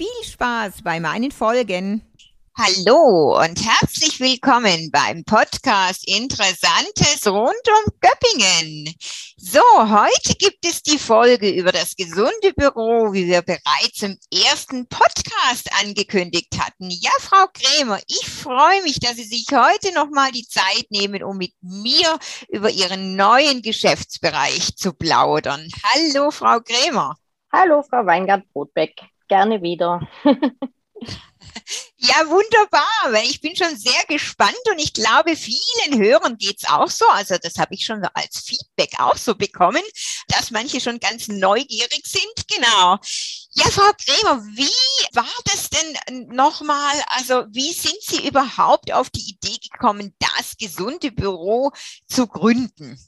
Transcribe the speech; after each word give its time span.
Viel 0.00 0.24
Spaß 0.24 0.80
bei 0.82 0.98
meinen 0.98 1.30
Folgen. 1.30 2.00
Hallo 2.56 3.38
und 3.38 3.62
herzlich 3.62 4.18
willkommen 4.18 4.90
beim 4.90 5.24
Podcast 5.24 6.08
Interessantes 6.08 7.26
rund 7.26 7.50
um 7.68 7.92
Göppingen. 8.00 8.94
So, 9.36 9.60
heute 9.60 10.36
gibt 10.36 10.64
es 10.64 10.82
die 10.82 10.96
Folge 10.96 11.50
über 11.50 11.70
das 11.70 11.94
gesunde 11.96 12.54
Büro, 12.56 13.12
wie 13.12 13.26
wir 13.26 13.42
bereits 13.42 14.00
im 14.00 14.16
ersten 14.32 14.88
Podcast 14.88 15.68
angekündigt 15.84 16.58
hatten. 16.58 16.88
Ja, 16.88 17.10
Frau 17.20 17.44
Krämer, 17.52 18.00
ich 18.08 18.26
freue 18.26 18.82
mich, 18.84 19.00
dass 19.00 19.16
Sie 19.16 19.24
sich 19.24 19.44
heute 19.52 19.92
nochmal 19.92 20.32
die 20.32 20.48
Zeit 20.48 20.86
nehmen, 20.88 21.22
um 21.22 21.36
mit 21.36 21.52
mir 21.60 22.18
über 22.48 22.70
Ihren 22.70 23.16
neuen 23.16 23.60
Geschäftsbereich 23.60 24.76
zu 24.76 24.94
plaudern. 24.94 25.68
Hallo, 25.84 26.30
Frau 26.30 26.58
Krämer. 26.60 27.16
Hallo, 27.52 27.82
Frau 27.82 28.06
Weingart-Brotbeck. 28.06 28.94
Gerne 29.30 29.62
wieder. 29.62 30.00
Ja, 32.02 32.28
wunderbar, 32.28 33.12
weil 33.12 33.26
ich 33.26 33.40
bin 33.40 33.54
schon 33.54 33.76
sehr 33.76 34.04
gespannt 34.08 34.58
und 34.72 34.80
ich 34.80 34.92
glaube, 34.92 35.36
vielen 35.36 36.02
Hörern 36.02 36.36
geht's 36.36 36.68
auch 36.68 36.88
so. 36.88 37.04
Also 37.10 37.36
das 37.40 37.58
habe 37.58 37.74
ich 37.74 37.84
schon 37.84 38.02
als 38.14 38.40
Feedback 38.40 38.98
auch 38.98 39.16
so 39.16 39.36
bekommen, 39.36 39.82
dass 40.26 40.50
manche 40.50 40.80
schon 40.80 40.98
ganz 40.98 41.28
neugierig 41.28 42.02
sind. 42.06 42.48
Genau. 42.48 42.98
Ja, 43.52 43.64
Frau 43.70 43.92
Krämer, 44.04 44.42
wie 44.56 45.14
war 45.14 45.28
das 45.44 45.70
denn 45.70 46.26
nochmal? 46.28 46.96
Also 47.10 47.44
wie 47.50 47.72
sind 47.72 48.00
Sie 48.00 48.26
überhaupt 48.26 48.92
auf 48.92 49.10
die 49.10 49.28
Idee 49.30 49.58
gekommen, 49.70 50.12
das 50.18 50.56
gesunde 50.56 51.12
Büro 51.12 51.70
zu 52.08 52.26
gründen? 52.26 52.98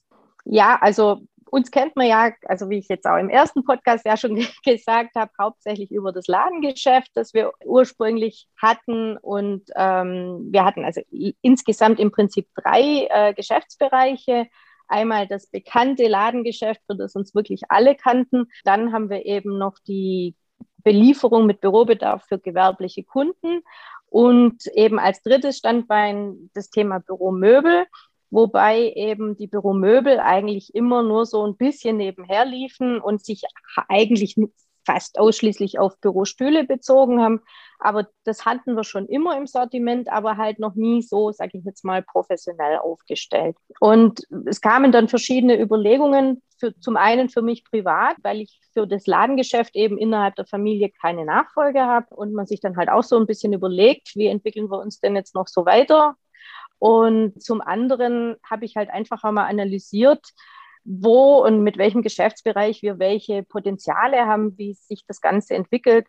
Ja, 0.44 0.78
also 0.80 1.26
uns 1.52 1.70
kennt 1.70 1.96
man 1.96 2.06
ja, 2.06 2.32
also 2.46 2.70
wie 2.70 2.78
ich 2.78 2.88
jetzt 2.88 3.06
auch 3.06 3.18
im 3.18 3.28
ersten 3.28 3.62
Podcast 3.62 4.06
ja 4.06 4.16
schon 4.16 4.36
gesagt 4.64 5.14
habe, 5.16 5.30
hauptsächlich 5.38 5.90
über 5.90 6.10
das 6.10 6.26
Ladengeschäft, 6.26 7.10
das 7.12 7.34
wir 7.34 7.52
ursprünglich 7.66 8.48
hatten. 8.56 9.18
Und 9.18 9.64
ähm, 9.76 10.48
wir 10.50 10.64
hatten 10.64 10.82
also 10.82 11.02
insgesamt 11.42 12.00
im 12.00 12.10
Prinzip 12.10 12.48
drei 12.54 13.06
äh, 13.10 13.34
Geschäftsbereiche. 13.34 14.46
Einmal 14.88 15.26
das 15.26 15.46
bekannte 15.46 16.08
Ladengeschäft, 16.08 16.80
für 16.86 16.96
das 16.96 17.16
uns 17.16 17.34
wirklich 17.34 17.64
alle 17.68 17.96
kannten. 17.96 18.46
Dann 18.64 18.94
haben 18.94 19.10
wir 19.10 19.26
eben 19.26 19.58
noch 19.58 19.78
die 19.86 20.34
Belieferung 20.78 21.44
mit 21.44 21.60
Bürobedarf 21.60 22.24
für 22.24 22.38
gewerbliche 22.38 23.04
Kunden. 23.04 23.60
Und 24.06 24.66
eben 24.68 24.98
als 24.98 25.22
drittes 25.22 25.58
Standbein 25.58 26.50
das 26.54 26.70
Thema 26.70 27.00
Büromöbel 27.00 27.84
wobei 28.32 28.92
eben 28.96 29.36
die 29.36 29.46
Büromöbel 29.46 30.18
eigentlich 30.18 30.74
immer 30.74 31.02
nur 31.02 31.26
so 31.26 31.46
ein 31.46 31.56
bisschen 31.56 31.98
nebenher 31.98 32.44
liefen 32.44 33.00
und 33.00 33.24
sich 33.24 33.42
eigentlich 33.88 34.36
fast 34.84 35.18
ausschließlich 35.18 35.78
auf 35.78 36.00
Bürostühle 36.00 36.64
bezogen 36.64 37.20
haben. 37.20 37.40
Aber 37.78 38.08
das 38.24 38.44
hatten 38.44 38.74
wir 38.74 38.84
schon 38.84 39.06
immer 39.06 39.36
im 39.36 39.46
Sortiment, 39.46 40.10
aber 40.10 40.38
halt 40.38 40.58
noch 40.58 40.74
nie 40.74 41.02
so, 41.02 41.30
sage 41.30 41.58
ich 41.58 41.64
jetzt 41.64 41.84
mal, 41.84 42.02
professionell 42.02 42.78
aufgestellt. 42.78 43.56
Und 43.78 44.26
es 44.46 44.60
kamen 44.60 44.90
dann 44.90 45.08
verschiedene 45.08 45.60
Überlegungen, 45.60 46.42
für, 46.58 46.78
zum 46.78 46.96
einen 46.96 47.28
für 47.28 47.42
mich 47.42 47.64
privat, 47.64 48.16
weil 48.22 48.40
ich 48.40 48.60
für 48.72 48.86
das 48.86 49.06
Ladengeschäft 49.06 49.74
eben 49.74 49.98
innerhalb 49.98 50.36
der 50.36 50.46
Familie 50.46 50.90
keine 50.90 51.24
Nachfolge 51.24 51.80
habe 51.80 52.14
und 52.14 52.32
man 52.32 52.46
sich 52.46 52.60
dann 52.60 52.76
halt 52.76 52.88
auch 52.88 53.02
so 53.02 53.18
ein 53.18 53.26
bisschen 53.26 53.52
überlegt, 53.52 54.14
wie 54.14 54.26
entwickeln 54.26 54.70
wir 54.70 54.78
uns 54.78 55.00
denn 55.00 55.16
jetzt 55.16 55.34
noch 55.34 55.48
so 55.48 55.66
weiter 55.66 56.16
und 56.82 57.40
zum 57.40 57.60
anderen 57.60 58.34
habe 58.42 58.64
ich 58.64 58.74
halt 58.74 58.90
einfach 58.90 59.22
einmal 59.22 59.48
analysiert, 59.48 60.32
wo 60.82 61.36
und 61.46 61.62
mit 61.62 61.78
welchem 61.78 62.02
Geschäftsbereich 62.02 62.82
wir 62.82 62.98
welche 62.98 63.44
Potenziale 63.44 64.26
haben, 64.26 64.58
wie 64.58 64.74
sich 64.74 65.04
das 65.06 65.20
Ganze 65.20 65.54
entwickelt. 65.54 66.08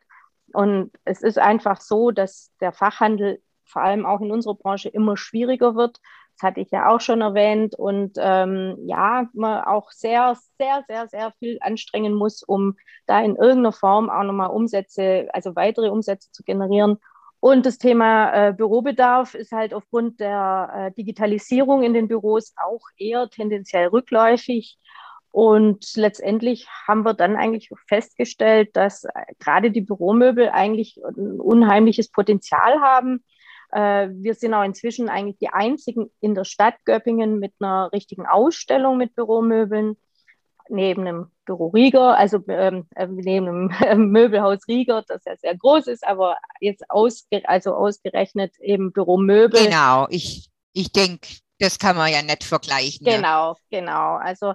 Und 0.51 0.89
es 1.05 1.21
ist 1.21 1.37
einfach 1.37 1.79
so, 1.79 2.09
dass 2.09 2.51
der 2.59 2.71
Fachhandel 2.73 3.39
vor 3.65 3.83
allem 3.83 4.07
auch 4.07 4.19
in 4.21 4.31
unserer 4.31 4.55
Branche 4.55 4.89
immer 4.89 5.15
schwieriger 5.15 5.75
wird. 5.75 5.99
Das 6.37 6.47
hatte 6.49 6.61
ich 6.61 6.71
ja 6.71 6.89
auch 6.89 7.01
schon 7.01 7.21
erwähnt. 7.21 7.75
Und 7.75 8.13
ähm, 8.17 8.75
ja, 8.87 9.29
man 9.33 9.65
auch 9.65 9.91
sehr, 9.91 10.35
sehr, 10.57 10.83
sehr, 10.87 11.07
sehr 11.07 11.33
viel 11.37 11.59
anstrengen 11.61 12.15
muss, 12.15 12.41
um 12.41 12.77
da 13.05 13.21
in 13.21 13.35
irgendeiner 13.35 13.73
Form 13.73 14.09
auch 14.09 14.23
nochmal 14.23 14.49
Umsätze, 14.49 15.27
also 15.33 15.55
weitere 15.55 15.89
Umsätze 15.89 16.31
zu 16.31 16.41
generieren 16.41 16.97
und 17.43 17.65
das 17.65 17.77
Thema 17.77 18.31
äh, 18.31 18.53
Bürobedarf 18.53 19.33
ist 19.33 19.51
halt 19.51 19.73
aufgrund 19.73 20.21
der 20.21 20.71
äh, 20.73 20.91
Digitalisierung 20.93 21.83
in 21.83 21.93
den 21.93 22.07
Büros 22.07 22.53
auch 22.55 22.79
eher 22.95 23.29
tendenziell 23.29 23.87
rückläufig. 23.87 24.77
Und 25.29 25.97
letztendlich 25.97 26.69
haben 26.87 27.03
wir 27.03 27.13
dann 27.13 27.35
eigentlich 27.35 27.69
festgestellt, 27.85 28.69
dass 28.77 29.03
äh, 29.03 29.09
gerade 29.39 29.71
die 29.71 29.81
Büromöbel 29.81 30.51
eigentlich 30.51 31.01
ein 31.03 31.41
unheimliches 31.41 32.09
Potenzial 32.11 32.79
haben. 32.79 33.25
Äh, 33.73 34.07
wir 34.13 34.35
sind 34.35 34.53
auch 34.53 34.63
inzwischen 34.63 35.09
eigentlich 35.09 35.39
die 35.39 35.49
einzigen 35.49 36.09
in 36.21 36.35
der 36.35 36.45
Stadt 36.45 36.75
Göppingen 36.85 37.39
mit 37.39 37.51
einer 37.59 37.91
richtigen 37.91 38.25
Ausstellung 38.25 38.95
mit 38.95 39.15
Büromöbeln 39.15 39.97
neben 40.73 41.05
dem 41.05 41.31
Büro 41.45 41.67
Rieger, 41.67 42.17
also 42.17 42.43
ähm, 42.47 42.87
äh, 42.95 43.07
neben 43.07 43.69
dem 43.69 44.07
Möbelhaus 44.11 44.67
Rieger, 44.67 45.03
das 45.07 45.23
ja 45.25 45.35
sehr 45.37 45.55
groß 45.55 45.87
ist, 45.87 46.05
aber 46.05 46.37
jetzt 46.59 46.83
ausge 46.89 47.47
also 47.47 47.75
ausgerechnet 47.75 48.53
eben 48.59 48.91
Büromöbel. 48.91 49.65
Genau, 49.65 50.07
ich, 50.09 50.49
ich 50.73 50.91
denke, 50.91 51.27
das 51.59 51.79
kann 51.79 51.95
man 51.95 52.11
ja 52.11 52.21
nicht 52.21 52.43
vergleichen. 52.43 53.05
Genau, 53.05 53.55
ja. 53.69 53.79
genau. 53.79 54.15
Also 54.15 54.53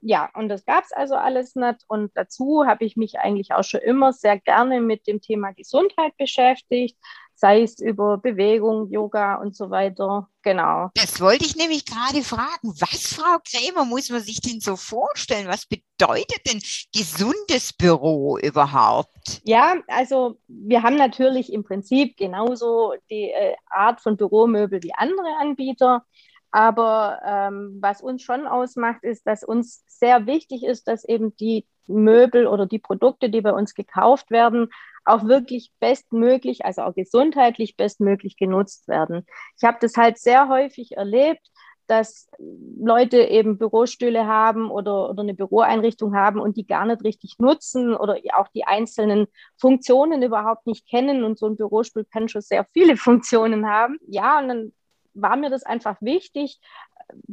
ja, 0.00 0.28
und 0.34 0.48
das 0.48 0.64
gab 0.64 0.84
es 0.84 0.92
also 0.92 1.14
alles 1.14 1.54
nicht. 1.54 1.84
Und 1.88 2.10
dazu 2.14 2.64
habe 2.66 2.84
ich 2.84 2.96
mich 2.96 3.18
eigentlich 3.18 3.52
auch 3.52 3.64
schon 3.64 3.80
immer 3.80 4.12
sehr 4.12 4.38
gerne 4.38 4.80
mit 4.80 5.06
dem 5.06 5.20
Thema 5.20 5.52
Gesundheit 5.52 6.16
beschäftigt 6.18 6.98
sei 7.40 7.62
es 7.62 7.80
über 7.80 8.18
Bewegung, 8.18 8.90
Yoga 8.90 9.36
und 9.36 9.56
so 9.56 9.70
weiter. 9.70 10.28
Genau. 10.42 10.90
Das 10.94 11.22
wollte 11.22 11.46
ich 11.46 11.56
nämlich 11.56 11.86
gerade 11.86 12.22
fragen. 12.22 12.74
Was, 12.80 13.14
Frau 13.14 13.38
Krämer, 13.50 13.86
muss 13.86 14.10
man 14.10 14.20
sich 14.20 14.42
denn 14.42 14.60
so 14.60 14.76
vorstellen? 14.76 15.48
Was 15.48 15.64
bedeutet 15.64 16.42
denn 16.46 16.60
gesundes 16.94 17.72
Büro 17.72 18.36
überhaupt? 18.36 19.40
Ja, 19.44 19.76
also 19.86 20.38
wir 20.48 20.82
haben 20.82 20.96
natürlich 20.96 21.50
im 21.50 21.64
Prinzip 21.64 22.18
genauso 22.18 22.92
die 23.08 23.30
äh, 23.30 23.54
Art 23.70 24.02
von 24.02 24.18
Büromöbel 24.18 24.82
wie 24.82 24.92
andere 24.94 25.36
Anbieter. 25.40 26.04
Aber 26.50 27.20
ähm, 27.24 27.78
was 27.80 28.02
uns 28.02 28.22
schon 28.22 28.46
ausmacht, 28.46 29.02
ist, 29.02 29.26
dass 29.26 29.44
uns 29.44 29.82
sehr 29.86 30.26
wichtig 30.26 30.62
ist, 30.62 30.88
dass 30.88 31.06
eben 31.06 31.34
die 31.36 31.64
Möbel 31.86 32.46
oder 32.46 32.66
die 32.66 32.78
Produkte, 32.78 33.30
die 33.30 33.40
bei 33.40 33.52
uns 33.52 33.74
gekauft 33.74 34.30
werden, 34.30 34.68
auch 35.10 35.24
wirklich 35.24 35.72
bestmöglich, 35.80 36.64
also 36.64 36.82
auch 36.82 36.94
gesundheitlich 36.94 37.76
bestmöglich 37.76 38.36
genutzt 38.36 38.88
werden. 38.88 39.26
Ich 39.56 39.64
habe 39.64 39.78
das 39.80 39.96
halt 39.96 40.18
sehr 40.18 40.48
häufig 40.48 40.96
erlebt, 40.96 41.46
dass 41.90 42.30
Leute 42.38 43.20
eben 43.20 43.58
Bürostühle 43.58 44.26
haben 44.26 44.70
oder, 44.70 45.10
oder 45.10 45.22
eine 45.22 45.34
Büroeinrichtung 45.34 46.14
haben 46.14 46.38
und 46.38 46.56
die 46.56 46.64
gar 46.66 46.86
nicht 46.86 47.02
richtig 47.02 47.34
nutzen 47.38 47.96
oder 47.96 48.16
auch 48.34 48.46
die 48.54 48.64
einzelnen 48.64 49.26
Funktionen 49.56 50.22
überhaupt 50.22 50.68
nicht 50.68 50.88
kennen. 50.88 51.24
Und 51.24 51.36
so 51.36 51.46
ein 51.46 51.56
Bürostuhl 51.56 52.04
kann 52.04 52.28
schon 52.28 52.42
sehr 52.42 52.64
viele 52.72 52.96
Funktionen 52.96 53.66
haben. 53.66 53.98
Ja, 54.06 54.38
und 54.38 54.48
dann 54.48 54.72
war 55.14 55.36
mir 55.36 55.50
das 55.50 55.64
einfach 55.64 56.00
wichtig, 56.00 56.60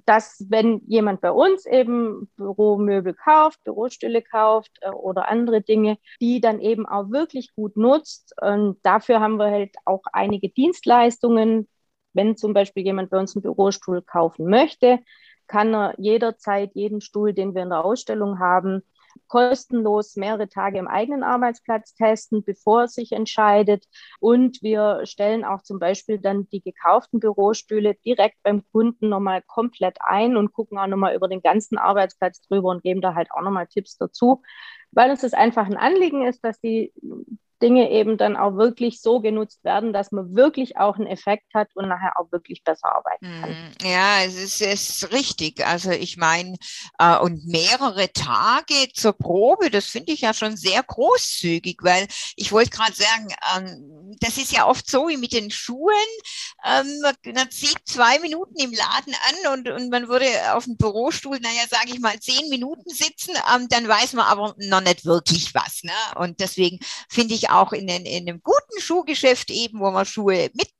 dass 0.05 0.45
wenn 0.49 0.81
jemand 0.87 1.21
bei 1.21 1.31
uns 1.31 1.65
eben 1.65 2.29
Büromöbel 2.37 3.13
kauft, 3.13 3.63
Bürostühle 3.63 4.21
kauft 4.21 4.71
äh, 4.81 4.89
oder 4.89 5.27
andere 5.29 5.61
Dinge, 5.61 5.97
die 6.21 6.41
dann 6.41 6.59
eben 6.59 6.85
auch 6.85 7.09
wirklich 7.09 7.53
gut 7.55 7.77
nutzt. 7.77 8.33
Und 8.41 8.77
dafür 8.83 9.19
haben 9.19 9.37
wir 9.37 9.51
halt 9.51 9.75
auch 9.85 10.03
einige 10.11 10.49
Dienstleistungen. 10.49 11.67
Wenn 12.13 12.35
zum 12.35 12.53
Beispiel 12.53 12.83
jemand 12.83 13.09
bei 13.09 13.19
uns 13.19 13.35
einen 13.35 13.43
Bürostuhl 13.43 14.01
kaufen 14.01 14.49
möchte, 14.49 14.99
kann 15.47 15.73
er 15.73 15.93
jederzeit 15.97 16.71
jeden 16.75 17.01
Stuhl, 17.01 17.33
den 17.33 17.55
wir 17.55 17.63
in 17.63 17.69
der 17.69 17.85
Ausstellung 17.85 18.39
haben, 18.39 18.83
kostenlos 19.27 20.15
mehrere 20.15 20.47
Tage 20.47 20.79
im 20.79 20.87
eigenen 20.87 21.23
Arbeitsplatz 21.23 21.93
testen, 21.95 22.43
bevor 22.43 22.81
er 22.81 22.87
sich 22.87 23.11
entscheidet. 23.11 23.85
Und 24.19 24.61
wir 24.61 25.01
stellen 25.05 25.43
auch 25.45 25.61
zum 25.63 25.79
Beispiel 25.79 26.19
dann 26.19 26.47
die 26.49 26.61
gekauften 26.61 27.19
Bürostühle 27.19 27.95
direkt 28.05 28.37
beim 28.43 28.63
Kunden 28.71 29.09
nochmal 29.09 29.41
komplett 29.47 29.97
ein 30.01 30.37
und 30.37 30.53
gucken 30.53 30.77
auch 30.77 30.87
nochmal 30.87 31.15
über 31.15 31.27
den 31.27 31.41
ganzen 31.41 31.77
Arbeitsplatz 31.77 32.41
drüber 32.41 32.69
und 32.69 32.83
geben 32.83 33.01
da 33.01 33.15
halt 33.15 33.29
auch 33.31 33.41
nochmal 33.41 33.67
Tipps 33.67 33.97
dazu, 33.97 34.41
weil 34.91 35.09
uns 35.09 35.21
das 35.21 35.33
einfach 35.33 35.65
ein 35.65 35.77
Anliegen 35.77 36.25
ist, 36.25 36.43
dass 36.43 36.59
die 36.59 36.93
Dinge 37.61 37.89
eben 37.89 38.17
dann 38.17 38.37
auch 38.37 38.55
wirklich 38.55 39.01
so 39.01 39.19
genutzt 39.19 39.63
werden, 39.63 39.93
dass 39.93 40.11
man 40.11 40.35
wirklich 40.35 40.77
auch 40.77 40.95
einen 40.95 41.07
Effekt 41.07 41.53
hat 41.53 41.69
und 41.75 41.87
nachher 41.87 42.19
auch 42.19 42.31
wirklich 42.31 42.63
besser 42.63 42.95
arbeiten 42.95 43.25
kann. 43.41 43.49
Mhm. 43.49 43.89
Ja, 43.89 44.23
es 44.23 44.35
ist, 44.35 44.61
es 44.61 44.89
ist 44.89 45.11
richtig. 45.11 45.65
Also 45.65 45.91
ich 45.91 46.17
meine, 46.17 46.55
äh, 46.99 47.17
und 47.17 47.47
mehrere 47.47 48.11
Tage 48.13 48.89
zur 48.93 49.13
Probe, 49.13 49.71
das 49.71 49.85
finde 49.85 50.13
ich 50.13 50.21
ja 50.21 50.33
schon 50.33 50.55
sehr 50.55 50.83
großzügig, 50.83 51.79
weil 51.81 52.07
ich 52.35 52.51
wollte 52.51 52.69
gerade 52.69 52.93
sagen, 52.93 53.27
ähm, 53.55 54.15
das 54.19 54.37
ist 54.37 54.51
ja 54.51 54.67
oft 54.67 54.89
so 54.89 55.07
wie 55.07 55.17
mit 55.17 55.33
den 55.33 55.49
Schuhen. 55.49 55.93
Ähm, 56.63 56.87
man 57.33 57.49
zieht 57.49 57.79
zwei 57.85 58.19
Minuten 58.19 58.59
im 58.59 58.71
Laden 58.71 59.15
an 59.29 59.53
und, 59.53 59.69
und 59.69 59.89
man 59.89 60.07
würde 60.07 60.25
auf 60.53 60.65
dem 60.65 60.77
Bürostuhl, 60.77 61.39
naja, 61.39 61.63
sage 61.69 61.91
ich 61.93 61.99
mal, 61.99 62.19
zehn 62.19 62.49
Minuten 62.49 62.89
sitzen, 62.89 63.33
ähm, 63.55 63.67
dann 63.69 63.87
weiß 63.87 64.13
man 64.13 64.25
aber 64.25 64.55
noch 64.57 64.81
nicht 64.81 65.05
wirklich 65.05 65.55
was. 65.55 65.81
Ne? 65.83 65.91
Und 66.15 66.39
deswegen 66.39 66.79
finde 67.09 67.33
ich 67.33 67.46
auch 67.49 67.73
in, 67.73 67.87
in, 67.87 68.05
in 68.05 68.29
einem 68.29 68.41
guten 68.41 68.79
Schuhgeschäft 68.79 69.51
eben, 69.51 69.79
wo 69.79 69.91
man 69.91 70.05
Schuhe 70.05 70.49
mit, 70.53 70.71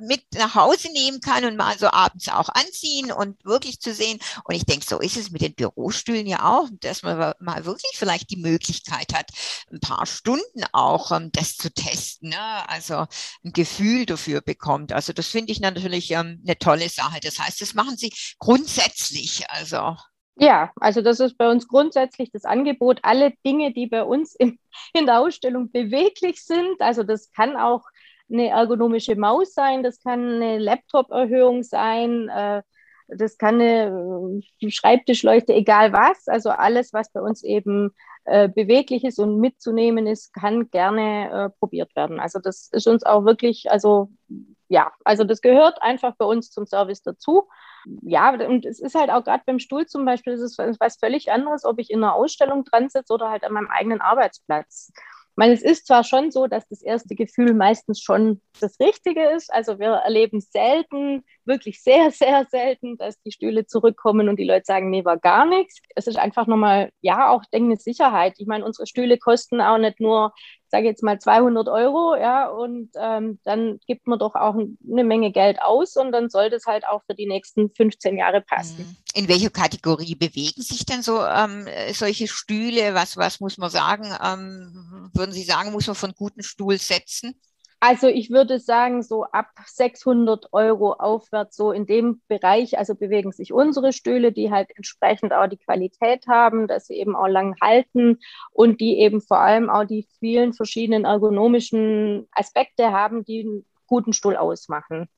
mit 0.00 0.24
nach 0.34 0.54
Hause 0.54 0.90
nehmen 0.92 1.20
kann 1.20 1.44
und 1.44 1.56
mal 1.56 1.76
so 1.78 1.88
abends 1.88 2.28
auch 2.28 2.48
anziehen 2.48 3.12
und 3.12 3.44
wirklich 3.44 3.80
zu 3.80 3.94
sehen. 3.94 4.18
Und 4.44 4.54
ich 4.54 4.64
denke, 4.64 4.86
so 4.86 4.98
ist 5.00 5.16
es 5.16 5.30
mit 5.30 5.42
den 5.42 5.54
Bürostühlen 5.54 6.26
ja 6.26 6.44
auch, 6.44 6.68
dass 6.80 7.02
man 7.02 7.34
mal 7.40 7.64
wirklich 7.64 7.92
vielleicht 7.94 8.30
die 8.30 8.36
Möglichkeit 8.36 9.14
hat, 9.14 9.30
ein 9.72 9.80
paar 9.80 10.06
Stunden 10.06 10.64
auch 10.72 11.12
ähm, 11.12 11.30
das 11.32 11.56
zu 11.56 11.72
testen. 11.72 12.30
Ne? 12.30 12.68
Also 12.68 13.06
ein 13.44 13.52
Gefühl 13.52 14.06
dafür 14.06 14.40
bekommt. 14.40 14.92
Also 14.92 15.12
das 15.12 15.28
finde 15.28 15.52
ich 15.52 15.60
natürlich 15.60 16.10
ähm, 16.10 16.42
eine 16.44 16.58
tolle 16.58 16.88
Sache. 16.88 17.20
Das 17.20 17.38
heißt, 17.38 17.60
das 17.60 17.74
machen 17.74 17.96
Sie 17.96 18.12
grundsätzlich. 18.38 19.48
Also 19.50 19.96
ja, 20.38 20.70
also 20.80 21.00
das 21.00 21.20
ist 21.20 21.38
bei 21.38 21.50
uns 21.50 21.66
grundsätzlich 21.66 22.30
das 22.30 22.44
Angebot. 22.44 23.00
Alle 23.02 23.32
Dinge, 23.44 23.72
die 23.72 23.86
bei 23.86 24.02
uns 24.04 24.34
in, 24.34 24.58
in 24.92 25.06
der 25.06 25.20
Ausstellung 25.20 25.70
beweglich 25.70 26.44
sind, 26.44 26.80
also 26.80 27.02
das 27.02 27.32
kann 27.32 27.56
auch 27.56 27.84
eine 28.30 28.48
ergonomische 28.48 29.16
Maus 29.16 29.54
sein, 29.54 29.82
das 29.82 30.02
kann 30.02 30.34
eine 30.34 30.58
Laptop-Erhöhung 30.58 31.62
sein, 31.62 32.28
äh, 32.28 32.62
das 33.08 33.38
kann 33.38 33.60
eine 33.60 34.42
äh, 34.60 34.70
Schreibtischleuchte, 34.70 35.54
egal 35.54 35.92
was. 35.92 36.26
Also 36.28 36.50
alles, 36.50 36.92
was 36.92 37.10
bei 37.12 37.20
uns 37.20 37.42
eben 37.42 37.94
äh, 38.24 38.48
beweglich 38.48 39.04
ist 39.04 39.18
und 39.18 39.38
mitzunehmen 39.38 40.06
ist, 40.06 40.34
kann 40.34 40.70
gerne 40.70 41.52
probiert 41.60 41.94
werden. 41.96 42.20
Also 42.20 42.40
das 42.40 42.68
ist 42.72 42.86
uns 42.88 43.04
auch 43.04 43.24
wirklich, 43.24 43.70
also 43.70 44.10
ja, 44.68 44.92
also 45.04 45.24
das 45.24 45.40
gehört 45.40 45.82
einfach 45.82 46.14
bei 46.16 46.24
uns 46.24 46.50
zum 46.50 46.66
Service 46.66 47.02
dazu 47.02 47.48
ja, 48.02 48.30
und 48.46 48.66
es 48.66 48.80
ist 48.80 48.94
halt 48.94 49.10
auch 49.10 49.22
gerade 49.22 49.42
beim 49.46 49.58
Stuhl 49.58 49.86
zum 49.86 50.04
Beispiel, 50.04 50.32
das 50.32 50.42
ist 50.42 50.58
was 50.80 50.96
völlig 50.98 51.30
anderes, 51.30 51.64
ob 51.64 51.78
ich 51.78 51.90
in 51.90 52.02
einer 52.02 52.14
Ausstellung 52.14 52.64
dran 52.64 52.88
sitze 52.88 53.12
oder 53.12 53.30
halt 53.30 53.44
an 53.44 53.52
meinem 53.52 53.68
eigenen 53.68 54.00
Arbeitsplatz. 54.00 54.90
Ich 54.92 55.36
meine, 55.36 55.54
es 55.54 55.62
ist 55.62 55.86
zwar 55.86 56.02
schon 56.02 56.30
so, 56.30 56.46
dass 56.46 56.66
das 56.68 56.82
erste 56.82 57.14
Gefühl 57.14 57.54
meistens 57.54 58.00
schon 58.00 58.40
das 58.60 58.80
Richtige 58.80 59.28
ist. 59.30 59.52
Also 59.52 59.78
wir 59.78 59.88
erleben 59.88 60.40
selten, 60.40 61.24
wirklich 61.46 61.82
sehr, 61.82 62.10
sehr 62.12 62.46
selten, 62.50 62.96
dass 62.96 63.20
die 63.22 63.32
Stühle 63.32 63.66
zurückkommen 63.66 64.28
und 64.28 64.38
die 64.38 64.44
Leute 64.44 64.64
sagen, 64.64 64.90
nee, 64.90 65.04
war 65.04 65.18
gar 65.18 65.46
nichts. 65.46 65.80
Es 65.94 66.06
ist 66.06 66.18
einfach 66.18 66.46
nochmal, 66.46 66.90
ja, 67.00 67.30
auch 67.30 67.44
denke 67.52 67.72
eine 67.72 67.80
Sicherheit. 67.80 68.34
Ich 68.38 68.46
meine, 68.46 68.64
unsere 68.64 68.86
Stühle 68.86 69.18
kosten 69.18 69.60
auch 69.60 69.78
nicht 69.78 70.00
nur 70.00 70.32
sage 70.68 70.86
jetzt 70.86 71.02
mal 71.02 71.18
200 71.18 71.68
Euro, 71.68 72.16
ja, 72.16 72.48
und 72.48 72.90
ähm, 73.00 73.38
dann 73.44 73.78
gibt 73.86 74.06
man 74.06 74.18
doch 74.18 74.34
auch 74.34 74.54
eine 74.54 75.04
Menge 75.04 75.32
Geld 75.32 75.62
aus 75.62 75.96
und 75.96 76.12
dann 76.12 76.28
sollte 76.28 76.56
es 76.56 76.66
halt 76.66 76.86
auch 76.86 77.02
für 77.06 77.14
die 77.14 77.26
nächsten 77.26 77.70
15 77.70 78.18
Jahre 78.18 78.40
passen. 78.40 78.78
Mhm. 78.78 78.96
In 79.14 79.28
welcher 79.28 79.50
Kategorie 79.50 80.14
bewegen 80.14 80.62
sich 80.62 80.84
denn 80.84 81.02
so 81.02 81.24
ähm, 81.24 81.66
solche 81.92 82.28
Stühle? 82.28 82.94
Was, 82.94 83.16
was 83.16 83.40
muss 83.40 83.58
man 83.58 83.70
sagen? 83.70 84.06
Ähm, 84.22 85.10
würden 85.14 85.32
Sie 85.32 85.44
sagen, 85.44 85.72
muss 85.72 85.86
man 85.86 85.96
von 85.96 86.12
guten 86.12 86.42
Stuhl 86.42 86.78
setzen? 86.78 87.40
Also 87.80 88.08
ich 88.08 88.30
würde 88.30 88.58
sagen, 88.58 89.02
so 89.02 89.24
ab 89.24 89.50
600 89.66 90.52
Euro 90.52 90.94
aufwärts, 90.94 91.56
so 91.56 91.72
in 91.72 91.86
dem 91.86 92.22
Bereich, 92.26 92.78
also 92.78 92.94
bewegen 92.94 93.32
sich 93.32 93.52
unsere 93.52 93.92
Stühle, 93.92 94.32
die 94.32 94.50
halt 94.50 94.70
entsprechend 94.76 95.32
auch 95.34 95.46
die 95.46 95.58
Qualität 95.58 96.26
haben, 96.26 96.68
dass 96.68 96.86
sie 96.86 96.94
eben 96.94 97.14
auch 97.14 97.28
lang 97.28 97.54
halten 97.60 98.18
und 98.50 98.80
die 98.80 98.98
eben 98.98 99.20
vor 99.20 99.40
allem 99.40 99.68
auch 99.68 99.84
die 99.84 100.08
vielen 100.20 100.54
verschiedenen 100.54 101.04
ergonomischen 101.04 102.26
Aspekte 102.32 102.92
haben, 102.92 103.24
die 103.24 103.40
einen 103.40 103.66
guten 103.86 104.14
Stuhl 104.14 104.36
ausmachen. 104.36 105.08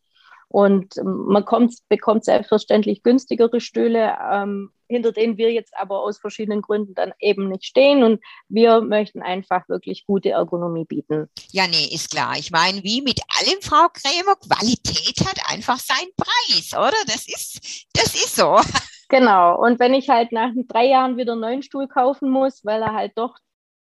Und 0.49 0.97
ähm, 0.97 1.27
man 1.27 1.45
kommt, 1.45 1.75
bekommt 1.89 2.25
selbstverständlich 2.25 3.03
günstigere 3.03 3.61
Stühle, 3.61 4.17
ähm, 4.33 4.71
hinter 4.89 5.13
denen 5.13 5.37
wir 5.37 5.53
jetzt 5.53 5.77
aber 5.77 6.01
aus 6.01 6.19
verschiedenen 6.19 6.63
Gründen 6.63 6.95
dann 6.95 7.13
eben 7.21 7.49
nicht 7.49 7.67
stehen. 7.67 8.03
Und 8.03 8.21
wir 8.49 8.81
möchten 8.81 9.21
einfach 9.21 9.69
wirklich 9.69 10.07
gute 10.07 10.31
Ergonomie 10.31 10.87
bieten. 10.87 11.29
Ja, 11.53 11.67
nee, 11.67 11.95
ist 11.95 12.11
klar. 12.11 12.37
Ich 12.39 12.51
meine, 12.51 12.83
wie 12.83 13.03
mit 13.03 13.21
allem, 13.39 13.61
Frau 13.61 13.89
Krämer, 13.93 14.37
Qualität 14.37 15.27
hat 15.27 15.53
einfach 15.53 15.79
seinen 15.79 16.13
Preis, 16.17 16.73
oder? 16.73 16.97
Das 17.07 17.27
ist, 17.29 17.87
das 17.93 18.15
ist 18.15 18.37
so. 18.37 18.59
Genau. 19.11 19.59
Und 19.59 19.81
wenn 19.81 19.95
ich 19.95 20.11
halt 20.11 20.33
nach 20.33 20.51
drei 20.69 20.87
Jahren 20.87 21.17
wieder 21.17 21.33
einen 21.33 21.41
neuen 21.41 21.63
Stuhl 21.63 21.89
kaufen 21.89 22.29
muss, 22.29 22.63
weil 22.65 22.83
er 22.83 22.93
halt 22.93 23.13
doch 23.17 23.39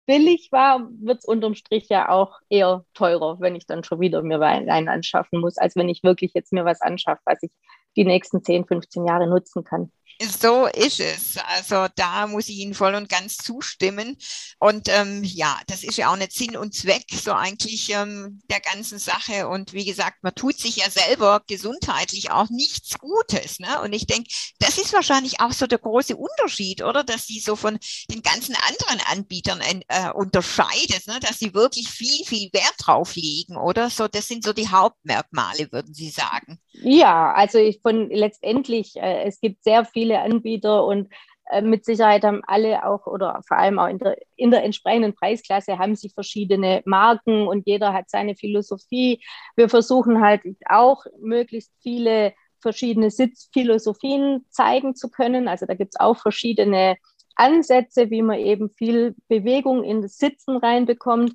billig 0.05 0.49
war, 0.51 0.89
wird 0.99 1.19
es 1.19 1.25
unterm 1.25 1.55
Strich 1.55 1.87
ja 1.89 2.09
auch 2.09 2.39
eher 2.49 2.85
teurer, 2.93 3.39
wenn 3.39 3.55
ich 3.55 3.65
dann 3.65 3.83
schon 3.83 3.99
wieder 3.99 4.21
mir 4.23 4.41
einen 4.41 4.89
anschaffen 4.89 5.39
muss, 5.39 5.57
als 5.57 5.75
wenn 5.75 5.89
ich 5.89 6.03
wirklich 6.03 6.33
jetzt 6.33 6.53
mir 6.53 6.65
was 6.65 6.81
anschaffe, 6.81 7.21
was 7.25 7.41
ich 7.43 7.51
die 7.95 8.05
nächsten 8.05 8.43
10, 8.43 8.65
15 8.65 9.05
Jahre 9.05 9.27
nutzen 9.27 9.63
kann. 9.63 9.91
So 10.29 10.67
ist 10.67 10.99
es. 10.99 11.37
Also 11.37 11.87
da 11.95 12.27
muss 12.27 12.47
ich 12.49 12.57
Ihnen 12.57 12.73
voll 12.73 12.95
und 12.95 13.09
ganz 13.09 13.37
zustimmen. 13.37 14.17
Und 14.59 14.87
ähm, 14.89 15.23
ja, 15.23 15.59
das 15.67 15.83
ist 15.83 15.97
ja 15.97 16.11
auch 16.11 16.15
nicht 16.15 16.33
Sinn 16.33 16.55
und 16.55 16.75
Zweck 16.75 17.05
so 17.11 17.31
eigentlich 17.31 17.91
ähm, 17.91 18.41
der 18.49 18.59
ganzen 18.59 18.99
Sache. 18.99 19.47
Und 19.47 19.73
wie 19.73 19.85
gesagt, 19.85 20.23
man 20.23 20.35
tut 20.35 20.59
sich 20.59 20.77
ja 20.77 20.89
selber 20.89 21.41
gesundheitlich 21.47 22.31
auch 22.31 22.49
nichts 22.49 22.99
Gutes. 22.99 23.59
Ne? 23.59 23.81
Und 23.81 23.93
ich 23.93 24.05
denke, 24.05 24.29
das 24.59 24.77
ist 24.77 24.93
wahrscheinlich 24.93 25.39
auch 25.39 25.53
so 25.53 25.65
der 25.65 25.79
große 25.79 26.15
Unterschied, 26.15 26.83
oder? 26.83 27.03
Dass 27.03 27.25
sie 27.25 27.39
so 27.39 27.55
von 27.55 27.79
den 28.09 28.21
ganzen 28.21 28.55
anderen 28.67 29.01
Anbietern 29.11 29.61
äh, 29.87 30.11
unterscheidet, 30.11 31.07
ne? 31.07 31.19
dass 31.21 31.39
sie 31.39 31.53
wirklich 31.53 31.89
viel, 31.89 32.25
viel 32.25 32.49
Wert 32.53 32.75
drauf 32.77 33.15
legen, 33.15 33.57
oder? 33.57 33.89
So, 33.89 34.07
das 34.07 34.27
sind 34.27 34.43
so 34.43 34.53
die 34.53 34.69
Hauptmerkmale, 34.69 35.71
würden 35.71 35.93
Sie 35.93 36.09
sagen. 36.09 36.59
Ja, 36.73 37.33
also 37.33 37.57
ich 37.57 37.81
von 37.81 38.09
letztendlich, 38.09 38.95
äh, 38.95 39.23
es 39.23 39.39
gibt 39.39 39.63
sehr 39.63 39.85
viele 39.85 40.10
Anbieter 40.19 40.85
und 40.85 41.09
äh, 41.49 41.61
mit 41.61 41.85
Sicherheit 41.85 42.23
haben 42.23 42.41
alle 42.47 42.85
auch 42.85 43.07
oder 43.07 43.41
vor 43.47 43.57
allem 43.57 43.79
auch 43.79 43.87
in 43.87 43.99
der, 43.99 44.17
in 44.35 44.51
der 44.51 44.63
entsprechenden 44.63 45.15
Preisklasse 45.15 45.77
haben 45.77 45.95
sie 45.95 46.09
verschiedene 46.09 46.81
Marken 46.85 47.47
und 47.47 47.67
jeder 47.67 47.93
hat 47.93 48.09
seine 48.09 48.35
Philosophie. 48.35 49.21
Wir 49.55 49.69
versuchen 49.69 50.21
halt 50.21 50.41
auch 50.67 51.05
möglichst 51.19 51.71
viele 51.81 52.33
verschiedene 52.61 53.09
Sitzphilosophien 53.09 54.45
zeigen 54.49 54.95
zu 54.95 55.09
können. 55.09 55.47
Also 55.47 55.65
da 55.65 55.73
gibt 55.73 55.95
es 55.95 55.99
auch 55.99 56.17
verschiedene 56.17 56.95
Ansätze, 57.35 58.09
wie 58.09 58.21
man 58.21 58.39
eben 58.39 58.69
viel 58.69 59.15
Bewegung 59.27 59.83
in 59.83 60.01
das 60.01 60.17
Sitzen 60.17 60.57
reinbekommt. 60.57 61.33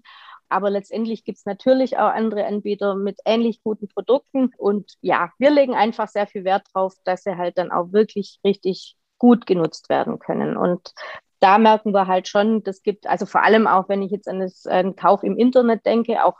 Aber 0.49 0.71
letztendlich 0.71 1.25
gibt 1.25 1.39
es 1.39 1.45
natürlich 1.45 1.99
auch 1.99 2.11
andere 2.11 2.47
Anbieter 2.47 2.95
mit 2.95 3.19
ähnlich 3.25 3.63
guten 3.63 3.89
Produkten. 3.89 4.53
Und 4.57 4.95
ja, 5.01 5.31
wir 5.39 5.51
legen 5.51 5.75
einfach 5.75 6.09
sehr 6.09 6.27
viel 6.27 6.45
Wert 6.45 6.67
darauf, 6.73 6.95
dass 7.05 7.25
sie 7.25 7.37
halt 7.37 7.59
dann 7.59 7.73
auch 7.73 7.93
wirklich 7.93 8.39
richtig 8.45 8.97
gut 9.19 9.47
genutzt 9.47 9.89
werden 9.89 10.19
können. 10.19 10.57
Und 10.57 10.93
da 11.41 11.59
merken 11.59 11.93
wir 11.93 12.07
halt 12.07 12.29
schon, 12.29 12.63
das 12.63 12.83
gibt, 12.83 13.07
also 13.07 13.27
vor 13.27 13.43
allem 13.43 13.67
auch, 13.67 13.89
wenn 13.89 14.03
ich 14.03 14.11
jetzt 14.11 14.29
an 14.29 14.41
den 14.41 14.97
Kauf 14.97 15.23
im 15.23 15.37
Internet 15.37 15.85
denke, 15.85 16.25
auch 16.25 16.39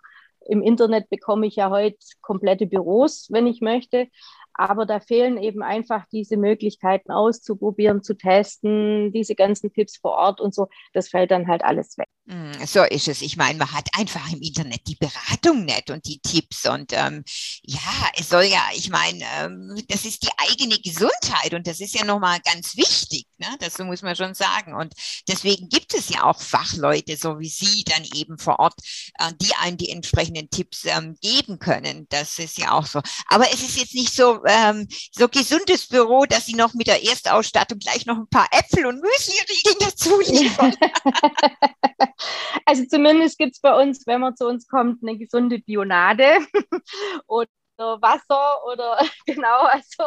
im 0.49 0.63
Internet 0.63 1.11
bekomme 1.11 1.47
ich 1.47 1.57
ja 1.57 1.71
heute 1.71 1.99
komplette 2.21 2.67
Büros, 2.67 3.29
wenn 3.31 3.47
ich 3.47 3.61
möchte. 3.61 4.09
Aber 4.55 4.87
da 4.87 5.01
fehlen 5.01 5.37
eben 5.39 5.63
einfach 5.63 6.07
diese 6.13 6.37
Möglichkeiten 6.37 7.11
auszuprobieren, 7.11 8.03
zu 8.03 8.15
testen, 8.15 9.13
diese 9.13 9.35
ganzen 9.35 9.73
Tipps 9.73 9.99
vor 9.99 10.13
Ort 10.13 10.41
und 10.41 10.55
so. 10.55 10.69
Das 10.95 11.09
fällt 11.09 11.31
dann 11.31 11.49
halt 11.49 11.63
alles 11.65 11.99
weg. 11.99 12.09
Mm, 12.29 12.65
so 12.67 12.83
ist 12.83 13.07
es. 13.07 13.23
Ich 13.23 13.37
meine, 13.37 13.57
man 13.57 13.73
hat 13.73 13.89
einfach 13.97 14.33
im 14.33 14.43
Internet 14.43 14.81
die 14.89 14.97
Beratung 14.97 15.65
nicht 15.65 15.91
und 15.91 16.07
die 16.07 16.19
Tipps. 16.19 16.67
Und 16.67 16.93
ähm, 16.93 17.23
ja, 17.63 18.11
es 18.17 18.29
soll 18.31 18.45
ja, 18.45 18.63
ich 18.75 18.91
meine, 18.91 19.25
ähm, 19.39 19.81
das 19.87 20.05
ist 20.05 20.25
die 20.25 20.33
eigene 20.37 20.77
Gesundheit 20.81 21.55
und 21.55 21.69
das 21.69 21.79
ist 21.79 21.95
ja 21.95 22.05
nochmal 22.05 22.41
ganz 22.41 22.77
wichtig. 22.77 23.27
Ne? 23.39 23.47
Das 23.61 23.79
muss 23.79 24.03
man 24.03 24.17
schon 24.17 24.35
sagen. 24.35 24.75
Und 24.75 24.95
deswegen 25.29 25.69
gibt 25.69 25.95
es 25.95 26.09
ja 26.09 26.25
auch 26.25 26.41
Fachleute, 26.41 27.17
so 27.17 27.39
wie 27.39 27.49
Sie, 27.49 27.85
dann 27.85 28.05
eben 28.15 28.39
vor 28.39 28.59
Ort, 28.59 28.81
äh, 29.21 29.33
die 29.41 29.55
einem 29.55 29.77
die 29.77 29.91
entsprechenden 29.91 30.51
Tipps 30.51 30.85
ähm, 30.85 31.17
geben 31.21 31.61
können. 31.61 32.07
Das 32.09 32.41
ist 32.41 32.59
ja 32.59 32.73
auch 32.73 32.87
so. 32.87 33.03
Aber 33.29 33.53
es 33.53 33.63
ist 33.63 33.79
jetzt 33.79 33.95
nicht 33.95 34.13
so, 34.13 34.45
ähm, 34.47 34.89
so 35.13 35.29
gesundes 35.29 35.87
Büro, 35.87 36.25
dass 36.25 36.47
Sie 36.47 36.55
noch 36.55 36.75
mit 36.75 36.89
der 36.89 37.05
Erstausstattung 37.05 37.79
gleich 37.79 38.05
noch 38.05 38.17
ein 38.17 38.29
paar 38.29 38.49
Äpfel 38.51 38.87
und 38.87 39.01
Müsli-Riegeln 39.01 39.77
dazu 39.79 40.21
liefern. 40.27 40.75
Also 42.65 42.85
zumindest 42.87 43.39
gibt 43.39 43.55
es 43.55 43.61
bei 43.61 43.81
uns, 43.81 44.07
wenn 44.07 44.21
man 44.21 44.35
zu 44.37 44.47
uns 44.47 44.67
kommt, 44.67 45.03
eine 45.03 45.17
gesunde 45.17 45.61
Bionade. 45.61 46.39
Und 47.27 47.49
Wasser 47.79 48.65
oder 48.67 48.99
genau, 49.27 49.65
also 49.65 50.05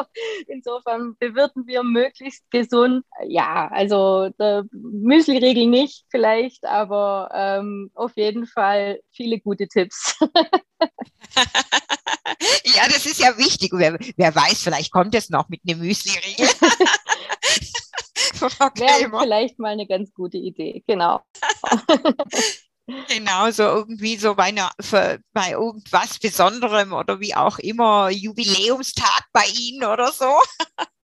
insofern 0.48 1.16
bewirten 1.20 1.68
wir 1.68 1.84
möglichst 1.84 2.50
gesund. 2.51 3.06
Ja, 3.28 3.68
also 3.68 4.30
der 4.39 4.63
Müsli-Regel 4.72 5.68
nicht 5.68 6.06
vielleicht, 6.10 6.66
aber 6.66 7.30
ähm, 7.34 7.92
auf 7.94 8.16
jeden 8.16 8.48
Fall 8.48 9.00
viele 9.12 9.39
gute 9.39 9.68
Tipps. 9.68 10.18
ja, 12.63 12.86
das 12.88 13.06
ist 13.06 13.20
ja 13.20 13.38
wichtig. 13.38 13.72
Wer, 13.74 14.00
wer 14.18 14.36
weiß, 14.36 14.63
vielleicht 14.63 14.92
kommt 14.92 15.13
es 15.16 15.30
noch 15.30 15.48
mit 15.50 15.62
einem 15.68 15.80
Müsli-Riegel. 15.80 16.50
Wäre 18.75 19.21
vielleicht 19.21 19.59
mal 19.59 19.71
eine 19.71 19.88
ganz 19.88 20.13
gute 20.13 20.38
Idee, 20.38 20.83
genau. 20.88 21.21
Genau, 23.07 23.51
so 23.51 23.63
irgendwie 23.63 24.17
so 24.17 24.33
bei, 24.33 24.45
einer, 24.45 24.71
bei 25.31 25.51
irgendwas 25.51 26.17
Besonderem 26.17 26.91
oder 26.93 27.19
wie 27.19 27.36
auch 27.36 27.59
immer, 27.59 28.09
Jubiläumstag 28.09 29.25
bei 29.31 29.45
Ihnen 29.59 29.83
oder 29.83 30.12
so. 30.12 30.33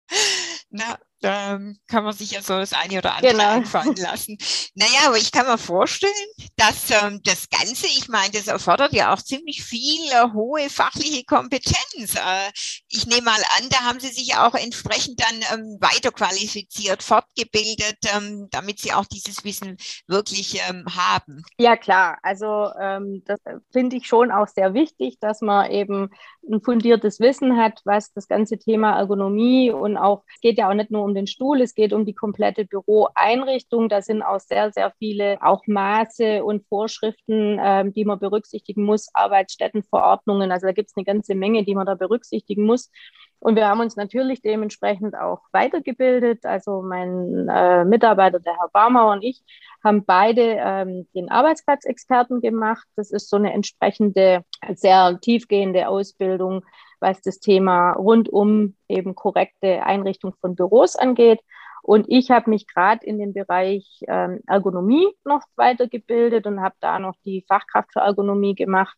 Na, 0.71 0.97
da 1.21 1.59
kann 1.87 2.03
man 2.03 2.13
sich 2.13 2.31
ja 2.31 2.41
so 2.41 2.57
das 2.57 2.73
eine 2.73 2.99
oder 2.99 3.15
andere 3.15 3.31
genau. 3.31 3.49
einfallen 3.49 3.95
lassen. 3.95 4.37
Naja, 4.75 5.07
aber 5.07 5.17
ich 5.17 5.31
kann 5.31 5.47
mir 5.47 5.57
vorstellen, 5.57 6.13
dass 6.55 6.91
ähm, 6.91 7.21
das 7.23 7.49
Ganze, 7.49 7.87
ich 7.87 8.07
meine, 8.07 8.31
das 8.31 8.47
erfordert 8.47 8.93
ja 8.93 9.13
auch 9.13 9.21
ziemlich 9.21 9.63
viel 9.63 10.01
äh, 10.11 10.31
hohe 10.33 10.69
fachliche 10.69 11.23
Kompetenz. 11.23 12.15
Äh, 12.15 12.51
ich 12.89 13.07
nehme 13.07 13.23
mal 13.23 13.41
an, 13.57 13.69
da 13.69 13.77
haben 13.81 13.99
Sie 13.99 14.09
sich 14.09 14.35
auch 14.35 14.53
entsprechend 14.53 15.19
dann 15.19 15.59
ähm, 15.59 15.77
weiterqualifiziert, 15.81 17.01
fortgebildet, 17.01 17.97
ähm, 18.15 18.47
damit 18.51 18.79
Sie 18.79 18.93
auch 18.93 19.05
dieses 19.05 19.43
Wissen 19.43 19.77
wirklich 20.07 20.61
ähm, 20.69 20.85
haben. 20.95 21.43
Ja, 21.57 21.75
klar. 21.75 22.17
Also 22.21 22.69
ähm, 22.79 23.23
das 23.25 23.39
finde 23.71 23.97
ich 23.97 24.07
schon 24.07 24.31
auch 24.31 24.47
sehr 24.47 24.73
wichtig, 24.73 25.19
dass 25.19 25.41
man 25.41 25.71
eben 25.71 26.09
ein 26.49 26.61
fundiertes 26.61 27.19
Wissen 27.19 27.57
hat, 27.57 27.81
was 27.85 28.13
das 28.13 28.27
ganze 28.27 28.57
Thema 28.57 28.97
Ergonomie 28.97 29.71
und 29.71 29.97
auch, 29.97 30.23
es 30.33 30.41
geht 30.41 30.57
ja 30.57 30.69
auch 30.69 30.73
nicht 30.73 30.91
nur 30.91 31.06
um 31.07 31.15
den 31.15 31.25
Stuhl, 31.27 31.61
es 31.61 31.73
geht 31.73 31.93
um 31.93 32.05
die 32.05 32.13
komplette 32.13 32.65
Büroeinrichtung. 32.65 33.89
Da 33.89 34.01
sind 34.01 34.21
auch 34.21 34.39
sehr, 34.39 34.71
sehr 34.71 34.93
viele 34.99 35.37
auch 35.41 35.65
Maße 35.65 36.43
und 36.43 36.65
Vorschriften, 36.67 37.57
ähm, 37.61 37.93
die 37.93 38.05
man 38.05 38.19
berücksichtigen 38.19 38.83
muss, 38.83 39.09
Arbeitsstättenverordnungen. 39.13 40.51
Also 40.51 40.67
da 40.67 40.73
gibt 40.73 40.89
es 40.89 40.97
eine 40.97 41.05
ganze 41.05 41.33
Menge, 41.33 41.63
die 41.63 41.75
man 41.75 41.85
da 41.85 41.95
berücksichtigen 41.95 42.65
muss. 42.65 42.91
Und 43.39 43.55
wir 43.55 43.67
haben 43.67 43.81
uns 43.81 43.95
natürlich 43.95 44.41
dementsprechend 44.41 45.15
auch 45.15 45.41
weitergebildet. 45.51 46.45
Also 46.45 46.81
mein 46.81 47.47
äh, 47.49 47.85
Mitarbeiter, 47.85 48.39
der 48.39 48.57
Herr 48.57 48.69
Barmauer 48.73 49.13
und 49.13 49.23
ich, 49.23 49.43
haben 49.83 50.05
beide 50.05 50.57
ähm, 50.59 51.07
den 51.13 51.29
Arbeitsplatzexperten 51.29 52.41
gemacht. 52.41 52.87
Das 52.95 53.11
ist 53.11 53.29
so 53.29 53.37
eine 53.37 53.53
entsprechende, 53.53 54.43
sehr 54.73 55.19
tiefgehende 55.21 55.87
Ausbildung, 55.87 56.65
was 56.99 57.21
das 57.21 57.39
Thema 57.39 57.91
rundum 57.91 58.75
eben 58.87 59.13
korrekte 59.15 59.83
Einrichtung 59.83 60.33
von 60.41 60.55
Büros 60.55 60.95
angeht. 60.95 61.39
Und 61.83 62.05
ich 62.09 62.31
habe 62.31 62.49
mich 62.49 62.67
gerade 62.67 63.05
in 63.05 63.17
dem 63.17 63.33
Bereich 63.33 64.01
ähm, 64.07 64.41
Ergonomie 64.45 65.07
noch 65.23 65.43
weitergebildet 65.55 66.45
und 66.45 66.59
habe 66.59 66.75
da 66.81 66.99
noch 66.99 67.15
die 67.23 67.45
Fachkraft 67.47 67.93
für 67.93 68.01
Ergonomie 68.01 68.55
gemacht, 68.55 68.97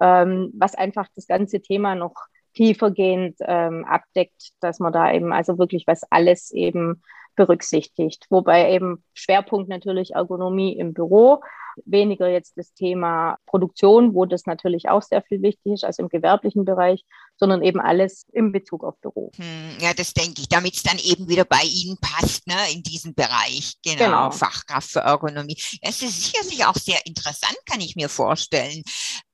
ähm, 0.00 0.50
was 0.52 0.74
einfach 0.74 1.06
das 1.14 1.28
ganze 1.28 1.60
Thema 1.60 1.94
noch 1.94 2.14
tiefergehend 2.54 3.36
ähm, 3.40 3.84
abdeckt, 3.84 4.50
dass 4.60 4.78
man 4.78 4.92
da 4.92 5.12
eben 5.12 5.32
also 5.32 5.58
wirklich 5.58 5.86
was 5.86 6.02
alles 6.10 6.50
eben 6.52 7.02
berücksichtigt. 7.34 8.26
Wobei 8.30 8.72
eben 8.72 9.04
Schwerpunkt 9.12 9.68
natürlich 9.68 10.14
Ergonomie 10.14 10.76
im 10.76 10.94
Büro, 10.94 11.40
weniger 11.84 12.28
jetzt 12.28 12.56
das 12.56 12.72
Thema 12.74 13.36
Produktion, 13.46 14.14
wo 14.14 14.24
das 14.24 14.46
natürlich 14.46 14.88
auch 14.88 15.02
sehr 15.02 15.22
viel 15.22 15.42
wichtig 15.42 15.72
ist, 15.72 15.84
also 15.84 16.02
im 16.02 16.08
gewerblichen 16.08 16.64
Bereich, 16.64 17.04
sondern 17.36 17.62
eben 17.62 17.80
alles 17.80 18.26
in 18.32 18.52
Bezug 18.52 18.84
auf 18.84 18.96
Büro. 19.00 19.32
Hm, 19.36 19.78
ja, 19.80 19.92
das 19.92 20.12
denke 20.12 20.40
ich, 20.40 20.48
damit 20.48 20.76
es 20.76 20.82
dann 20.82 20.98
eben 20.98 21.28
wieder 21.28 21.44
bei 21.44 21.62
Ihnen 21.64 21.98
passt, 22.00 22.46
ne, 22.46 22.54
in 22.72 22.82
diesem 22.82 23.14
Bereich. 23.14 23.74
Genau, 23.84 24.04
genau. 24.04 24.30
Fachkraft 24.30 24.90
für 24.90 25.00
Ergonomie. 25.00 25.56
Es 25.80 26.02
ist 26.02 26.24
sicherlich 26.24 26.64
auch 26.64 26.76
sehr 26.76 27.04
interessant, 27.06 27.56
kann 27.66 27.80
ich 27.80 27.96
mir 27.96 28.08
vorstellen. 28.08 28.82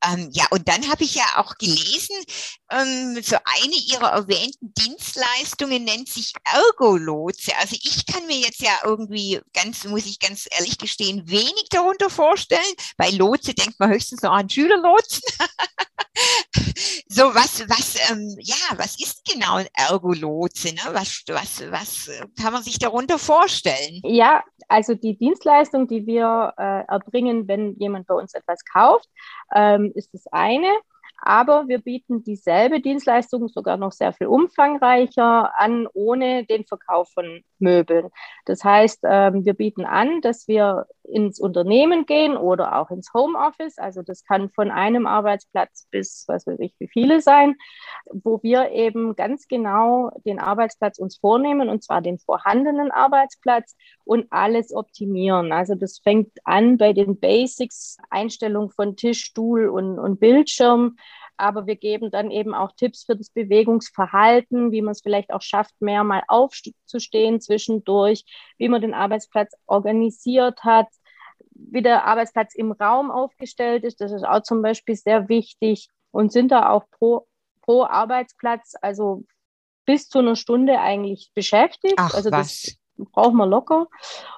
Ähm, 0.04 0.30
ja, 0.32 0.46
und 0.50 0.66
dann 0.66 0.88
habe 0.90 1.04
ich 1.04 1.14
ja 1.14 1.24
auch 1.36 1.54
gelesen, 1.56 2.16
ähm, 2.72 3.20
so 3.22 3.36
eine 3.44 3.74
Ihrer 3.74 4.12
erwähnten 4.12 4.72
Dienstleistungen 4.74 5.84
nennt 5.84 6.08
sich 6.08 6.32
Ergolotse. 6.44 7.52
Also 7.60 7.76
ich 7.82 7.89
kann 8.06 8.26
mir 8.26 8.38
jetzt 8.38 8.60
ja 8.60 8.72
irgendwie 8.84 9.40
ganz, 9.52 9.84
muss 9.84 10.06
ich 10.06 10.18
ganz 10.18 10.48
ehrlich 10.50 10.78
gestehen, 10.78 11.28
wenig 11.28 11.66
darunter 11.70 12.10
vorstellen. 12.10 12.60
Bei 12.96 13.10
Lotse 13.10 13.54
denkt 13.54 13.78
man 13.78 13.90
höchstens 13.90 14.22
noch 14.22 14.32
an 14.32 14.48
Schülerlotsen. 14.48 15.22
so, 17.08 17.34
was, 17.34 17.68
was, 17.68 18.10
ähm, 18.10 18.36
ja, 18.40 18.56
was 18.76 19.00
ist 19.00 19.24
genau 19.24 19.56
ein 19.56 19.68
Ergolotse? 19.74 20.74
Ne? 20.74 20.80
Was, 20.92 21.22
was, 21.28 21.70
was 21.70 22.10
kann 22.40 22.52
man 22.52 22.62
sich 22.62 22.78
darunter 22.78 23.18
vorstellen? 23.18 24.00
Ja, 24.04 24.42
also 24.68 24.94
die 24.94 25.16
Dienstleistung, 25.16 25.88
die 25.88 26.06
wir 26.06 26.54
äh, 26.56 26.84
erbringen, 26.86 27.48
wenn 27.48 27.76
jemand 27.78 28.06
bei 28.06 28.14
uns 28.14 28.34
etwas 28.34 28.64
kauft, 28.64 29.08
ähm, 29.54 29.92
ist 29.94 30.14
das 30.14 30.26
eine. 30.30 30.70
Aber 31.20 31.68
wir 31.68 31.78
bieten 31.78 32.22
dieselbe 32.22 32.80
Dienstleistung 32.80 33.48
sogar 33.48 33.76
noch 33.76 33.92
sehr 33.92 34.12
viel 34.12 34.26
umfangreicher 34.26 35.52
an, 35.58 35.86
ohne 35.92 36.44
den 36.46 36.64
Verkauf 36.64 37.10
von 37.12 37.42
Möbeln. 37.58 38.08
Das 38.46 38.64
heißt, 38.64 39.00
ähm, 39.04 39.44
wir 39.44 39.54
bieten 39.54 39.84
an, 39.84 40.20
dass 40.20 40.48
wir 40.48 40.86
ins 41.10 41.40
Unternehmen 41.40 42.06
gehen 42.06 42.36
oder 42.36 42.76
auch 42.78 42.90
ins 42.90 43.12
Homeoffice. 43.12 43.78
Also 43.78 44.02
das 44.02 44.24
kann 44.24 44.50
von 44.50 44.70
einem 44.70 45.06
Arbeitsplatz 45.06 45.86
bis, 45.90 46.24
was 46.28 46.46
weiß 46.46 46.58
ich, 46.60 46.74
wie 46.78 46.88
viele 46.88 47.20
sein, 47.20 47.56
wo 48.06 48.42
wir 48.42 48.70
eben 48.70 49.16
ganz 49.16 49.48
genau 49.48 50.10
den 50.24 50.38
Arbeitsplatz 50.38 50.98
uns 50.98 51.18
vornehmen 51.18 51.68
und 51.68 51.82
zwar 51.82 52.00
den 52.00 52.18
vorhandenen 52.18 52.90
Arbeitsplatz 52.90 53.76
und 54.04 54.26
alles 54.30 54.74
optimieren. 54.74 55.52
Also 55.52 55.74
das 55.74 55.98
fängt 55.98 56.30
an 56.44 56.78
bei 56.78 56.92
den 56.92 57.18
Basics, 57.18 57.98
Einstellung 58.10 58.70
von 58.70 58.96
Tisch, 58.96 59.24
Stuhl 59.24 59.68
und, 59.68 59.98
und 59.98 60.20
Bildschirm 60.20 60.96
aber 61.40 61.66
wir 61.66 61.76
geben 61.76 62.10
dann 62.10 62.30
eben 62.30 62.54
auch 62.54 62.72
Tipps 62.72 63.04
für 63.04 63.16
das 63.16 63.30
Bewegungsverhalten, 63.30 64.72
wie 64.72 64.82
man 64.82 64.92
es 64.92 65.00
vielleicht 65.00 65.32
auch 65.32 65.42
schafft, 65.42 65.74
mehr 65.80 66.04
mal 66.04 66.22
aufzustehen 66.28 67.40
zwischendurch, 67.40 68.24
wie 68.58 68.68
man 68.68 68.82
den 68.82 68.94
Arbeitsplatz 68.94 69.54
organisiert 69.66 70.62
hat, 70.62 70.88
wie 71.72 71.82
der 71.82 72.04
Arbeitsplatz 72.04 72.54
im 72.54 72.72
Raum 72.72 73.10
aufgestellt 73.10 73.84
ist. 73.84 74.00
Das 74.00 74.12
ist 74.12 74.24
auch 74.24 74.42
zum 74.42 74.62
Beispiel 74.62 74.96
sehr 74.96 75.28
wichtig 75.28 75.88
und 76.10 76.32
sind 76.32 76.50
da 76.50 76.70
auch 76.70 76.84
pro, 76.90 77.26
pro 77.62 77.84
Arbeitsplatz, 77.84 78.74
also 78.80 79.24
bis 79.86 80.08
zu 80.08 80.18
einer 80.18 80.36
Stunde 80.36 80.78
eigentlich 80.80 81.30
beschäftigt. 81.34 81.94
Ach, 81.96 82.14
also 82.14 82.30
das 82.30 82.78
was? 82.96 83.08
braucht 83.12 83.34
man 83.34 83.50
locker. 83.50 83.88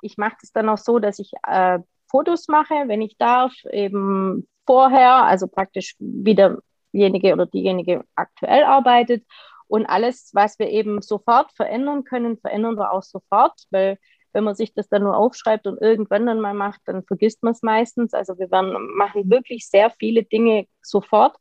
Ich 0.00 0.16
mache 0.16 0.36
das 0.40 0.52
dann 0.52 0.68
auch 0.68 0.78
so, 0.78 0.98
dass 0.98 1.18
ich 1.18 1.32
äh, 1.46 1.78
Fotos 2.10 2.48
mache, 2.48 2.74
wenn 2.86 3.02
ich 3.02 3.16
darf, 3.16 3.52
eben 3.70 4.46
vorher, 4.66 5.24
also 5.24 5.46
praktisch 5.48 5.96
wieder 5.98 6.58
derjenige 6.92 7.32
oder 7.32 7.46
diejenige 7.46 8.04
aktuell 8.14 8.64
arbeitet. 8.64 9.24
Und 9.66 9.86
alles, 9.86 10.30
was 10.34 10.58
wir 10.58 10.68
eben 10.68 11.00
sofort 11.00 11.50
verändern 11.52 12.04
können, 12.04 12.36
verändern 12.36 12.76
wir 12.76 12.92
auch 12.92 13.02
sofort, 13.02 13.58
weil 13.70 13.98
wenn 14.32 14.44
man 14.44 14.54
sich 14.54 14.74
das 14.74 14.88
dann 14.88 15.02
nur 15.02 15.16
aufschreibt 15.16 15.66
und 15.66 15.80
irgendwann 15.80 16.26
dann 16.26 16.40
mal 16.40 16.54
macht, 16.54 16.80
dann 16.86 17.04
vergisst 17.04 17.42
man 17.42 17.52
es 17.52 17.62
meistens. 17.62 18.14
Also 18.14 18.38
wir 18.38 18.50
werden, 18.50 18.74
machen 18.96 19.30
wirklich 19.30 19.68
sehr 19.68 19.90
viele 19.90 20.24
Dinge 20.24 20.66
sofort. 20.82 21.36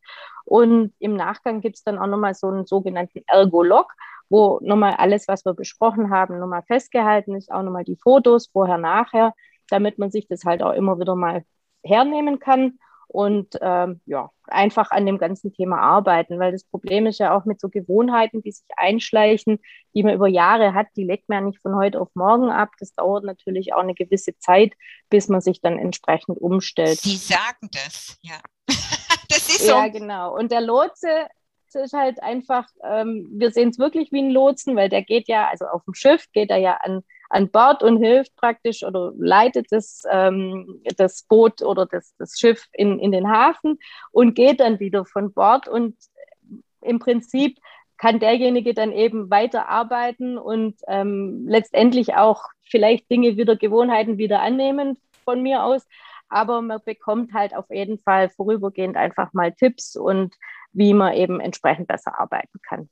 Und 0.46 0.94
im 1.00 1.16
Nachgang 1.16 1.62
gibt 1.62 1.78
es 1.78 1.84
dann 1.84 1.98
auch 1.98 2.08
nochmal 2.08 2.34
so 2.34 2.48
einen 2.48 2.66
sogenannten 2.66 3.24
Ergolog, 3.28 3.94
wo 4.30 4.60
nochmal 4.62 4.96
alles, 4.98 5.28
was 5.28 5.46
wir 5.46 5.54
besprochen 5.54 6.10
haben, 6.10 6.40
nochmal 6.40 6.64
festgehalten 6.64 7.36
ist, 7.36 7.52
auch 7.52 7.64
nochmal 7.64 7.84
die 7.84 7.98
Fotos 7.98 8.48
vorher, 8.48 8.78
nachher, 8.78 9.34
damit 9.70 9.98
man 9.98 10.12
sich 10.12 10.28
das 10.28 10.44
halt 10.44 10.64
auch 10.64 10.74
immer 10.74 11.00
wieder 11.00 11.16
mal 11.16 11.44
hernehmen 11.84 12.40
kann 12.40 12.78
und 13.12 13.58
ähm, 13.60 14.00
ja, 14.06 14.32
einfach 14.48 14.92
an 14.92 15.06
dem 15.06 15.18
ganzen 15.18 15.52
Thema 15.52 15.80
arbeiten, 15.80 16.40
weil 16.40 16.54
das 16.54 16.64
Problem 16.64 17.08
ist 17.08 17.20
ja 17.20 17.36
auch 17.36 17.44
mit 17.44 17.60
so 17.60 17.68
Gewohnheiten, 17.68 18.42
die 18.42 18.54
sich 18.54 18.64
einschleichen, 18.78 19.60
die 19.94 20.04
man 20.04 20.16
über 20.16 20.30
Jahre 20.30 20.74
hat, 20.74 20.88
die 20.96 21.04
legt 21.04 21.28
man 21.28 21.40
ja 21.40 21.46
nicht 21.48 21.62
von 21.62 21.76
heute 21.76 22.00
auf 22.00 22.08
morgen 22.14 22.50
ab. 22.50 22.70
Das 22.80 22.96
dauert 22.96 23.26
natürlich 23.26 23.74
auch 23.74 23.82
eine 23.82 23.96
gewisse 23.96 24.38
Zeit, 24.38 24.74
bis 25.10 25.28
man 25.28 25.42
sich 25.42 25.60
dann 25.60 25.78
entsprechend 25.78 26.40
umstellt. 26.40 27.00
Sie 27.00 27.18
sagen 27.18 27.70
das, 27.74 28.18
ja. 28.22 28.40
das 29.30 29.50
ist 29.50 29.68
so. 29.68 29.74
Ja, 29.74 29.90
genau. 29.90 30.34
Und 30.34 30.54
der 30.54 30.62
Lotse 30.62 31.28
ist 31.74 31.94
halt 31.94 32.24
einfach, 32.24 32.68
ähm, 32.84 33.28
wir 33.34 33.52
sehen 33.52 33.70
es 33.70 33.80
wirklich 33.80 34.12
wie 34.14 34.22
ein 34.22 34.32
Lotsen, 34.32 34.78
weil 34.78 34.88
der 34.88 35.04
geht 35.04 35.28
ja, 35.28 35.50
also 35.50 35.66
auf 35.66 35.84
dem 35.84 35.94
Schiff 35.96 36.26
geht 36.32 36.50
er 36.50 36.58
ja 36.58 36.78
an 36.82 37.04
an 37.32 37.50
Bord 37.50 37.82
und 37.82 37.98
hilft 37.98 38.36
praktisch 38.36 38.84
oder 38.84 39.14
leitet 39.18 39.68
das, 39.72 40.04
ähm, 40.12 40.82
das 40.98 41.24
Boot 41.24 41.62
oder 41.62 41.86
das, 41.86 42.14
das 42.18 42.38
Schiff 42.38 42.68
in, 42.74 43.00
in 43.00 43.12
den 43.12 43.30
Hafen 43.30 43.80
und 44.12 44.36
geht 44.36 44.60
dann 44.60 44.80
wieder 44.80 45.06
von 45.06 45.34
Bord. 45.34 45.68
Und 45.68 45.96
im 46.82 47.00
Prinzip 47.00 47.58
kann 47.98 48.20
derjenige 48.20 48.74
dann 48.74 48.92
eben 48.92 49.30
weiterarbeiten 49.30 50.38
und 50.38 50.76
ähm, 50.88 51.46
letztendlich 51.48 52.16
auch 52.16 52.44
vielleicht 52.70 53.10
Dinge 53.10 53.38
wieder, 53.38 53.56
Gewohnheiten 53.56 54.18
wieder 54.18 54.42
annehmen 54.42 54.98
von 55.24 55.42
mir 55.42 55.64
aus. 55.64 55.88
Aber 56.28 56.62
man 56.62 56.80
bekommt 56.84 57.34
halt 57.34 57.56
auf 57.56 57.70
jeden 57.70 58.00
Fall 58.00 58.30
vorübergehend 58.30 58.98
einfach 58.98 59.34
mal 59.34 59.54
Tipps 59.54 59.96
und 59.96 60.34
wie 60.74 60.94
man 60.94 61.14
eben 61.14 61.40
entsprechend 61.40 61.88
besser 61.88 62.20
arbeiten 62.20 62.60
kann. 62.68 62.90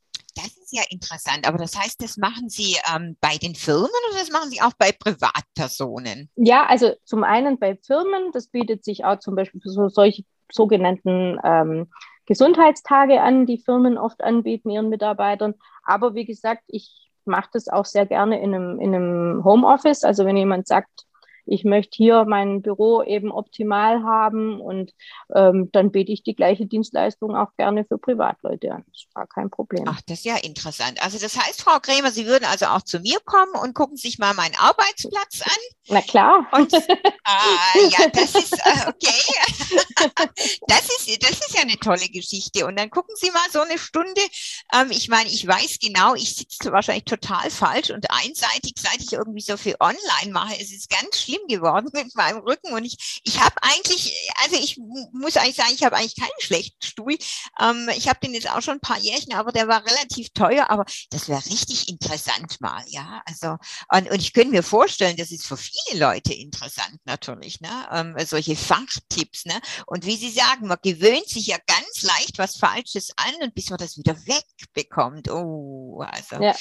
Ist 0.72 0.78
ja 0.78 0.84
interessant, 0.92 1.48
aber 1.48 1.58
das 1.58 1.76
heißt, 1.76 2.00
das 2.00 2.18
machen 2.18 2.48
Sie 2.48 2.76
ähm, 2.96 3.18
bei 3.22 3.38
den 3.38 3.56
Firmen 3.56 3.90
oder 3.90 4.20
das 4.20 4.30
machen 4.30 4.52
Sie 4.52 4.62
auch 4.62 4.74
bei 4.78 4.92
Privatpersonen? 4.92 6.30
Ja, 6.36 6.68
also 6.68 6.94
zum 7.06 7.24
einen 7.24 7.58
bei 7.58 7.76
Firmen, 7.76 8.32
das 8.34 8.50
bietet 8.50 8.86
sich 8.86 9.04
auch 9.04 9.18
zum 9.18 9.36
Beispiel 9.36 9.62
für 9.62 9.72
so 9.72 9.90
solche 9.90 10.26
sogenannten 10.52 11.40
ähm, 11.44 11.92
Gesundheitstage 12.28 13.20
an, 13.20 13.48
die 13.48 13.58
Firmen 13.58 13.98
oft 13.98 14.24
anbieten 14.24 14.70
ihren 14.70 14.90
Mitarbeitern. 14.90 15.56
Aber 15.82 16.14
wie 16.14 16.26
gesagt, 16.26 16.62
ich 16.68 17.10
mache 17.26 17.50
das 17.54 17.68
auch 17.68 17.86
sehr 17.86 18.06
gerne 18.06 18.40
in 18.40 18.54
einem, 18.54 18.80
in 18.80 18.94
einem 18.94 19.44
Homeoffice. 19.44 20.04
Also 20.04 20.24
wenn 20.26 20.38
jemand 20.38 20.68
sagt, 20.68 21.08
ich 21.46 21.64
möchte 21.64 21.96
hier 21.96 22.26
mein 22.26 22.62
Büro 22.62 23.04
eben 23.04 23.32
optimal 23.32 24.04
haben 24.04 24.60
und 24.60 24.94
ähm, 25.36 25.70
dann 25.72 25.92
biete 25.92 26.12
ich 26.12 26.24
die 26.24 26.36
gleiche 26.36 26.66
Dienstleistung 26.66 27.36
auch 27.36 27.56
gerne 27.58 27.86
für 27.86 27.98
Privatleute 27.98 28.72
an. 28.72 28.86
Das 28.92 29.06
war 29.14 29.28
kein 29.28 29.50
Problem. 29.50 29.86
Ach, 29.88 30.02
das 30.08 30.20
ist 30.20 30.26
ja 30.26 30.38
interessant. 30.38 31.02
Also 31.04 31.18
das 31.20 31.38
heißt, 31.38 31.62
Frau 31.62 31.80
Krämer, 31.80 32.12
Sie 32.12 32.26
würden 32.26 32.46
also 32.46 32.68
auch 32.68 32.82
zu 32.82 33.00
mir 33.00 33.20
kommen 33.26 33.54
und 33.62 33.74
gucken 33.74 33.98
sich 33.98 34.20
mal 34.20 34.34
meinen 34.34 34.56
Arbeitsplatz 34.56 35.42
an. 35.44 35.60
Na 35.88 36.02
klar. 36.02 36.48
Und, 36.52 36.74
ah, 37.24 37.78
ja, 37.90 38.08
das 38.10 38.36
ist 38.36 38.54
äh, 38.54 38.88
okay. 38.88 39.80
das 40.68 40.86
ist, 40.86 41.24
das 41.24 41.32
ist 41.32 41.56
ja 41.56 41.62
eine 41.62 41.78
tolle 41.78 42.08
Geschichte. 42.10 42.66
Und 42.66 42.78
dann 42.78 42.90
gucken 42.90 43.16
Sie 43.18 43.32
mal 43.32 43.50
so 43.52 43.62
eine 43.62 43.78
Stunde. 43.78 44.22
Ähm, 44.74 44.92
ich 44.92 45.10
meine, 45.10 45.30
ich 45.30 45.46
weiß 45.46 45.80
genau, 45.82 46.16
ich 46.16 46.36
sitze 46.36 46.72
wahrscheinlich 46.72 47.06
total 47.06 47.50
falsch 47.50 47.90
und 47.90 48.06
einseitig, 48.12 48.74
seit 48.78 49.02
ich 49.02 49.14
irgendwie 49.14 49.42
so 49.42 49.58
viel 49.58 49.76
online 49.80 50.32
mache. 50.32 50.54
Es 50.60 50.72
ist 50.72 50.90
ganz 50.90 51.22
schlimm 51.22 51.39
geworden 51.48 51.90
mit 51.94 52.16
meinem 52.16 52.40
Rücken. 52.40 52.74
Und 52.74 52.86
ich, 52.86 53.22
ich 53.24 53.40
habe 53.40 53.56
eigentlich, 53.62 54.32
also 54.44 54.56
ich 54.56 54.78
muss 54.78 55.38
eigentlich 55.38 55.56
sagen, 55.56 55.74
ich 55.74 55.84
habe 55.84 55.96
eigentlich 55.96 56.16
keinen 56.16 56.30
schlechten 56.40 56.86
Stuhl. 56.86 57.18
Ähm, 57.60 57.90
ich 57.96 58.08
habe 58.08 58.20
den 58.22 58.34
jetzt 58.34 58.50
auch 58.50 58.62
schon 58.62 58.76
ein 58.76 58.82
paar 58.82 59.00
Jährchen, 59.00 59.34
aber 59.34 59.52
der 59.52 59.68
war 59.68 59.86
relativ 59.86 60.30
teuer. 60.32 60.70
Aber 60.70 60.86
das 61.10 61.28
wäre 61.28 61.46
richtig 61.46 61.90
interessant 61.90 62.60
mal, 62.62 62.84
ja. 62.88 63.22
Also 63.26 63.58
und, 63.92 64.10
und 64.10 64.22
ich 64.22 64.34
könnte 64.34 64.52
mir 64.52 64.64
vorstellen, 64.64 65.18
das 65.18 65.32
ist 65.32 65.48
für 65.48 65.58
viele 65.58 66.00
Leute 66.00 66.34
interessant 66.34 67.00
natürlich, 67.06 67.62
ne? 67.62 67.88
Ähm, 67.92 68.16
solche 68.26 68.56
Fachtipps, 68.56 69.46
ne? 69.46 69.60
Und 69.86 70.06
wie 70.06 70.16
Sie 70.16 70.32
sagen, 70.32 70.68
man 70.68 70.78
gewöhnt 70.82 71.28
sich 71.28 71.48
ja 71.48 71.58
ganz 71.66 72.04
leicht 72.04 72.38
was 72.38 72.58
Falsches 72.58 73.12
an 73.16 73.34
und 73.42 73.56
bis 73.56 73.70
man 73.70 73.80
das 73.80 73.98
wieder 73.98 74.16
wegbekommt. 74.26 75.30
Oh, 75.30 76.02
also 76.02 76.44
ja. 76.44 76.56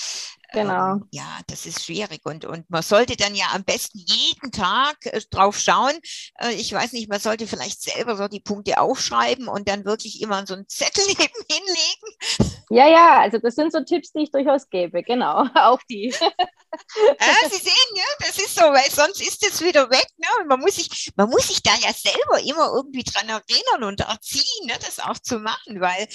Genau. 0.53 0.93
Ähm, 0.93 1.09
ja, 1.11 1.41
das 1.47 1.67
ist 1.67 1.85
schwierig. 1.85 2.21
Und, 2.25 2.45
und 2.45 2.69
man 2.71 2.83
sollte 2.83 3.17
dann 3.17 3.35
ja 3.35 3.47
am 3.55 3.65
besten 3.65 3.99
jeden 3.99 4.51
Tag 4.51 4.97
äh, 5.05 5.21
drauf 5.31 5.59
schauen. 5.59 5.93
Äh, 6.41 6.55
ich 6.55 6.73
weiß 6.73 6.93
nicht, 6.93 7.09
man 7.09 7.21
sollte 7.21 7.47
vielleicht 7.47 7.83
selber 7.83 8.17
so 8.17 8.29
die 8.29 8.41
Punkte 8.41 8.81
aufschreiben 8.81 9.49
und 9.49 9.69
dann 9.69 9.85
wirklich 9.85 10.23
immer 10.23 10.47
so 10.47 10.55
einen 10.55 10.69
Zettel 10.69 11.05
eben 11.11 11.45
hinlegen. 11.51 12.59
Ja, 12.71 12.87
ja, 12.87 13.21
also 13.21 13.39
das 13.39 13.55
sind 13.55 13.73
so 13.73 13.81
Tipps, 13.81 14.13
die 14.13 14.23
ich 14.23 14.31
durchaus 14.31 14.69
gebe, 14.69 15.03
genau, 15.03 15.47
auch 15.55 15.81
die. 15.89 16.09
ja, 16.09 17.49
Sie 17.51 17.57
sehen, 17.57 17.95
ja, 17.95 18.05
das 18.21 18.39
ist 18.39 18.55
so, 18.55 18.63
weil 18.63 18.91
sonst 18.91 19.21
ist 19.21 19.47
es 19.47 19.63
wieder 19.63 19.91
weg. 19.91 20.07
Ne? 20.17 20.27
Und 20.41 20.49
man 20.49 20.61
muss 20.61 20.77
sich, 20.77 21.11
man 21.17 21.29
muss 21.29 21.49
sich 21.49 21.63
da 21.63 21.73
ja 21.81 21.93
selber 21.93 22.41
immer 22.41 22.73
irgendwie 22.75 23.05
dran 23.05 23.29
erinnern 23.29 23.85
und 23.85 24.01
erziehen, 24.01 24.67
ne, 24.67 24.75
das 24.81 24.99
auch 24.99 25.19
zu 25.19 25.39
machen, 25.39 25.81
weil 25.81 26.09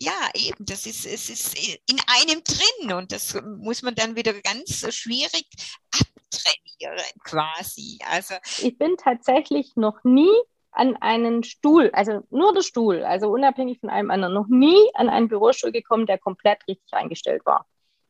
ja, 0.00 0.30
eben, 0.34 0.64
das 0.64 0.86
ist, 0.86 1.04
es 1.04 1.28
ist 1.28 1.54
in 1.90 2.00
einem 2.06 2.42
drin 2.42 2.92
und 2.92 3.12
das 3.12 3.38
muss 3.58 3.82
man 3.82 3.94
dann 3.94 4.16
wieder 4.16 4.32
ganz 4.40 4.92
schwierig 4.94 5.46
abtrainieren 5.92 7.20
quasi. 7.22 7.98
Also 8.10 8.34
ich 8.62 8.78
bin 8.78 8.96
tatsächlich 8.96 9.72
noch 9.76 10.02
nie 10.02 10.32
an 10.72 10.96
einen 10.96 11.42
Stuhl, 11.44 11.90
also 11.92 12.22
nur 12.30 12.54
der 12.54 12.62
Stuhl, 12.62 13.04
also 13.04 13.28
unabhängig 13.28 13.80
von 13.80 13.90
allem 13.90 14.10
anderen, 14.10 14.32
noch 14.32 14.48
nie 14.48 14.88
an 14.94 15.10
einen 15.10 15.28
Bürostuhl 15.28 15.72
gekommen, 15.72 16.06
der 16.06 16.18
komplett 16.18 16.66
richtig 16.66 16.92
eingestellt 16.92 17.44
war. 17.44 17.66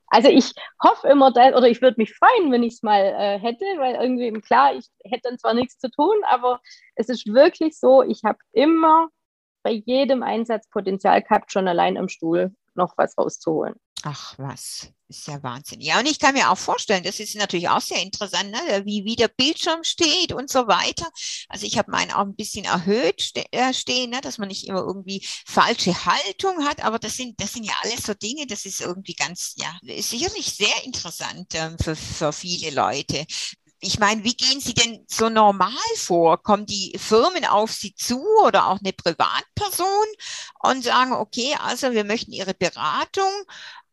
Also 0.06 0.28
ich 0.28 0.52
hoffe 0.82 1.09
immer, 1.09 1.32
dass, 1.32 1.54
oder 1.54 1.68
ich 1.68 1.82
würde 1.82 1.94
mich 1.99 2.14
freuen, 2.14 2.52
wenn 2.52 2.62
ich 2.62 2.75
es 2.75 2.82
mal 2.82 3.00
äh, 3.00 3.38
hätte, 3.38 3.64
weil 3.78 3.94
irgendwie, 3.94 4.32
klar, 4.40 4.75
ich 4.75 4.86
hätte 5.04 5.28
dann 5.28 5.38
zwar 5.38 5.54
nichts 5.54 5.78
zu 5.78 5.91
tun, 5.91 6.17
aber 6.28 6.60
es 6.95 7.08
ist 7.08 7.26
wirklich 7.32 7.78
so, 7.78 8.02
ich 8.02 8.23
habe 8.25 8.38
immer 8.52 9.08
bei 9.62 9.73
jedem 9.73 10.23
Einsatz 10.23 10.68
Potenzial 10.68 11.23
gehabt, 11.23 11.52
schon 11.52 11.68
allein 11.68 11.96
am 11.96 12.08
Stuhl 12.08 12.54
noch 12.75 12.94
was 12.96 13.16
rauszuholen. 13.18 13.75
Ach 14.02 14.34
was, 14.38 14.88
ist 15.08 15.26
ja 15.26 15.42
Wahnsinn. 15.42 15.82
Ja, 15.82 15.99
und 15.99 16.06
ich 16.06 16.18
kann 16.18 16.32
mir 16.32 16.50
auch 16.50 16.56
vorstellen, 16.56 17.02
das 17.02 17.20
ist 17.20 17.36
natürlich 17.36 17.68
auch 17.68 17.82
sehr 17.82 18.00
interessant, 18.00 18.50
ne? 18.50 18.82
wie, 18.86 19.04
wie 19.04 19.14
der 19.14 19.28
Bildschirm 19.28 19.84
steht 19.84 20.32
und 20.32 20.49
so 20.49 20.66
weiter. 20.68 21.06
Also 21.50 21.66
ich 21.66 21.76
habe 21.76 21.90
meinen 21.90 22.10
auch 22.10 22.23
ein 22.23 22.34
bisschen 22.34 22.64
erhöht 22.64 23.20
ste 23.20 23.44
äh, 23.52 23.75
stehen, 23.75 24.10
ne? 24.10 24.23
dass 24.23 24.38
man 24.38 24.49
nicht 24.49 24.66
immer 24.66 24.80
irgendwie 24.80 25.26
falsche 25.44 26.06
Haltung 26.06 26.64
hat, 26.64 26.82
aber 26.82 26.99
das 26.99 27.16
sind, 27.16 27.38
das 27.42 27.52
sind 27.52 27.64
ja 27.64 27.75
alles 27.82 28.04
so 28.04 28.14
Dinge, 28.14 28.46
das 28.46 28.64
ist 28.64 28.80
irgendwie 28.80 29.14
ganz, 29.14 29.54
ja, 29.56 29.78
sicherlich 29.82 30.46
sehr 30.46 30.84
interessant 30.84 31.49
ähm, 31.54 31.76
für, 31.78 31.94
für 31.94 32.32
viele 32.32 32.70
Leute 32.70 33.26
ich 33.80 33.99
meine, 33.99 34.25
wie 34.25 34.34
gehen 34.34 34.60
Sie 34.60 34.75
denn 34.75 35.04
so 35.08 35.28
normal 35.28 35.71
vor? 35.97 36.43
Kommen 36.43 36.66
die 36.66 36.97
Firmen 36.99 37.45
auf 37.45 37.71
Sie 37.71 37.95
zu 37.95 38.23
oder 38.45 38.66
auch 38.66 38.78
eine 38.80 38.93
Privatperson 38.93 40.06
und 40.62 40.84
sagen, 40.84 41.12
okay, 41.12 41.54
also 41.64 41.93
wir 41.93 42.04
möchten 42.04 42.32
Ihre 42.32 42.54
Beratung 42.54 43.30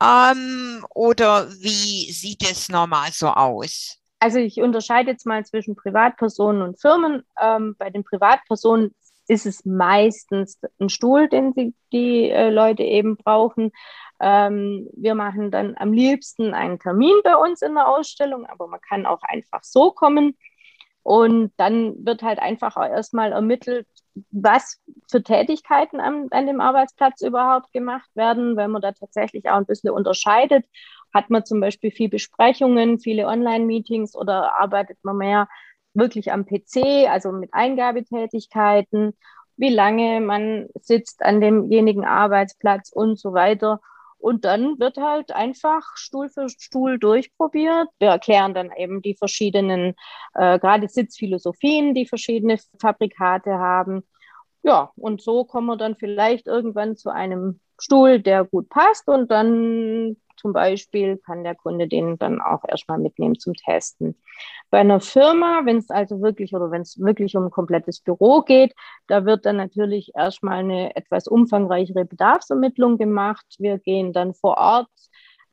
ähm, 0.03 0.85
oder 0.93 1.49
wie 1.51 2.11
sieht 2.11 2.43
es 2.49 2.69
normal 2.69 3.11
so 3.11 3.27
aus? 3.27 3.97
Also 4.19 4.39
ich 4.39 4.59
unterscheide 4.61 5.11
jetzt 5.11 5.25
mal 5.25 5.45
zwischen 5.45 5.75
Privatpersonen 5.75 6.61
und 6.61 6.81
Firmen. 6.81 7.23
Ähm, 7.39 7.75
bei 7.77 7.89
den 7.89 8.03
Privatpersonen 8.03 8.93
ist 9.27 9.45
es 9.45 9.65
meistens 9.65 10.59
ein 10.79 10.89
Stuhl, 10.89 11.29
den 11.29 11.53
sie, 11.53 11.73
die 11.91 12.29
äh, 12.29 12.49
Leute 12.49 12.83
eben 12.83 13.17
brauchen. 13.17 13.71
Ähm, 14.19 14.89
wir 14.93 15.15
machen 15.15 15.51
dann 15.51 15.75
am 15.77 15.93
liebsten 15.93 16.53
einen 16.53 16.79
Termin 16.79 17.15
bei 17.23 17.35
uns 17.35 17.61
in 17.61 17.75
der 17.75 17.87
Ausstellung, 17.87 18.45
aber 18.45 18.67
man 18.67 18.81
kann 18.81 19.05
auch 19.05 19.21
einfach 19.23 19.63
so 19.63 19.91
kommen. 19.91 20.37
Und 21.03 21.53
dann 21.57 22.05
wird 22.05 22.21
halt 22.21 22.39
einfach 22.39 22.75
auch 22.75 22.85
erstmal 22.85 23.31
ermittelt, 23.31 23.87
was 24.31 24.81
für 25.09 25.23
Tätigkeiten 25.23 25.99
an, 26.01 26.27
an 26.31 26.47
dem 26.47 26.59
Arbeitsplatz 26.59 27.21
überhaupt 27.21 27.71
gemacht 27.71 28.09
werden, 28.13 28.57
wenn 28.57 28.71
man 28.71 28.81
da 28.81 28.91
tatsächlich 28.91 29.49
auch 29.49 29.55
ein 29.55 29.65
bisschen 29.65 29.91
unterscheidet. 29.91 30.65
Hat 31.13 31.29
man 31.29 31.45
zum 31.45 31.61
Beispiel 31.61 31.91
viel 31.91 32.09
Besprechungen, 32.09 32.99
viele 32.99 33.27
Online-Meetings 33.27 34.15
oder 34.15 34.59
arbeitet 34.59 34.97
man 35.03 35.17
mehr 35.17 35.47
wirklich 35.93 36.31
am 36.31 36.45
PC, 36.45 37.07
also 37.09 37.31
mit 37.31 37.53
Eingabetätigkeiten, 37.53 39.13
wie 39.55 39.73
lange 39.73 40.21
man 40.21 40.67
sitzt 40.75 41.23
an 41.23 41.41
demjenigen 41.41 42.05
Arbeitsplatz 42.05 42.91
und 42.91 43.19
so 43.19 43.33
weiter. 43.33 43.79
Und 44.27 44.43
dann 44.43 44.77
wird 44.77 44.97
halt 44.97 45.31
einfach 45.31 45.95
Stuhl 45.95 46.27
für 46.27 46.49
Stuhl 46.49 46.99
durchprobiert. 46.99 47.87
Wir 47.97 48.09
erklären 48.09 48.53
dann 48.53 48.73
eben 48.75 49.01
die 49.01 49.15
verschiedenen, 49.15 49.95
äh, 50.33 50.59
gerade 50.59 50.89
Sitzphilosophien, 50.89 51.93
die 51.93 52.05
verschiedene 52.05 52.57
Fabrikate 52.81 53.51
haben. 53.51 54.03
Ja, 54.63 54.91
und 54.97 55.21
so 55.21 55.45
kommen 55.45 55.67
wir 55.67 55.77
dann 55.77 55.95
vielleicht 55.95 56.45
irgendwann 56.45 56.97
zu 56.97 57.09
einem 57.09 57.61
Stuhl, 57.79 58.19
der 58.19 58.43
gut 58.43 58.67
passt 58.67 59.07
und 59.07 59.31
dann 59.31 60.17
zum 60.37 60.53
Beispiel 60.53 61.17
kann 61.17 61.43
der 61.43 61.55
Kunde 61.55 61.87
den 61.87 62.17
dann 62.17 62.39
auch 62.41 62.63
erstmal 62.67 62.99
mitnehmen 62.99 63.37
zum 63.37 63.53
Testen. 63.53 64.15
Bei 64.69 64.79
einer 64.79 64.99
Firma, 64.99 65.61
wenn 65.65 65.77
es 65.77 65.89
also 65.89 66.21
wirklich 66.21 66.53
oder 66.53 66.71
wenn 66.71 66.81
es 66.81 66.99
wirklich 66.99 67.35
um 67.35 67.45
ein 67.45 67.51
komplettes 67.51 67.99
Büro 68.01 68.41
geht, 68.41 68.73
da 69.07 69.25
wird 69.25 69.45
dann 69.45 69.57
natürlich 69.57 70.11
erstmal 70.15 70.59
eine 70.59 70.95
etwas 70.95 71.27
umfangreichere 71.27 72.05
Bedarfsermittlung 72.05 72.97
gemacht. 72.97 73.45
Wir 73.59 73.79
gehen 73.79 74.13
dann 74.13 74.33
vor 74.33 74.57
Ort 74.57 74.89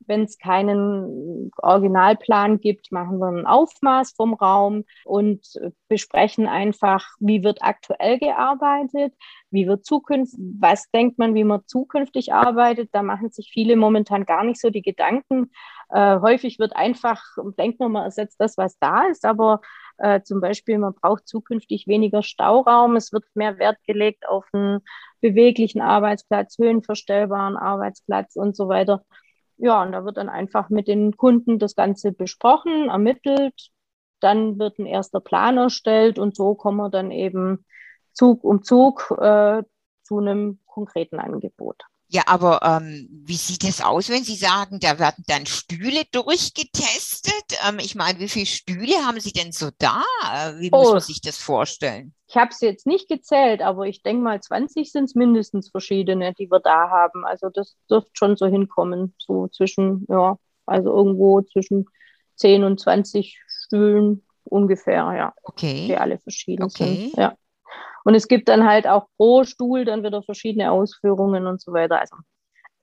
wenn 0.07 0.23
es 0.23 0.37
keinen 0.37 1.51
Originalplan 1.57 2.59
gibt, 2.59 2.91
machen 2.91 3.19
wir 3.19 3.27
ein 3.27 3.45
Aufmaß 3.45 4.13
vom 4.15 4.33
Raum 4.33 4.83
und 5.03 5.41
besprechen 5.87 6.47
einfach, 6.47 7.07
wie 7.19 7.43
wird 7.43 7.59
aktuell 7.61 8.19
gearbeitet, 8.19 9.13
wie 9.51 9.67
wird 9.67 9.85
zukünftig, 9.85 10.39
was 10.59 10.89
denkt 10.91 11.17
man, 11.17 11.33
wie 11.35 11.43
man 11.43 11.61
zukünftig 11.65 12.33
arbeitet. 12.33 12.89
Da 12.93 13.03
machen 13.03 13.31
sich 13.31 13.51
viele 13.51 13.75
momentan 13.75 14.25
gar 14.25 14.43
nicht 14.43 14.59
so 14.59 14.69
die 14.69 14.81
Gedanken. 14.81 15.51
Äh, 15.89 16.19
häufig 16.19 16.59
wird 16.59 16.75
einfach, 16.75 17.21
denkt 17.57 17.79
man, 17.79 17.91
man 17.91 18.03
ersetzt 18.03 18.39
das, 18.39 18.57
was 18.57 18.77
da 18.79 19.07
ist, 19.07 19.25
aber 19.25 19.61
äh, 19.97 20.21
zum 20.21 20.41
Beispiel, 20.41 20.77
man 20.77 20.93
braucht 20.93 21.27
zukünftig 21.27 21.87
weniger 21.87 22.21
Stauraum. 22.21 22.95
Es 22.95 23.13
wird 23.13 23.23
mehr 23.33 23.57
Wert 23.59 23.77
gelegt 23.85 24.27
auf 24.27 24.45
einen 24.51 24.81
beweglichen 25.21 25.81
Arbeitsplatz, 25.81 26.57
höhenverstellbaren 26.57 27.55
Arbeitsplatz 27.57 28.35
und 28.35 28.55
so 28.55 28.67
weiter. 28.67 29.05
Ja, 29.57 29.83
und 29.83 29.93
da 29.93 30.03
wird 30.03 30.17
dann 30.17 30.29
einfach 30.29 30.69
mit 30.69 30.87
den 30.87 31.15
Kunden 31.15 31.59
das 31.59 31.75
Ganze 31.75 32.11
besprochen, 32.11 32.89
ermittelt. 32.89 33.71
Dann 34.19 34.59
wird 34.59 34.79
ein 34.79 34.85
erster 34.85 35.19
Plan 35.19 35.57
erstellt 35.57 36.19
und 36.19 36.35
so 36.35 36.55
kommen 36.55 36.77
wir 36.77 36.89
dann 36.89 37.11
eben 37.11 37.65
Zug 38.13 38.43
um 38.43 38.63
Zug 38.63 39.11
äh, 39.17 39.63
zu 40.03 40.17
einem 40.17 40.59
konkreten 40.65 41.19
Angebot. 41.19 41.83
Ja, 42.07 42.23
aber 42.27 42.61
ähm, 42.61 43.07
wie 43.09 43.35
sieht 43.35 43.63
es 43.63 43.81
aus, 43.81 44.09
wenn 44.09 44.23
Sie 44.23 44.35
sagen, 44.35 44.79
da 44.79 44.99
werden 44.99 45.23
dann 45.27 45.45
Stühle 45.45 46.03
durchgetestet? 46.11 47.59
Ähm, 47.67 47.79
ich 47.79 47.95
meine, 47.95 48.19
wie 48.19 48.29
viele 48.29 48.45
Stühle 48.45 48.93
haben 49.05 49.19
Sie 49.19 49.31
denn 49.31 49.51
so 49.51 49.69
da? 49.79 50.03
Äh, 50.23 50.59
wie 50.59 50.69
oh. 50.71 50.77
muss 50.77 50.91
man 50.91 51.01
sich 51.01 51.21
das 51.21 51.37
vorstellen? 51.37 52.13
Ich 52.27 52.37
habe 52.37 52.53
sie 52.53 52.65
jetzt 52.65 52.87
nicht 52.87 53.07
gezählt, 53.07 53.61
aber 53.61 53.85
ich 53.85 54.01
denke 54.03 54.23
mal, 54.23 54.41
20 54.41 54.91
sind 54.91 55.05
es 55.05 55.15
mindestens 55.15 55.69
verschiedene, 55.69 56.33
die 56.33 56.49
wir 56.49 56.59
da 56.59 56.89
haben. 56.89 57.25
Also 57.25 57.49
das 57.49 57.75
dürfte 57.89 58.11
schon 58.13 58.35
so 58.35 58.47
hinkommen, 58.47 59.15
so 59.17 59.47
zwischen, 59.47 60.05
ja, 60.09 60.37
also 60.65 60.95
irgendwo 60.95 61.41
zwischen 61.41 61.85
10 62.35 62.63
und 62.63 62.79
20 62.79 63.39
Stühlen 63.47 64.25
ungefähr, 64.43 65.13
ja. 65.15 65.33
Okay. 65.43 65.87
Die 65.87 65.97
alle 65.97 66.19
verschieden 66.19 66.63
okay. 66.63 67.09
sind. 67.09 67.17
Ja. 67.17 67.35
Und 68.05 68.13
es 68.13 68.27
gibt 68.27 68.49
dann 68.49 68.65
halt 68.65 68.87
auch 68.87 69.07
pro 69.17 69.43
Stuhl 69.43 69.83
dann 69.83 70.03
wieder 70.03 70.21
verschiedene 70.21 70.71
Ausführungen 70.71 71.47
und 71.47 71.59
so 71.59 71.73
weiter. 71.73 71.99
Also 71.99 72.15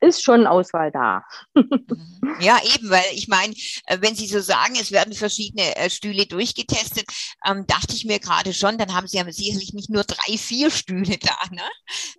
ist 0.03 0.23
schon 0.23 0.47
Auswahl 0.47 0.91
da. 0.91 1.25
ja, 2.41 2.59
eben, 2.75 2.91
weil 2.91 3.05
ich 3.15 3.29
meine, 3.29 3.55
äh, 3.87 3.99
wenn 4.01 4.15
Sie 4.15 4.27
so 4.27 4.41
sagen, 4.41 4.75
es 4.81 4.91
werden 4.93 5.15
verschiedene 5.15 5.77
äh, 5.77 5.89
Stühle 5.89 6.27
durchgetestet, 6.27 7.07
ähm, 7.47 7.65
dachte 7.67 7.95
ich 7.95 8.05
mir 8.05 8.19
gerade 8.19 8.53
schon, 8.53 8.79
dann 8.79 8.95
haben 8.95 9.07
Sie 9.07 9.17
ja 9.17 9.33
sicherlich 9.33 9.73
nicht 9.73 9.91
nur 9.91 10.05
drei, 10.05 10.37
vier 10.37 10.71
Stühle 10.71 11.19
da, 11.19 11.37
ne? 11.51 11.63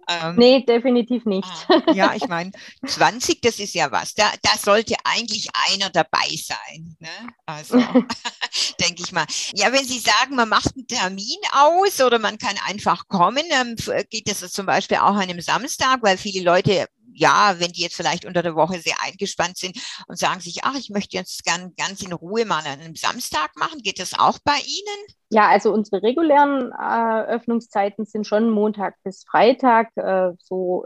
Ähm, 0.10 0.36
nee, 0.36 0.64
definitiv 0.66 1.26
nicht. 1.26 1.48
Ah, 1.68 1.92
ja, 1.94 2.14
ich 2.16 2.28
meine, 2.28 2.52
20, 2.86 3.42
das 3.42 3.60
ist 3.60 3.74
ja 3.74 3.92
was. 3.92 4.14
Da, 4.14 4.32
da 4.42 4.58
sollte 4.58 4.96
eigentlich 5.04 5.50
einer 5.70 5.90
dabei 5.90 6.28
sein. 6.36 6.96
Ne? 7.00 7.10
Also, 7.46 7.78
denke 8.80 9.04
ich 9.04 9.12
mal. 9.12 9.26
Ja, 9.54 9.72
wenn 9.72 9.86
Sie 9.86 10.00
sagen, 10.00 10.36
man 10.36 10.50
macht 10.50 10.76
einen 10.76 10.88
Termin 10.88 11.40
aus 11.52 12.02
oder 12.02 12.20
man 12.20 12.38
kann 12.38 12.56
einfach 12.68 13.08
kommen, 13.08 13.44
ähm, 13.52 13.76
geht 14.10 14.30
das 14.30 14.40
zum 14.52 14.66
Beispiel 14.66 14.98
auch 14.98 15.16
an 15.16 15.22
einem 15.22 15.42
Samstag, 15.42 16.00
weil 16.02 16.18
viele 16.18 16.44
Leute 16.44 16.88
ja, 17.14 17.56
wenn 17.60 17.72
die 17.72 17.82
jetzt 17.82 17.96
vielleicht 17.96 18.26
unter 18.26 18.42
der 18.42 18.56
Woche 18.56 18.80
sehr 18.80 18.96
eingespannt 19.02 19.58
sind 19.58 19.78
und 20.08 20.18
sagen 20.18 20.40
sich, 20.40 20.60
ach, 20.64 20.76
ich 20.76 20.90
möchte 20.90 21.18
jetzt 21.18 21.44
gern 21.44 21.74
ganz 21.78 22.02
in 22.02 22.14
Ruhe 22.14 22.46
mal 22.46 22.60
an 22.60 22.80
einem 22.80 22.96
Samstag 22.96 23.52
machen, 23.56 23.80
geht 23.80 24.00
das 24.00 24.18
auch 24.18 24.40
bei 24.44 24.58
Ihnen? 24.66 25.16
Ja, 25.30 25.50
also 25.50 25.74
unsere 25.74 26.04
regulären 26.04 26.72
äh, 26.72 27.22
Öffnungszeiten 27.32 28.06
sind 28.06 28.28
schon 28.28 28.50
Montag 28.50 28.96
bis 29.04 29.24
Freitag, 29.24 29.90
äh, 29.96 30.32
so 30.40 30.86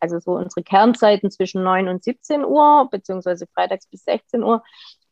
also 0.00 0.18
so 0.18 0.32
unsere 0.32 0.62
Kernzeiten 0.62 1.30
zwischen 1.30 1.62
9 1.62 1.88
und 1.88 2.02
17 2.02 2.44
Uhr, 2.44 2.88
beziehungsweise 2.90 3.46
freitags 3.46 3.86
bis 3.86 4.04
16 4.04 4.42
Uhr. 4.42 4.62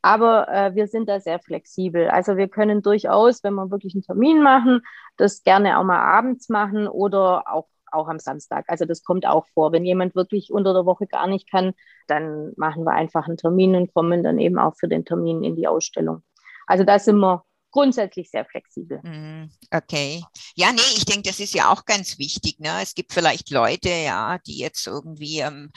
Aber 0.02 0.48
äh, 0.48 0.74
wir 0.74 0.86
sind 0.86 1.08
da 1.08 1.20
sehr 1.20 1.38
flexibel. 1.38 2.08
Also 2.08 2.36
wir 2.36 2.48
können 2.48 2.82
durchaus, 2.82 3.42
wenn 3.42 3.54
wir 3.54 3.70
wirklich 3.70 3.94
einen 3.94 4.02
Termin 4.02 4.42
machen, 4.42 4.82
das 5.16 5.42
gerne 5.44 5.78
auch 5.78 5.84
mal 5.84 5.98
abends 6.00 6.48
machen 6.48 6.88
oder 6.88 7.44
auch 7.50 7.68
auch 7.94 8.08
am 8.08 8.18
Samstag. 8.18 8.64
Also 8.68 8.84
das 8.84 9.02
kommt 9.02 9.26
auch 9.26 9.46
vor. 9.54 9.72
Wenn 9.72 9.84
jemand 9.84 10.14
wirklich 10.14 10.52
unter 10.52 10.72
der 10.72 10.86
Woche 10.86 11.06
gar 11.06 11.26
nicht 11.26 11.50
kann, 11.50 11.72
dann 12.06 12.52
machen 12.56 12.84
wir 12.84 12.92
einfach 12.92 13.26
einen 13.26 13.36
Termin 13.36 13.74
und 13.76 13.94
kommen 13.94 14.22
dann 14.22 14.38
eben 14.38 14.58
auch 14.58 14.74
für 14.76 14.88
den 14.88 15.04
Termin 15.04 15.44
in 15.44 15.56
die 15.56 15.68
Ausstellung. 15.68 16.22
Also 16.66 16.84
da 16.84 16.98
sind 16.98 17.18
wir 17.18 17.44
grundsätzlich 17.74 18.30
sehr 18.30 18.44
flexibel. 18.44 19.00
Mhm, 19.02 19.50
okay. 19.72 20.22
Ja, 20.54 20.72
nee, 20.72 20.80
ich 20.96 21.04
denke, 21.04 21.28
das 21.28 21.40
ist 21.40 21.54
ja 21.54 21.72
auch 21.72 21.84
ganz 21.84 22.18
wichtig. 22.18 22.60
Ne? 22.60 22.70
Es 22.80 22.94
gibt 22.94 23.12
vielleicht 23.12 23.50
Leute, 23.50 23.88
ja, 23.88 24.38
die 24.46 24.58
jetzt 24.58 24.86
irgendwie 24.86 25.40
ähm, 25.40 25.72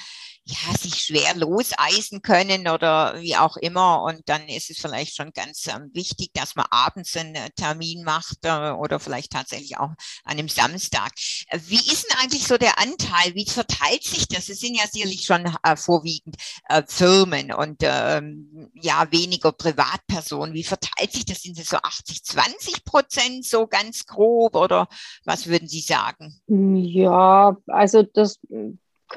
ja, 0.48 0.78
sich 0.78 0.96
schwer 0.96 1.36
loseisen 1.36 2.22
können 2.22 2.70
oder 2.70 3.20
wie 3.20 3.36
auch 3.36 3.58
immer. 3.58 4.04
Und 4.04 4.22
dann 4.30 4.48
ist 4.48 4.70
es 4.70 4.78
vielleicht 4.80 5.16
schon 5.16 5.32
ganz 5.34 5.68
ähm, 5.68 5.90
wichtig, 5.94 6.32
dass 6.34 6.56
man 6.56 6.66
abends 6.72 7.18
einen 7.18 7.36
äh, 7.36 7.50
Termin 7.56 8.04
macht 8.04 8.38
äh, 8.44 8.72
oder 8.72 9.00
vielleicht 9.00 9.34
tatsächlich 9.34 9.78
auch 9.78 9.90
an 9.90 9.98
einem 10.24 10.48
Samstag. 10.48 11.12
Äh, 11.50 11.60
wie 11.66 11.76
ist 11.76 12.06
denn 12.10 12.18
eigentlich 12.20 12.48
so 12.48 12.58
der 12.58 12.80
Anteil? 12.80 13.36
Wie 13.36 13.46
verteilt 13.46 14.04
sich 14.04 14.28
das? 14.30 14.48
Es 14.48 14.62
sind 14.62 14.76
ja 14.76 14.88
sicherlich 14.90 15.26
schon 15.26 15.54
äh, 15.64 15.76
vorwiegend 15.76 16.38
äh, 16.70 16.84
Firmen 16.88 17.52
und 17.52 17.80
ähm, 17.82 18.72
ja, 18.74 19.06
weniger 19.12 19.52
Privatpersonen. 19.52 20.54
Wie 20.54 20.64
verteilt 20.64 21.12
sich 21.12 21.26
das? 21.26 21.42
Sind 21.42 21.60
es 21.60 21.70
so 21.70 21.78
80, 21.78 22.24
20 22.24 22.86
Prozent 22.86 23.46
so 23.46 23.68
ganz 23.68 24.06
grob 24.06 24.56
oder 24.56 24.88
was 25.26 25.48
würden 25.48 25.68
Sie 25.68 25.82
sagen? 25.82 26.40
Ja, 26.48 27.58
also 27.68 28.04
das 28.04 28.40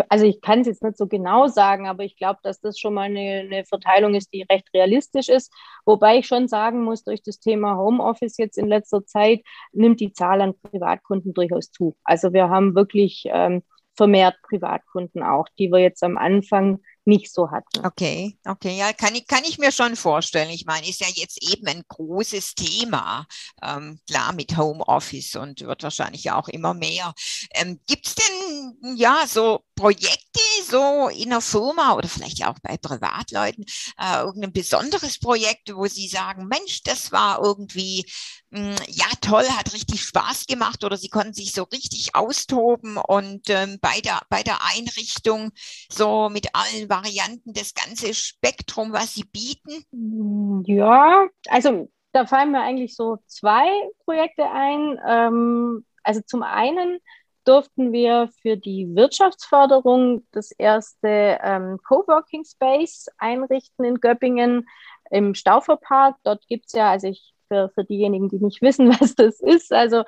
also 0.08 0.24
ich 0.24 0.40
kann 0.40 0.60
es 0.60 0.66
jetzt 0.66 0.82
nicht 0.82 0.96
so 0.96 1.06
genau 1.06 1.48
sagen, 1.48 1.88
aber 1.88 2.04
ich 2.04 2.16
glaube, 2.16 2.40
dass 2.42 2.60
das 2.60 2.78
schon 2.78 2.94
mal 2.94 3.02
eine, 3.02 3.40
eine, 3.40 3.64
Verteilung 3.64 4.14
ist, 4.14 4.32
die 4.32 4.42
recht 4.42 4.68
realistisch 4.74 5.28
ist. 5.28 5.52
Wobei 5.84 6.18
ich 6.18 6.26
schon 6.26 6.48
sagen 6.48 6.84
muss, 6.84 7.04
durch 7.04 7.22
das 7.22 7.40
Thema 7.40 7.76
Homeoffice 7.76 8.36
jetzt 8.36 8.58
in 8.58 8.68
letzter 8.68 9.04
Zeit 9.04 9.40
nimmt 9.72 10.00
die 10.00 10.12
Zahl 10.12 10.40
an 10.40 10.54
Privatkunden 10.62 11.34
durchaus 11.34 11.70
zu. 11.70 11.96
Also 12.04 12.32
wir 12.32 12.48
haben 12.48 12.74
wirklich 12.74 13.24
ähm, 13.26 13.62
vermehrt 13.94 14.36
Privatkunden 14.42 15.22
auch, 15.22 15.46
die 15.58 15.70
wir 15.70 15.80
jetzt 15.80 16.02
am 16.02 16.16
Anfang 16.16 16.80
nicht 17.10 17.32
so 17.32 17.50
hatten. 17.50 17.84
Okay, 17.84 18.38
okay, 18.46 18.78
ja, 18.78 18.92
kann 18.92 19.14
ich, 19.14 19.26
kann 19.26 19.44
ich 19.44 19.58
mir 19.58 19.72
schon 19.72 19.96
vorstellen. 19.96 20.48
Ich 20.50 20.64
meine, 20.64 20.88
ist 20.88 21.00
ja 21.00 21.08
jetzt 21.12 21.42
eben 21.42 21.66
ein 21.66 21.82
großes 21.88 22.54
Thema, 22.54 23.26
ähm, 23.62 24.00
klar 24.06 24.32
mit 24.32 24.56
Homeoffice 24.56 25.36
und 25.36 25.60
wird 25.60 25.82
wahrscheinlich 25.82 26.30
auch 26.30 26.48
immer 26.48 26.72
mehr. 26.72 27.12
Ähm, 27.54 27.80
Gibt 27.86 28.06
es 28.06 28.14
denn 28.14 28.96
ja 28.96 29.24
so 29.26 29.64
Projekte 29.74 30.40
so 30.68 31.08
in 31.08 31.30
der 31.30 31.40
Firma 31.40 31.94
oder 31.94 32.08
vielleicht 32.08 32.46
auch 32.46 32.58
bei 32.62 32.76
Privatleuten, 32.76 33.64
äh, 33.98 34.20
irgendein 34.20 34.52
besonderes 34.52 35.18
Projekt, 35.18 35.74
wo 35.74 35.86
Sie 35.86 36.06
sagen, 36.06 36.46
Mensch, 36.46 36.82
das 36.84 37.12
war 37.12 37.42
irgendwie 37.42 38.04
ja 38.52 39.06
toll, 39.20 39.44
hat 39.44 39.72
richtig 39.72 40.02
Spaß 40.02 40.46
gemacht 40.46 40.82
oder 40.84 40.96
Sie 40.96 41.08
konnten 41.08 41.34
sich 41.34 41.52
so 41.52 41.62
richtig 41.64 42.14
austoben 42.14 42.96
und 42.96 43.48
ähm, 43.48 43.78
bei 43.80 44.00
der 44.00 44.20
bei 44.28 44.42
der 44.42 44.58
Einrichtung 44.74 45.52
so 45.90 46.28
mit 46.28 46.48
allen 46.54 46.88
Varianten 46.88 47.52
das 47.52 47.74
ganze 47.74 48.12
Spektrum, 48.12 48.92
was 48.92 49.14
Sie 49.14 49.24
bieten? 49.24 49.84
Hm, 49.92 50.64
ja, 50.66 51.28
also 51.48 51.88
da 52.12 52.26
fallen 52.26 52.50
mir 52.50 52.62
eigentlich 52.62 52.96
so 52.96 53.18
zwei 53.26 53.68
Projekte 54.04 54.50
ein. 54.50 54.98
Ähm, 55.06 55.86
also 56.02 56.20
zum 56.26 56.42
einen 56.42 56.98
durften 57.44 57.92
wir 57.92 58.30
für 58.42 58.56
die 58.56 58.88
Wirtschaftsförderung 58.94 60.26
das 60.32 60.50
erste 60.50 61.38
ähm, 61.42 61.78
Coworking 61.86 62.44
Space 62.44 63.06
einrichten 63.16 63.84
in 63.84 64.00
Göppingen 64.00 64.68
im 65.10 65.34
Stauferpark. 65.34 66.16
Dort 66.24 66.46
gibt 66.48 66.66
es 66.66 66.72
ja, 66.72 66.90
also 66.90 67.08
ich 67.08 67.32
für, 67.50 67.70
für 67.74 67.84
diejenigen, 67.84 68.28
die 68.28 68.38
nicht 68.38 68.62
wissen, 68.62 68.88
was 68.88 69.14
das 69.14 69.40
ist, 69.40 69.72
also 69.72 70.04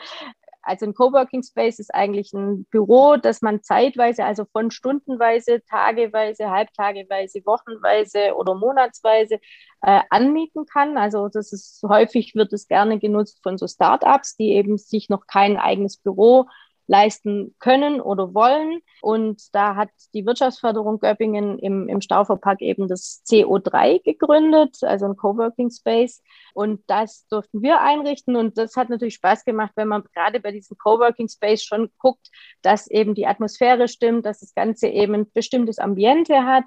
also 0.62 0.86
ein 0.86 0.94
Coworking 0.94 1.42
Space 1.42 1.80
ist 1.80 1.92
eigentlich 1.92 2.32
ein 2.32 2.64
Büro, 2.70 3.16
das 3.16 3.42
man 3.42 3.62
zeitweise, 3.62 4.24
also 4.24 4.44
von 4.44 4.70
stundenweise, 4.70 5.62
tageweise, 5.64 6.50
halbtageweise, 6.50 7.40
wochenweise 7.44 8.34
oder 8.36 8.54
monatsweise 8.54 9.40
äh, 9.82 10.00
anmieten 10.08 10.64
kann. 10.66 10.96
Also 10.96 11.28
das 11.28 11.52
ist 11.52 11.82
häufig 11.82 12.34
wird 12.34 12.52
es 12.52 12.68
gerne 12.68 12.98
genutzt 13.00 13.40
von 13.42 13.58
so 13.58 13.66
Startups, 13.66 14.36
die 14.36 14.52
eben 14.52 14.78
sich 14.78 15.08
noch 15.08 15.26
kein 15.26 15.56
eigenes 15.56 15.96
Büro 15.96 16.46
leisten 16.86 17.54
können 17.58 18.00
oder 18.00 18.34
wollen. 18.34 18.80
Und 19.00 19.54
da 19.54 19.76
hat 19.76 19.90
die 20.14 20.26
Wirtschaftsförderung 20.26 21.00
Göppingen 21.00 21.58
im, 21.58 21.88
im 21.88 22.00
Stauferpark 22.00 22.60
eben 22.60 22.88
das 22.88 23.22
CO3 23.26 24.02
gegründet, 24.02 24.78
also 24.82 25.06
ein 25.06 25.16
Coworking 25.16 25.70
Space. 25.70 26.22
Und 26.54 26.82
das 26.86 27.26
durften 27.28 27.62
wir 27.62 27.80
einrichten. 27.80 28.36
Und 28.36 28.58
das 28.58 28.76
hat 28.76 28.90
natürlich 28.90 29.14
Spaß 29.14 29.44
gemacht, 29.44 29.72
wenn 29.76 29.88
man 29.88 30.04
gerade 30.14 30.40
bei 30.40 30.52
diesem 30.52 30.76
Coworking 30.76 31.28
Space 31.28 31.62
schon 31.62 31.90
guckt, 31.98 32.28
dass 32.62 32.86
eben 32.88 33.14
die 33.14 33.26
Atmosphäre 33.26 33.88
stimmt, 33.88 34.26
dass 34.26 34.40
das 34.40 34.54
Ganze 34.54 34.88
eben 34.88 35.14
ein 35.14 35.30
bestimmtes 35.32 35.78
Ambiente 35.78 36.44
hat. 36.44 36.64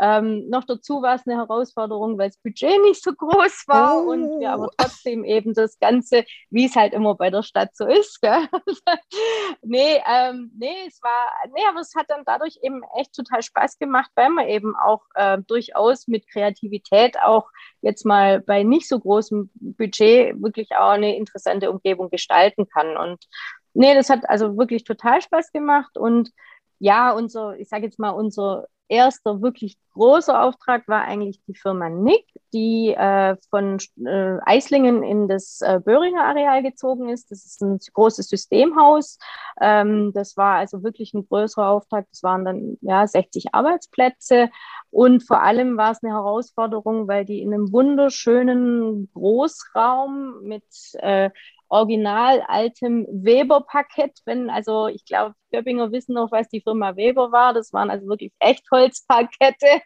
Ähm, 0.00 0.48
noch 0.48 0.64
dazu 0.64 1.02
war 1.02 1.16
es 1.16 1.26
eine 1.26 1.36
Herausforderung, 1.36 2.18
weil 2.18 2.28
das 2.28 2.38
Budget 2.38 2.70
nicht 2.82 3.02
so 3.02 3.12
groß 3.12 3.64
war 3.66 3.96
oh. 3.96 4.10
und 4.10 4.40
wir 4.40 4.52
aber 4.52 4.70
trotzdem 4.76 5.24
eben 5.24 5.54
das 5.54 5.78
Ganze, 5.78 6.24
wie 6.50 6.66
es 6.66 6.76
halt 6.76 6.92
immer 6.92 7.14
bei 7.14 7.30
der 7.30 7.42
Stadt 7.42 7.70
so 7.74 7.86
ist. 7.86 8.20
Gell? 8.20 8.48
nee, 9.62 10.00
ähm, 10.06 10.52
nee, 10.56 10.86
es 10.86 11.02
war, 11.02 11.26
nee, 11.54 11.62
aber 11.68 11.80
es 11.80 11.94
hat 11.96 12.06
dann 12.08 12.22
dadurch 12.24 12.58
eben 12.62 12.82
echt 12.96 13.12
total 13.14 13.42
Spaß 13.42 13.78
gemacht, 13.78 14.10
weil 14.14 14.30
man 14.30 14.48
eben 14.48 14.76
auch 14.76 15.02
äh, 15.14 15.38
durchaus 15.46 16.06
mit 16.06 16.28
Kreativität 16.28 17.18
auch 17.20 17.48
jetzt 17.80 18.04
mal 18.04 18.40
bei 18.40 18.62
nicht 18.62 18.88
so 18.88 18.98
großem 19.00 19.50
Budget 19.54 20.40
wirklich 20.40 20.76
auch 20.76 20.90
eine 20.90 21.16
interessante 21.16 21.70
Umgebung 21.70 22.10
gestalten 22.10 22.68
kann. 22.68 22.96
Und 22.96 23.24
nee, 23.74 23.94
das 23.94 24.10
hat 24.10 24.28
also 24.28 24.56
wirklich 24.56 24.84
total 24.84 25.20
Spaß 25.22 25.52
gemacht 25.52 25.96
und 25.96 26.30
ja, 26.80 27.10
unser, 27.10 27.58
ich 27.58 27.68
sage 27.68 27.86
jetzt 27.86 27.98
mal, 27.98 28.10
unser 28.10 28.68
erster 28.88 29.42
wirklich 29.42 29.76
großer 29.92 30.42
Auftrag 30.42 30.86
war 30.88 31.02
eigentlich 31.02 31.40
die 31.46 31.54
Firma 31.54 31.88
Nick, 31.88 32.24
die 32.52 32.94
äh, 32.94 33.36
von 33.50 33.78
äh, 34.04 34.38
Eislingen 34.44 35.02
in 35.02 35.28
das 35.28 35.60
äh, 35.60 35.80
Böhringer 35.84 36.24
Areal 36.24 36.62
gezogen 36.62 37.08
ist. 37.08 37.30
Das 37.30 37.44
ist 37.44 37.60
ein 37.62 37.78
großes 37.92 38.28
Systemhaus. 38.28 39.18
Ähm, 39.60 40.12
das 40.14 40.36
war 40.36 40.56
also 40.56 40.82
wirklich 40.82 41.14
ein 41.14 41.26
größerer 41.26 41.68
Auftrag. 41.68 42.06
Das 42.10 42.22
waren 42.22 42.44
dann 42.44 42.78
ja 42.80 43.06
60 43.06 43.54
Arbeitsplätze. 43.54 44.50
Und 44.90 45.22
vor 45.26 45.42
allem 45.42 45.76
war 45.76 45.90
es 45.92 46.02
eine 46.02 46.14
Herausforderung, 46.14 47.08
weil 47.08 47.24
die 47.24 47.42
in 47.42 47.52
einem 47.52 47.72
wunderschönen 47.72 49.10
Großraum 49.12 50.42
mit 50.42 50.64
äh, 50.94 51.30
original 51.68 52.42
altem 52.48 53.06
Weber-Parkett, 53.10 54.20
wenn, 54.24 54.50
also 54.50 54.88
ich 54.88 55.04
glaube, 55.04 55.34
Göppinger 55.52 55.92
wissen 55.92 56.14
noch, 56.14 56.32
was 56.32 56.48
die 56.48 56.60
Firma 56.60 56.96
Weber 56.96 57.32
war. 57.32 57.54
Das 57.54 57.72
waren 57.72 57.90
also 57.90 58.06
wirklich 58.06 58.32
Echtholzparkette. 58.38 59.82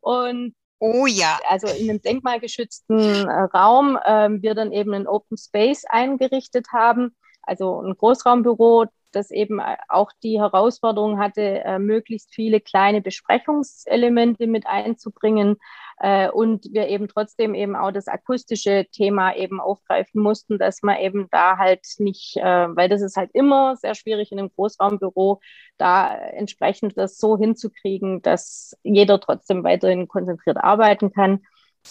Und 0.00 0.54
Oh 0.84 1.06
ja. 1.06 1.38
Also 1.48 1.68
in 1.68 1.88
einem 1.88 2.02
denkmalgeschützten 2.02 3.28
äh, 3.28 3.42
Raum 3.54 3.96
äh, 4.02 4.30
wir 4.42 4.56
dann 4.56 4.72
eben 4.72 4.92
ein 4.94 5.06
Open 5.06 5.36
Space 5.36 5.84
eingerichtet 5.88 6.66
haben, 6.72 7.14
also 7.42 7.80
ein 7.80 7.94
Großraumbüro, 7.96 8.86
das 9.12 9.30
eben 9.30 9.60
auch 9.88 10.10
die 10.22 10.40
Herausforderung 10.40 11.18
hatte, 11.18 11.60
äh, 11.64 11.78
möglichst 11.78 12.34
viele 12.34 12.60
kleine 12.60 13.00
Besprechungselemente 13.00 14.46
mit 14.46 14.66
einzubringen 14.66 15.56
äh, 15.98 16.28
und 16.30 16.72
wir 16.72 16.88
eben 16.88 17.08
trotzdem 17.08 17.54
eben 17.54 17.76
auch 17.76 17.92
das 17.92 18.08
akustische 18.08 18.86
Thema 18.90 19.36
eben 19.36 19.60
aufgreifen 19.60 20.20
mussten, 20.20 20.58
dass 20.58 20.82
man 20.82 20.98
eben 20.98 21.28
da 21.30 21.58
halt 21.58 21.86
nicht, 21.98 22.36
äh, 22.36 22.42
weil 22.76 22.88
das 22.88 23.02
ist 23.02 23.16
halt 23.16 23.30
immer 23.34 23.76
sehr 23.76 23.94
schwierig 23.94 24.32
in 24.32 24.38
einem 24.38 24.50
Großraumbüro, 24.54 25.40
da 25.78 26.14
entsprechend 26.14 26.98
das 26.98 27.18
so 27.18 27.38
hinzukriegen, 27.38 28.22
dass 28.22 28.76
jeder 28.82 29.20
trotzdem 29.20 29.64
weiterhin 29.64 30.08
konzentriert 30.08 30.56
arbeiten 30.56 31.12
kann. 31.12 31.42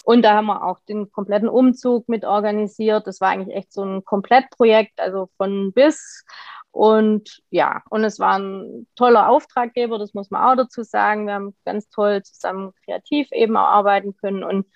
Und 0.04 0.22
da 0.22 0.34
haben 0.34 0.46
wir 0.46 0.64
auch 0.64 0.80
den 0.88 1.10
kompletten 1.12 1.48
Umzug 1.48 2.08
mit 2.08 2.24
organisiert. 2.24 3.06
Das 3.06 3.20
war 3.20 3.28
eigentlich 3.30 3.56
echt 3.56 3.72
so 3.72 3.84
ein 3.84 4.04
Komplettprojekt, 4.04 4.98
also 5.00 5.28
von 5.36 5.72
bis. 5.72 6.24
Und 6.72 7.42
ja, 7.50 7.82
und 7.90 8.02
es 8.02 8.18
war 8.18 8.38
ein 8.38 8.86
toller 8.96 9.28
Auftraggeber, 9.28 9.98
das 9.98 10.14
muss 10.14 10.30
man 10.30 10.42
auch 10.42 10.56
dazu 10.56 10.82
sagen. 10.82 11.26
Wir 11.26 11.34
haben 11.34 11.54
ganz 11.66 11.88
toll 11.90 12.22
zusammen 12.22 12.72
kreativ 12.84 13.28
eben 13.30 13.56
auch 13.56 13.68
arbeiten 13.68 14.16
können. 14.16 14.42
Und 14.42 14.66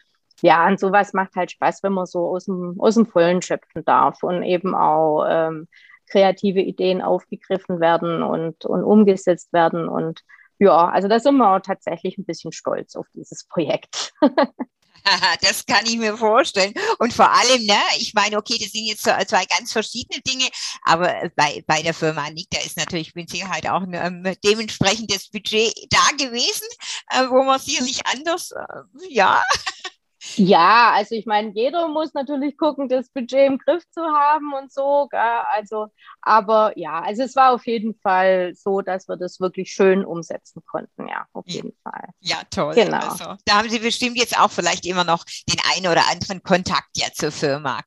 ja, 0.42 0.66
und 0.66 0.78
sowas 0.78 1.14
macht 1.14 1.34
halt 1.36 1.52
Spaß, 1.52 1.82
wenn 1.82 1.94
man 1.94 2.04
so 2.06 2.28
aus 2.28 2.44
dem, 2.44 2.76
aus 2.78 2.94
dem 2.94 3.06
Vollen 3.06 3.40
schöpfen 3.40 3.84
darf 3.86 4.22
und 4.22 4.42
eben 4.42 4.74
auch 4.74 5.24
ähm, 5.26 5.68
kreative 6.10 6.60
Ideen 6.60 7.00
aufgegriffen 7.00 7.80
werden 7.80 8.22
und, 8.22 8.66
und 8.66 8.84
umgesetzt 8.84 9.52
werden. 9.54 9.88
Und 9.88 10.20
ja, 10.58 10.88
also 10.88 11.08
da 11.08 11.18
sind 11.18 11.36
wir 11.38 11.50
auch 11.50 11.60
tatsächlich 11.60 12.18
ein 12.18 12.26
bisschen 12.26 12.52
stolz 12.52 12.94
auf 12.94 13.06
dieses 13.14 13.46
Projekt. 13.48 14.12
das 15.40 15.64
kann 15.66 15.86
ich 15.86 15.96
mir 15.96 16.16
vorstellen. 16.16 16.74
Und 16.98 17.12
vor 17.12 17.30
allem, 17.30 17.64
ne, 17.64 17.78
ich 17.98 18.14
meine, 18.14 18.36
okay, 18.36 18.58
das 18.60 18.72
sind 18.72 18.84
jetzt 18.84 19.02
zwei 19.02 19.44
ganz 19.46 19.72
verschiedene 19.72 20.20
Dinge, 20.22 20.48
aber 20.82 21.30
bei, 21.36 21.62
bei 21.66 21.82
der 21.82 21.94
Firma 21.94 22.28
Nick, 22.30 22.48
da 22.50 22.60
ist 22.60 22.76
natürlich 22.76 23.14
mit 23.14 23.30
Sicherheit 23.30 23.68
auch 23.68 23.82
ein 23.82 23.94
ähm, 23.94 24.36
dementsprechendes 24.44 25.28
Budget 25.30 25.72
da 25.90 26.10
gewesen, 26.16 26.66
äh, 27.10 27.28
wo 27.28 27.42
man 27.42 27.60
sicherlich 27.60 28.06
anders, 28.06 28.50
äh, 28.52 29.14
ja. 29.14 29.42
Ja, 30.34 30.92
also 30.94 31.14
ich 31.14 31.26
meine, 31.26 31.50
jeder 31.50 31.88
muss 31.88 32.12
natürlich 32.14 32.58
gucken, 32.58 32.88
das 32.88 33.08
Budget 33.10 33.46
im 33.46 33.58
Griff 33.58 33.82
zu 33.90 34.02
haben 34.02 34.52
und 34.52 34.72
so. 34.72 35.06
Gell? 35.10 35.20
Also, 35.54 35.88
aber 36.20 36.72
ja, 36.76 37.00
also 37.00 37.22
es 37.22 37.36
war 37.36 37.52
auf 37.52 37.66
jeden 37.66 37.94
Fall 37.94 38.52
so, 38.54 38.80
dass 38.80 39.08
wir 39.08 39.16
das 39.16 39.40
wirklich 39.40 39.70
schön 39.70 40.04
umsetzen 40.04 40.62
konnten. 40.66 41.08
Ja, 41.08 41.26
auf 41.32 41.46
jeden 41.46 41.74
ja. 41.84 41.90
Fall. 41.90 42.08
Ja, 42.20 42.36
toll. 42.50 42.74
Genau. 42.74 42.98
Also, 42.98 43.36
da 43.44 43.58
haben 43.58 43.68
Sie 43.68 43.78
bestimmt 43.78 44.16
jetzt 44.16 44.38
auch 44.38 44.50
vielleicht 44.50 44.84
immer 44.86 45.04
noch 45.04 45.24
den 45.48 45.60
einen 45.74 45.90
oder 45.90 46.02
anderen 46.10 46.42
Kontakt 46.42 46.90
ja 46.96 47.06
zur 47.12 47.30
Firma. 47.30 47.80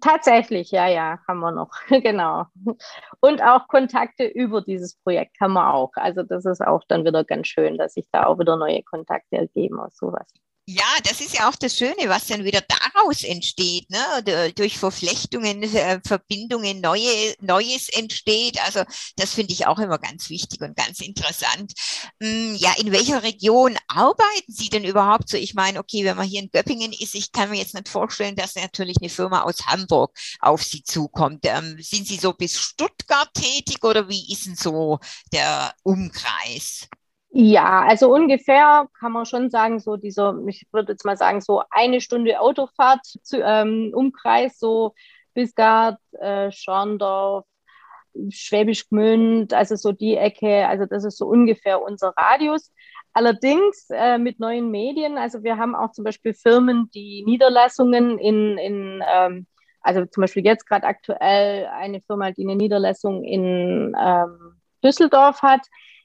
Tatsächlich, 0.00 0.70
ja, 0.70 0.88
ja, 0.88 1.18
haben 1.28 1.40
wir 1.40 1.52
noch, 1.52 1.70
genau. 1.88 2.46
Und 3.20 3.42
auch 3.42 3.68
Kontakte 3.68 4.24
über 4.24 4.62
dieses 4.62 4.96
Projekt 4.96 5.38
haben 5.40 5.52
wir 5.52 5.74
auch. 5.74 5.92
Also 5.94 6.22
das 6.22 6.44
ist 6.44 6.60
auch 6.60 6.82
dann 6.88 7.04
wieder 7.04 7.24
ganz 7.24 7.48
schön, 7.48 7.76
dass 7.76 7.94
sich 7.94 8.06
da 8.10 8.24
auch 8.24 8.38
wieder 8.38 8.56
neue 8.56 8.82
Kontakte 8.82 9.36
ergeben 9.36 9.78
aus 9.80 9.96
sowas. 9.96 10.26
Ja, 10.74 10.84
das 11.04 11.20
ist 11.20 11.34
ja 11.34 11.50
auch 11.50 11.56
das 11.56 11.76
Schöne, 11.76 12.08
was 12.08 12.28
dann 12.28 12.44
wieder 12.44 12.62
daraus 12.62 13.24
entsteht, 13.24 13.90
ne? 13.90 14.52
durch 14.54 14.78
Verflechtungen, 14.78 15.62
äh, 15.62 16.00
Verbindungen, 16.02 16.80
neue, 16.80 17.34
Neues 17.40 17.90
entsteht. 17.90 18.58
Also 18.64 18.82
das 19.16 19.34
finde 19.34 19.52
ich 19.52 19.66
auch 19.66 19.78
immer 19.78 19.98
ganz 19.98 20.30
wichtig 20.30 20.62
und 20.62 20.74
ganz 20.74 21.00
interessant. 21.00 21.74
Hm, 22.22 22.54
ja, 22.56 22.72
in 22.78 22.90
welcher 22.90 23.22
Region 23.22 23.76
arbeiten 23.86 24.50
Sie 24.52 24.70
denn 24.70 24.84
überhaupt 24.84 25.28
so? 25.28 25.36
Ich 25.36 25.52
meine, 25.52 25.78
okay, 25.78 26.04
wenn 26.04 26.16
man 26.16 26.26
hier 26.26 26.40
in 26.40 26.50
Göppingen 26.50 26.92
ist, 26.94 27.14
ich 27.14 27.32
kann 27.32 27.50
mir 27.50 27.58
jetzt 27.58 27.74
nicht 27.74 27.90
vorstellen, 27.90 28.36
dass 28.36 28.54
natürlich 28.54 28.96
eine 28.98 29.10
Firma 29.10 29.42
aus 29.42 29.66
Hamburg 29.66 30.16
auf 30.40 30.62
Sie 30.62 30.82
zukommt. 30.82 31.44
Ähm, 31.44 31.76
sind 31.80 32.06
Sie 32.08 32.16
so 32.16 32.32
bis 32.32 32.58
Stuttgart 32.58 33.28
tätig 33.34 33.84
oder 33.84 34.08
wie 34.08 34.32
ist 34.32 34.46
denn 34.46 34.56
so 34.56 35.00
der 35.32 35.74
Umkreis? 35.82 36.88
Ja, 37.34 37.82
also 37.88 38.12
ungefähr 38.12 38.86
kann 39.00 39.12
man 39.12 39.24
schon 39.24 39.48
sagen, 39.48 39.80
so 39.80 39.96
dieser, 39.96 40.38
ich 40.46 40.66
würde 40.70 40.92
jetzt 40.92 41.06
mal 41.06 41.16
sagen, 41.16 41.40
so 41.40 41.62
eine 41.70 42.02
Stunde 42.02 42.38
Autofahrt 42.38 43.06
zu, 43.22 43.40
ähm, 43.40 43.90
Umkreis, 43.94 44.58
so 44.58 44.94
Bisgard, 45.32 45.98
äh, 46.20 46.52
Schorndorf, 46.52 47.46
Schwäbisch 48.28 48.86
Gmünd, 48.90 49.54
also 49.54 49.76
so 49.76 49.92
die 49.92 50.16
Ecke, 50.16 50.68
also 50.68 50.84
das 50.84 51.04
ist 51.04 51.16
so 51.16 51.26
ungefähr 51.26 51.80
unser 51.80 52.12
Radius. 52.18 52.70
Allerdings 53.14 53.88
äh, 53.90 54.18
mit 54.18 54.38
neuen 54.38 54.70
Medien, 54.70 55.16
also 55.16 55.42
wir 55.42 55.56
haben 55.56 55.74
auch 55.74 55.92
zum 55.92 56.04
Beispiel 56.04 56.34
Firmen, 56.34 56.90
die 56.94 57.24
Niederlassungen 57.26 58.18
in, 58.18 58.58
in 58.58 59.02
ähm, 59.10 59.46
also 59.80 60.04
zum 60.04 60.20
Beispiel 60.20 60.44
jetzt 60.44 60.66
gerade 60.68 60.86
aktuell 60.86 61.66
eine 61.68 62.02
Firma, 62.02 62.30
die 62.30 62.44
eine 62.44 62.56
Niederlassung 62.56 63.24
in 63.24 63.96
ähm, 63.98 64.60
Düsseldorf 64.84 65.40
hat 65.40 65.62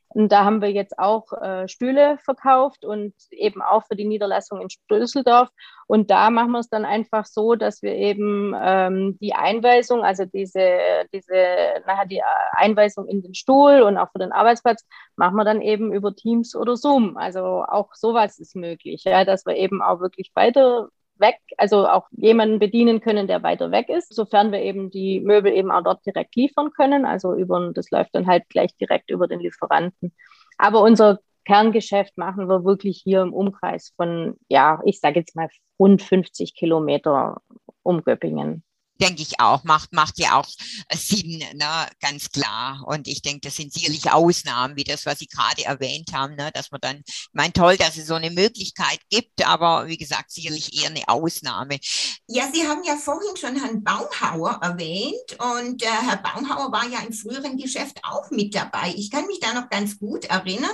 und 0.09 0.31
da 0.31 0.45
haben 0.45 0.61
wir 0.61 0.71
jetzt 0.71 0.97
auch 0.97 1.31
äh, 1.33 1.67
Stühle 1.67 2.17
verkauft 2.19 2.85
und 2.85 3.13
eben 3.31 3.61
auch 3.61 3.85
für 3.85 3.95
die 3.95 4.05
Niederlassung 4.05 4.61
in 4.61 4.67
Düsseldorf. 4.89 5.49
Und 5.85 6.09
da 6.09 6.29
machen 6.29 6.51
wir 6.51 6.59
es 6.59 6.69
dann 6.69 6.85
einfach 6.85 7.25
so, 7.25 7.55
dass 7.55 7.81
wir 7.81 7.93
eben 7.93 8.53
ähm, 8.59 9.17
die 9.19 9.33
Einweisung, 9.33 10.03
also 10.03 10.25
diese, 10.25 10.79
diese, 11.13 11.81
nachher 11.85 12.05
die 12.07 12.21
Einweisung 12.51 13.07
in 13.07 13.21
den 13.21 13.35
Stuhl 13.35 13.81
und 13.81 13.97
auch 13.97 14.11
für 14.11 14.19
den 14.19 14.31
Arbeitsplatz, 14.31 14.85
machen 15.17 15.35
wir 15.35 15.45
dann 15.45 15.61
eben 15.61 15.93
über 15.93 16.15
Teams 16.15 16.55
oder 16.55 16.77
Zoom. 16.77 17.17
Also 17.17 17.63
auch 17.67 17.93
sowas 17.93 18.39
ist 18.39 18.55
möglich, 18.55 19.03
ja, 19.03 19.25
dass 19.25 19.45
wir 19.45 19.55
eben 19.55 19.81
auch 19.81 19.99
wirklich 19.99 20.31
weiter 20.35 20.89
weg, 21.19 21.39
also 21.58 21.88
auch 21.88 22.08
jemanden 22.12 22.60
bedienen 22.60 23.01
können, 23.01 23.27
der 23.27 23.43
weiter 23.43 23.71
weg 23.71 23.89
ist, 23.89 24.13
sofern 24.13 24.51
wir 24.51 24.62
eben 24.62 24.91
die 24.91 25.19
Möbel 25.19 25.53
eben 25.53 25.71
auch 25.71 25.84
dort 25.84 26.06
direkt 26.06 26.36
liefern 26.36 26.71
können. 26.71 27.06
Also 27.06 27.34
über, 27.34 27.71
das 27.73 27.89
läuft 27.91 28.15
dann 28.15 28.27
halt 28.27 28.47
gleich 28.49 28.75
direkt 28.77 29.10
über 29.10 29.27
den 29.27 29.39
Lieferanten. 29.39 30.13
Aber 30.58 30.82
unser 30.82 31.19
Kerngeschäft 31.45 32.17
machen 32.17 32.49
wir 32.49 32.65
wirklich 32.65 33.01
hier 33.03 33.21
im 33.21 33.34
Umkreis 33.34 33.93
von, 33.95 34.36
ja, 34.49 34.82
ich 34.86 34.99
sage 34.99 35.19
jetzt 35.19 35.36
mal 35.36 35.49
rund 35.80 36.01
50 36.01 36.56
Kilometer 36.56 37.41
um 37.84 38.03
Göppingen 38.03 38.63
denke 38.99 39.21
ich 39.21 39.39
auch, 39.39 39.63
macht, 39.63 39.93
macht 39.93 40.19
ja 40.19 40.39
auch 40.39 40.47
Sinn, 40.93 41.43
ne? 41.53 41.88
ganz 42.01 42.29
klar. 42.31 42.83
Und 42.86 43.07
ich 43.07 43.21
denke, 43.21 43.41
das 43.41 43.55
sind 43.55 43.73
sicherlich 43.73 44.12
Ausnahmen, 44.12 44.75
wie 44.75 44.83
das, 44.83 45.05
was 45.05 45.19
Sie 45.19 45.27
gerade 45.27 45.65
erwähnt 45.65 46.13
haben, 46.13 46.36
ne? 46.36 46.51
dass 46.53 46.71
man 46.71 46.81
dann, 46.81 47.03
ich 47.05 47.29
meine, 47.33 47.53
toll, 47.53 47.77
dass 47.77 47.97
es 47.97 48.07
so 48.07 48.15
eine 48.15 48.31
Möglichkeit 48.31 48.99
gibt, 49.10 49.45
aber 49.45 49.88
wie 49.88 49.97
gesagt, 49.97 50.31
sicherlich 50.31 50.79
eher 50.79 50.89
eine 50.89 51.07
Ausnahme. 51.07 51.79
Ja, 52.27 52.49
Sie 52.51 52.67
haben 52.67 52.83
ja 52.83 52.95
vorhin 52.95 53.38
schon 53.38 53.55
Herrn 53.55 53.83
Baumhauer 53.83 54.60
erwähnt 54.62 55.38
und 55.39 55.83
äh, 55.83 55.88
Herr 55.88 56.17
Baumhauer 56.17 56.71
war 56.71 56.88
ja 56.88 56.99
im 56.99 57.13
früheren 57.13 57.57
Geschäft 57.57 57.99
auch 58.03 58.29
mit 58.31 58.55
dabei. 58.55 58.93
Ich 58.95 59.12
kann 59.12 59.27
mich 59.27 59.39
da 59.39 59.53
noch 59.53 59.69
ganz 59.69 59.99
gut 59.99 60.25
erinnern. 60.25 60.69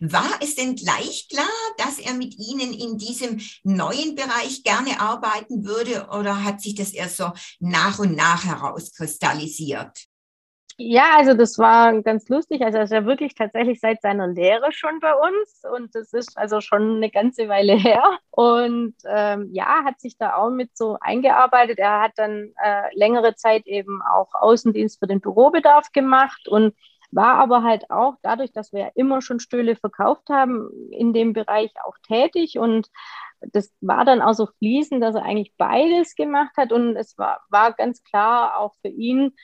War 0.00 0.38
es 0.40 0.54
denn 0.54 0.76
gleich 0.76 1.28
klar, 1.28 1.46
dass 1.78 1.98
er 1.98 2.14
mit 2.14 2.38
Ihnen 2.38 2.72
in 2.72 2.98
diesem 2.98 3.40
neuen 3.62 4.14
Bereich 4.14 4.62
gerne 4.62 5.00
arbeiten 5.00 5.64
würde 5.64 6.08
oder 6.10 6.44
hat 6.44 6.60
sich 6.60 6.74
das 6.74 6.90
erst 6.90 7.16
so 7.16 7.32
nach 7.68 7.98
und 7.98 8.16
nach 8.16 8.44
herauskristallisiert? 8.44 10.08
Ja, 10.80 11.16
also 11.16 11.34
das 11.34 11.58
war 11.58 12.02
ganz 12.02 12.28
lustig. 12.28 12.62
Also 12.62 12.78
er 12.78 12.84
ist 12.84 12.92
ja 12.92 13.04
wirklich 13.04 13.34
tatsächlich 13.34 13.80
seit 13.80 14.00
seiner 14.00 14.28
Lehre 14.28 14.70
schon 14.70 15.00
bei 15.00 15.12
uns 15.12 15.64
und 15.74 15.92
das 15.96 16.12
ist 16.12 16.38
also 16.38 16.60
schon 16.60 16.98
eine 16.98 17.10
ganze 17.10 17.48
Weile 17.48 17.74
her. 17.74 18.00
Und 18.30 18.94
ähm, 19.04 19.48
ja, 19.52 19.82
hat 19.84 19.98
sich 20.00 20.16
da 20.16 20.36
auch 20.36 20.50
mit 20.50 20.76
so 20.76 20.96
eingearbeitet. 21.00 21.80
Er 21.80 22.00
hat 22.00 22.12
dann 22.14 22.52
äh, 22.62 22.96
längere 22.96 23.34
Zeit 23.34 23.66
eben 23.66 24.00
auch 24.02 24.32
Außendienst 24.34 25.00
für 25.00 25.08
den 25.08 25.20
Bürobedarf 25.20 25.90
gemacht 25.90 26.46
und 26.46 26.76
war 27.10 27.36
aber 27.36 27.64
halt 27.64 27.90
auch 27.90 28.14
dadurch, 28.22 28.52
dass 28.52 28.72
wir 28.72 28.80
ja 28.80 28.90
immer 28.94 29.20
schon 29.20 29.40
Stühle 29.40 29.74
verkauft 29.74 30.28
haben, 30.28 30.70
in 30.92 31.12
dem 31.12 31.32
Bereich 31.32 31.72
auch 31.84 31.96
tätig 32.06 32.58
und 32.58 32.88
das 33.40 33.72
war 33.80 34.04
dann 34.04 34.20
auch 34.22 34.34
so 34.34 34.46
fließend, 34.58 35.02
dass 35.02 35.14
er 35.14 35.22
eigentlich 35.22 35.54
beides 35.56 36.14
gemacht 36.14 36.56
hat 36.56 36.72
und 36.72 36.96
es 36.96 37.16
war, 37.18 37.40
war 37.50 37.72
ganz 37.72 38.02
klar 38.02 38.58
auch 38.58 38.74
für 38.82 38.88
ihn, 38.88 39.34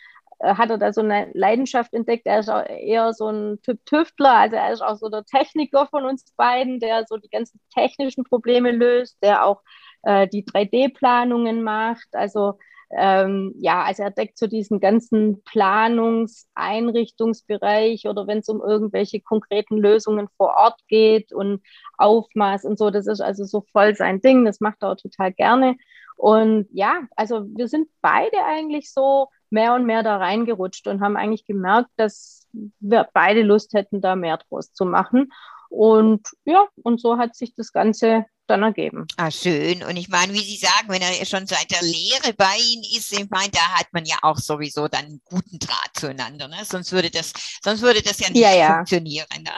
äh, 0.41 0.55
hat 0.55 0.71
er 0.71 0.79
da 0.79 0.93
so 0.93 1.01
eine 1.01 1.31
Leidenschaft 1.35 1.95
entdeckt. 1.95 2.27
Er 2.27 2.41
ist 2.41 2.49
auch 2.51 2.65
eher 2.67 3.13
so 3.13 3.29
ein 3.29 3.61
Typ 3.63 3.85
Tüftler, 3.87 4.33
also 4.33 4.57
er 4.57 4.73
ist 4.73 4.83
auch 4.83 4.97
so 4.97 5.09
der 5.09 5.25
Techniker 5.25 5.87
von 5.87 6.05
uns 6.05 6.25
beiden, 6.37 6.81
der 6.81 7.05
so 7.07 7.17
die 7.17 7.31
ganzen 7.31 7.61
technischen 7.73 8.25
Probleme 8.25 8.71
löst, 8.73 9.17
der 9.23 9.45
auch 9.47 9.63
äh, 10.03 10.29
die 10.29 10.45
3D-Planungen 10.45 11.63
macht. 11.63 12.09
Also 12.13 12.59
ähm, 12.91 13.55
ja, 13.59 13.83
also 13.83 14.03
er 14.03 14.11
deckt 14.11 14.39
so 14.39 14.47
diesen 14.47 14.81
ganzen 14.81 15.43
Planungs-Einrichtungsbereich 15.45 18.07
oder 18.07 18.27
wenn 18.27 18.39
es 18.39 18.49
um 18.49 18.61
irgendwelche 18.61 19.21
konkreten 19.21 19.79
Lösungen 19.79 20.29
vor 20.37 20.55
Ort 20.57 20.81
geht 20.89 21.33
und 21.33 21.63
Aufmaß 21.99 22.65
und 22.65 22.79
so, 22.79 22.91
das 22.91 23.07
ist 23.07 23.21
also 23.21 23.45
so 23.45 23.65
voll 23.73 23.95
sein 23.95 24.21
Ding, 24.21 24.45
das 24.45 24.61
macht 24.61 24.83
er 24.83 24.93
auch 24.93 24.97
total 24.97 25.33
gerne. 25.33 25.77
Und 26.17 26.69
ja, 26.73 27.03
also 27.17 27.47
wir 27.57 27.69
sind 27.69 27.89
beide 28.01 28.45
eigentlich 28.45 28.93
so 28.93 29.29
mehr 29.51 29.75
und 29.75 29.87
mehr 29.87 30.03
da 30.03 30.17
reingerutscht 30.17 30.87
und 30.87 31.01
haben 31.01 31.17
eigentlich 31.17 31.47
gemerkt, 31.47 31.91
dass 31.97 32.47
wir 32.81 33.09
beide 33.13 33.43
Lust 33.43 33.75
hätten, 33.75 34.01
da 34.01 34.17
mehr 34.17 34.39
draus 34.39 34.73
zu 34.73 34.85
machen. 34.85 35.33
Und 35.75 36.29
ja, 36.45 36.67
und 36.85 37.01
so 37.01 37.19
hat 37.19 37.35
sich 37.35 37.53
das 37.57 37.73
Ganze 37.73 38.27
dann 38.47 38.63
ergeben. 38.63 39.09
Ah, 39.17 39.31
schön. 39.31 39.83
Und 39.83 39.97
ich 39.97 40.09
meine, 40.09 40.33
wie 40.33 40.39
Sie 40.39 40.57
sagen, 40.57 40.89
wenn 40.89 41.03
er 41.03 41.13
schon 41.27 41.49
seit 41.49 41.69
der 41.71 41.83
Lehre 41.83 42.33
bei 42.37 42.57
Ihnen 42.59 42.85
ist, 42.97 43.13
ich 43.13 43.29
meine, 43.29 43.51
da 43.51 43.61
hat 43.61 43.89
man 43.93 44.05
ja 44.05 44.17
auch 44.23 44.39
sowieso 44.39 44.87
dann 44.87 45.07
einen 45.07 45.21
guten 45.25 45.59
Draht 45.59 45.91
zueinander. 45.95 46.47
Ne? 46.47 46.59
Sonst 46.65 46.93
würde 46.93 47.11
das, 47.11 47.33
sonst 47.63 47.83
würde 47.83 48.03
das 48.03 48.21
ja 48.21 48.29
nicht 48.29 48.41
ja, 48.41 48.55
ja. 48.55 48.75
funktionieren. 48.77 49.27
Ne? 49.41 49.51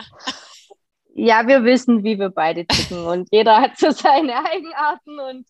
Ja, 1.18 1.46
wir 1.46 1.64
wissen, 1.64 2.04
wie 2.04 2.18
wir 2.18 2.28
beide 2.28 2.66
ticken 2.66 3.06
und 3.06 3.28
jeder 3.32 3.62
hat 3.62 3.78
so 3.78 3.90
seine 3.90 4.34
Eigenarten 4.36 5.18
und 5.18 5.46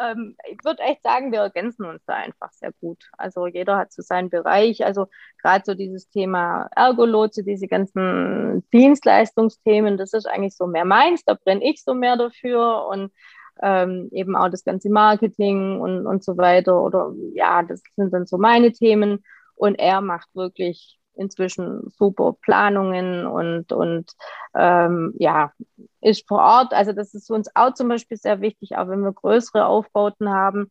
ähm, 0.00 0.36
ich 0.48 0.64
würde 0.64 0.82
echt 0.82 1.02
sagen, 1.02 1.32
wir 1.32 1.40
ergänzen 1.40 1.84
uns 1.84 2.04
da 2.06 2.14
einfach 2.14 2.52
sehr 2.52 2.72
gut. 2.80 3.02
Also 3.16 3.46
jeder 3.46 3.76
hat 3.76 3.92
so 3.92 4.00
seinen 4.02 4.30
Bereich. 4.30 4.84
Also 4.84 5.06
gerade 5.42 5.64
so 5.66 5.74
dieses 5.74 6.08
Thema 6.08 6.68
Ergolotse, 6.76 7.42
diese 7.42 7.66
ganzen 7.66 8.64
Dienstleistungsthemen, 8.72 9.96
das 9.96 10.12
ist 10.12 10.26
eigentlich 10.26 10.56
so 10.56 10.66
mehr 10.66 10.84
meins. 10.84 11.24
Da 11.24 11.34
brenne 11.34 11.64
ich 11.68 11.82
so 11.82 11.94
mehr 11.94 12.16
dafür 12.16 12.86
und 12.86 13.12
ähm, 13.60 14.08
eben 14.12 14.36
auch 14.36 14.50
das 14.50 14.64
ganze 14.64 14.88
Marketing 14.88 15.80
und, 15.80 16.06
und 16.06 16.22
so 16.22 16.36
weiter. 16.36 16.80
Oder 16.80 17.12
ja, 17.34 17.62
das 17.64 17.82
sind 17.96 18.12
dann 18.12 18.26
so 18.26 18.38
meine 18.38 18.72
Themen. 18.72 19.24
Und 19.56 19.74
er 19.80 20.00
macht 20.00 20.28
wirklich 20.34 20.97
inzwischen 21.18 21.90
super 21.90 22.34
Planungen 22.40 23.26
und, 23.26 23.72
und 23.72 24.12
ähm, 24.54 25.14
ja, 25.18 25.52
ist 26.00 26.26
vor 26.28 26.38
Ort. 26.40 26.72
Also 26.72 26.92
das 26.92 27.14
ist 27.14 27.30
uns 27.30 27.50
auch 27.54 27.74
zum 27.74 27.88
Beispiel 27.88 28.16
sehr 28.16 28.40
wichtig, 28.40 28.76
auch 28.76 28.88
wenn 28.88 29.02
wir 29.02 29.12
größere 29.12 29.66
Aufbauten 29.66 30.30
haben, 30.30 30.70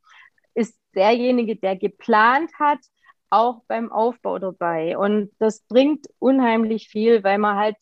ist 0.53 0.77
derjenige, 0.95 1.55
der 1.55 1.75
geplant 1.75 2.51
hat, 2.59 2.79
auch 3.29 3.61
beim 3.67 3.91
Aufbau 3.91 4.39
dabei. 4.39 4.97
Und 4.97 5.31
das 5.39 5.61
bringt 5.67 6.07
unheimlich 6.19 6.87
viel, 6.89 7.23
weil 7.23 7.37
man 7.37 7.57
halt 7.57 7.75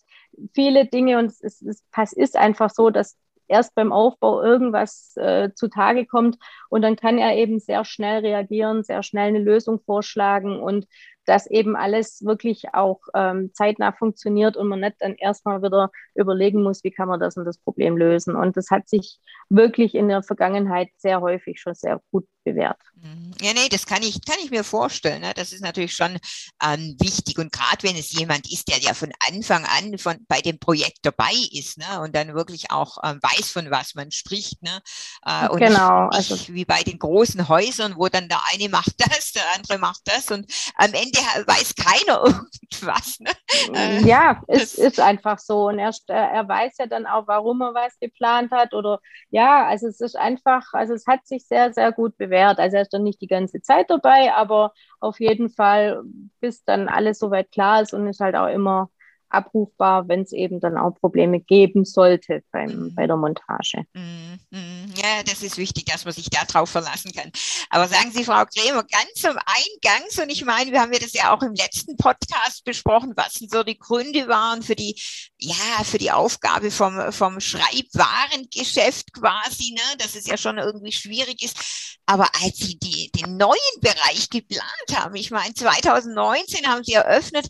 viele 0.54 0.86
Dinge 0.86 1.20
und 1.20 1.26
es 1.28 1.42
ist, 1.42 1.62
es 1.62 2.14
ist 2.14 2.36
einfach 2.36 2.70
so, 2.70 2.90
dass 2.90 3.18
erst 3.48 3.76
beim 3.76 3.92
Aufbau 3.92 4.42
irgendwas 4.42 5.16
äh, 5.18 5.52
zutage 5.54 6.06
kommt 6.06 6.38
und 6.70 6.82
dann 6.82 6.96
kann 6.96 7.18
er 7.18 7.36
eben 7.36 7.60
sehr 7.60 7.86
schnell 7.86 8.22
reagieren, 8.22 8.84
sehr 8.84 9.04
schnell 9.04 9.28
eine 9.28 9.40
Lösung 9.40 9.80
vorschlagen 9.80 10.60
und 10.60 10.88
dass 11.26 11.48
eben 11.48 11.76
alles 11.76 12.24
wirklich 12.24 12.74
auch 12.74 13.02
ähm, 13.14 13.52
zeitnah 13.54 13.92
funktioniert 13.92 14.58
und 14.58 14.68
man 14.68 14.80
nicht 14.82 14.96
dann 15.00 15.16
erstmal 15.16 15.62
wieder 15.62 15.92
überlegen 16.16 16.64
muss, 16.64 16.84
wie 16.84 16.92
kann 16.92 17.08
man 17.08 17.20
das 17.20 17.38
und 17.38 17.46
das 17.46 17.58
Problem 17.58 17.98
lösen. 17.98 18.36
Und 18.36 18.58
das 18.58 18.72
hat 18.72 18.88
sich 18.88 19.20
wirklich 19.50 19.96
in 19.96 20.08
der 20.08 20.24
Vergangenheit 20.24 20.90
sehr 20.98 21.22
häufig 21.22 21.60
schon 21.60 21.76
sehr 21.76 22.02
gut 22.12 22.28
bewährt. 22.46 22.78
Mhm. 23.02 23.34
Ja, 23.42 23.54
nee, 23.54 23.68
das 23.70 23.86
kann 23.86 24.02
ich, 24.02 24.24
kann 24.24 24.38
ich 24.44 24.52
mir 24.52 24.64
vorstellen. 24.64 25.22
Ne? 25.22 25.34
Das 25.36 25.52
ist 25.52 25.62
natürlich 25.62 25.94
schon 25.94 26.18
ähm, 26.64 26.96
wichtig. 27.00 27.38
Und 27.38 27.52
gerade 27.52 27.84
wenn 27.84 27.98
es 27.98 28.12
jemand 28.12 28.52
ist, 28.52 28.70
der 28.70 28.80
ja 28.80 28.94
von 28.94 29.12
Anfang 29.28 29.66
an 29.66 29.98
von, 29.98 30.18
bei 30.28 30.42
dem 30.42 30.60
Projekt 30.60 31.00
dabei 31.04 31.34
ist 31.52 31.78
ne? 31.78 32.00
und 32.02 32.16
dann 32.16 32.34
wirklich 32.34 32.72
auch 32.72 32.98
ähm, 33.04 33.20
weiß, 33.22 33.52
von 33.52 33.70
was 33.72 33.96
man 33.96 34.12
spricht. 34.12 34.62
Ne? 34.64 34.80
Äh, 35.26 35.50
und 35.50 35.60
genau. 35.60 36.06
Nicht, 36.08 36.32
also, 36.32 36.54
wie 36.54 36.66
bei 36.66 36.84
den 36.84 37.00
großen 37.00 37.50
Häusern, 37.50 37.96
wo 37.98 38.08
dann 38.08 38.30
der 38.30 38.40
eine 38.54 38.70
macht 38.70 38.94
das, 38.98 39.34
der 39.34 39.44
andere 39.56 39.78
macht 39.80 40.02
das 40.06 40.32
und 40.32 40.52
am 40.76 40.94
Ende 40.94 41.20
weiß 41.46 41.76
keiner 41.76 42.24
irgendwas. 42.26 43.20
Ne? 43.20 43.32
Äh, 43.74 44.02
ja, 44.08 44.42
es 44.48 44.76
ist 44.76 45.00
einfach 45.00 45.40
so. 45.40 45.68
Und 45.68 45.80
er, 45.80 45.92
er 46.08 46.48
weiß 46.48 46.76
ja 46.80 46.86
dann 46.86 47.08
auch, 47.08 47.28
warum 47.28 47.62
er 47.62 47.74
was 47.74 48.00
geplant 48.00 48.52
hat. 48.52 48.74
Oder 48.74 49.00
ja, 49.32 49.66
also 49.66 49.88
es 49.88 50.00
ist 50.00 50.16
einfach, 50.16 50.74
also 50.74 50.94
es 50.94 51.06
hat 51.08 51.26
sich 51.28 51.46
sehr, 51.48 51.74
sehr 51.74 51.92
gut 51.92 52.18
bewährt 52.18 52.35
bewährt. 52.36 52.60
Also 52.60 52.78
er 52.78 52.84
ist 52.84 52.94
dann 52.94 53.04
nicht 53.04 53.22
die 53.22 53.28
ganze 53.28 53.62
Zeit 53.62 53.90
dabei, 53.90 54.34
aber 54.34 54.74
auf 55.00 55.20
jeden 55.20 55.50
Fall, 55.50 56.04
bis 56.40 56.64
dann 56.66 56.88
alles 56.90 57.20
soweit 57.20 57.52
klar 57.52 57.82
ist 57.82 57.94
und 57.94 58.08
ist 58.08 58.20
halt 58.20 58.36
auch 58.36 58.48
immer 58.48 58.90
abrufbar, 59.36 60.08
wenn 60.08 60.22
es 60.22 60.32
eben 60.32 60.60
dann 60.60 60.78
auch 60.78 60.92
Probleme 60.96 61.40
geben 61.40 61.86
sollte 61.86 62.44
beim, 62.52 62.70
mhm. 62.70 62.96
bei 62.96 63.08
der 63.08 63.18
Montage. 63.18 63.86
Mhm. 63.94 64.40
Mhm. 64.50 64.94
Ja, 64.96 65.24
das 65.26 65.44
ist 65.44 65.58
wichtig, 65.58 65.86
dass 65.86 66.06
man 66.06 66.14
sich 66.14 66.30
darauf 66.30 66.70
verlassen 66.70 67.12
kann. 67.12 67.32
Aber 67.70 67.88
sagen 67.88 68.12
Sie, 68.12 68.24
Frau 68.24 68.46
Krämer, 68.46 68.84
ganz 68.84 69.26
am 69.26 69.38
Eingangs, 69.38 70.20
und 70.20 70.30
ich 70.30 70.46
meine, 70.46 70.72
wir 70.72 70.82
haben 70.82 70.94
ja 70.94 71.00
das 71.00 71.14
ja 71.14 71.36
auch 71.36 71.42
im 71.42 71.54
letzten 71.54 71.98
Podcast 71.98 72.64
besprochen, 72.64 73.14
was 73.16 73.34
so 73.34 73.64
die 73.64 73.78
Gründe 73.78 74.28
waren 74.28 74.62
für 74.62 74.76
die, 74.76 75.00
ja, 75.38 75.84
für 75.84 75.98
die 75.98 76.12
Aufgabe 76.12 76.72
vom, 76.72 77.12
vom 77.12 77.40
Schreibwarengeschäft 77.40 79.14
quasi, 79.14 79.74
ne, 79.74 79.98
dass 79.98 80.16
es 80.16 80.28
ja 80.28 80.38
schon 80.38 80.58
irgendwie 80.58 80.92
schwierig 80.92 81.44
ist. 81.44 81.58
Aber 82.06 82.28
als 82.44 82.58
Sie 82.58 82.78
die, 82.78 83.12
den 83.12 83.38
neuen 83.38 83.56
Bereich 83.82 84.30
geplant 84.30 84.66
haben, 84.94 85.16
ich 85.16 85.32
meine, 85.32 85.54
2019 85.54 86.68
haben 86.68 86.84
Sie 86.84 86.94
eröffnet, 86.94 87.48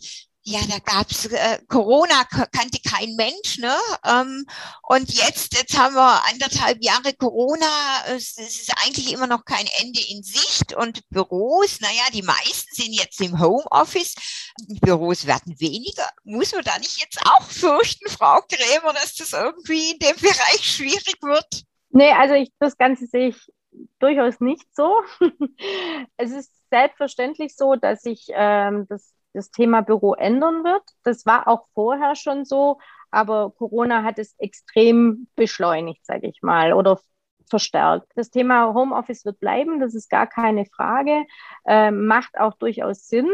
ja, 0.48 0.60
da 0.70 0.78
gab's 0.78 1.26
äh, 1.26 1.58
Corona 1.66 2.22
kannte 2.24 2.78
kein 2.88 3.16
Mensch, 3.16 3.58
ne? 3.58 3.74
Ähm, 4.04 4.46
und 4.88 5.12
jetzt, 5.12 5.58
jetzt 5.58 5.76
haben 5.76 5.96
wir 5.96 6.24
anderthalb 6.30 6.78
Jahre 6.84 7.12
Corona. 7.14 7.66
Es, 8.06 8.38
es, 8.38 8.60
ist 8.60 8.72
eigentlich 8.84 9.12
immer 9.12 9.26
noch 9.26 9.44
kein 9.44 9.66
Ende 9.82 10.00
in 10.08 10.22
Sicht. 10.22 10.72
Und 10.72 11.00
Büros, 11.10 11.80
naja, 11.80 12.04
die 12.12 12.22
meisten 12.22 12.72
sind 12.72 12.92
jetzt 12.92 13.20
im 13.20 13.40
Homeoffice. 13.40 14.14
Büros 14.80 15.26
werden 15.26 15.58
weniger. 15.58 16.08
Muss 16.22 16.52
man 16.52 16.62
da 16.62 16.78
nicht 16.78 17.00
jetzt 17.00 17.18
auch 17.26 17.50
fürchten, 17.50 18.08
Frau 18.08 18.40
Krämer, 18.42 18.92
dass 18.92 19.16
das 19.16 19.32
irgendwie 19.32 19.90
in 19.90 19.98
dem 19.98 20.16
Bereich 20.16 20.62
schwierig 20.62 21.16
wird? 21.22 21.64
Nee, 21.90 22.12
also 22.12 22.34
ich, 22.34 22.52
das 22.60 22.76
Ganze 22.76 23.08
sehe 23.08 23.30
ich 23.30 23.52
durchaus 23.98 24.38
nicht 24.38 24.64
so. 24.76 25.02
es 26.16 26.30
ist 26.30 26.52
selbstverständlich 26.70 27.56
so, 27.56 27.74
dass 27.74 28.04
ich 28.04 28.28
ähm, 28.32 28.86
das 28.88 29.15
das 29.36 29.50
Thema 29.50 29.82
Büro 29.82 30.14
ändern 30.14 30.64
wird. 30.64 30.82
Das 31.04 31.26
war 31.26 31.46
auch 31.46 31.66
vorher 31.74 32.16
schon 32.16 32.44
so, 32.44 32.78
aber 33.10 33.50
Corona 33.50 34.02
hat 34.02 34.18
es 34.18 34.34
extrem 34.38 35.28
beschleunigt, 35.36 36.04
sage 36.04 36.28
ich 36.28 36.42
mal, 36.42 36.72
oder 36.72 36.98
verstärkt. 37.48 38.10
Das 38.16 38.30
Thema 38.30 38.74
Homeoffice 38.74 39.24
wird 39.24 39.38
bleiben, 39.38 39.78
das 39.78 39.94
ist 39.94 40.10
gar 40.10 40.26
keine 40.26 40.66
Frage, 40.66 41.24
äh, 41.66 41.90
macht 41.90 42.38
auch 42.38 42.54
durchaus 42.54 43.06
Sinn. 43.06 43.28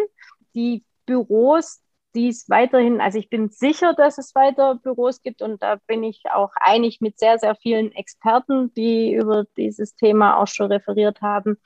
Die 0.54 0.84
Büros 1.06 1.82
die 2.14 2.29
es 2.29 2.48
weiterhin, 2.48 3.01
also 3.01 3.18
ich 3.18 3.31
bin 3.31 3.48
sicher, 3.51 3.94
dass 3.94 4.18
es 4.18 4.35
weiter 4.35 4.77
Büros 4.77 5.22
gibt 5.22 5.42
und 5.42 5.62
da 5.62 5.77
bin 5.87 6.05
ich 6.05 6.22
auch 6.33 6.51
einig 6.61 7.01
mit 7.01 7.18
sehr, 7.18 7.38
sehr 7.38 7.55
vielen 7.55 7.92
Experten, 7.92 8.72
die 8.75 9.14
über 9.14 9.44
dieses 9.57 9.96
Thema 9.96 10.37
auch 10.37 10.46
schon 10.46 10.70
referiert 10.70 11.22
haben. 11.22 11.59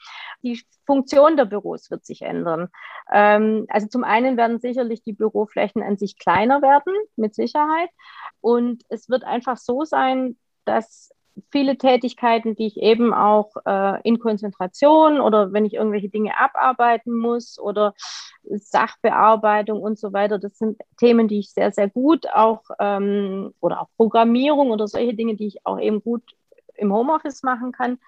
Die 0.43 0.63
Funktion 0.85 1.37
der 1.37 1.47
Büros 1.47 1.91
wird 1.91 2.05
sich 2.05 2.23
ändern. 2.23 2.69
Ähm, 3.13 3.67
also 3.69 3.89
zum 3.89 4.05
einen 4.05 4.37
werden 4.37 4.61
sicherlich 4.61 5.03
die 5.03 5.13
Büroflächen 5.13 5.83
an 5.83 5.97
sich 5.97 6.19
kleiner 6.19 6.63
werden, 6.63 6.95
mit 7.17 7.35
Sicherheit. 7.35 7.91
Und 8.41 8.85
es 8.89 9.09
wird 9.09 9.25
einfach 9.25 9.57
so 9.57 9.85
sein, 9.85 10.37
dass 10.65 11.11
viele 11.51 11.77
Tätigkeiten, 11.79 12.55
die 12.55 12.66
ich 12.66 12.77
eben 12.79 13.12
auch 13.12 13.53
äh, 13.64 14.01
in 14.03 14.18
Konzentration 14.18 15.20
oder 15.20 15.53
wenn 15.53 15.64
ich 15.64 15.75
irgendwelche 15.75 16.09
Dinge 16.09 16.38
abarbeiten 16.38 17.14
muss 17.14 17.59
oder 17.59 17.94
Sachbearbeitung 18.42 19.81
und 19.81 19.99
so 19.99 20.12
weiter, 20.12 20.38
das 20.38 20.59
sind 20.59 20.81
Themen, 20.99 21.29
die 21.29 21.40
ich 21.40 21.53
sehr, 21.53 21.72
sehr 21.72 21.88
gut 21.88 22.27
auch 22.33 22.62
ähm, 22.79 23.53
oder 23.61 23.83
auch 23.83 23.88
Programmierung 23.96 24.70
oder 24.70 24.88
solche 24.88 25.14
Dinge, 25.14 25.37
die 25.37 25.46
ich 25.49 25.66
auch 25.66 25.81
eben 25.81 26.03
gut 26.03 26.22
im 26.75 26.92
Homeoffice 26.92 27.42
machen 27.42 27.72
kann. 27.72 27.99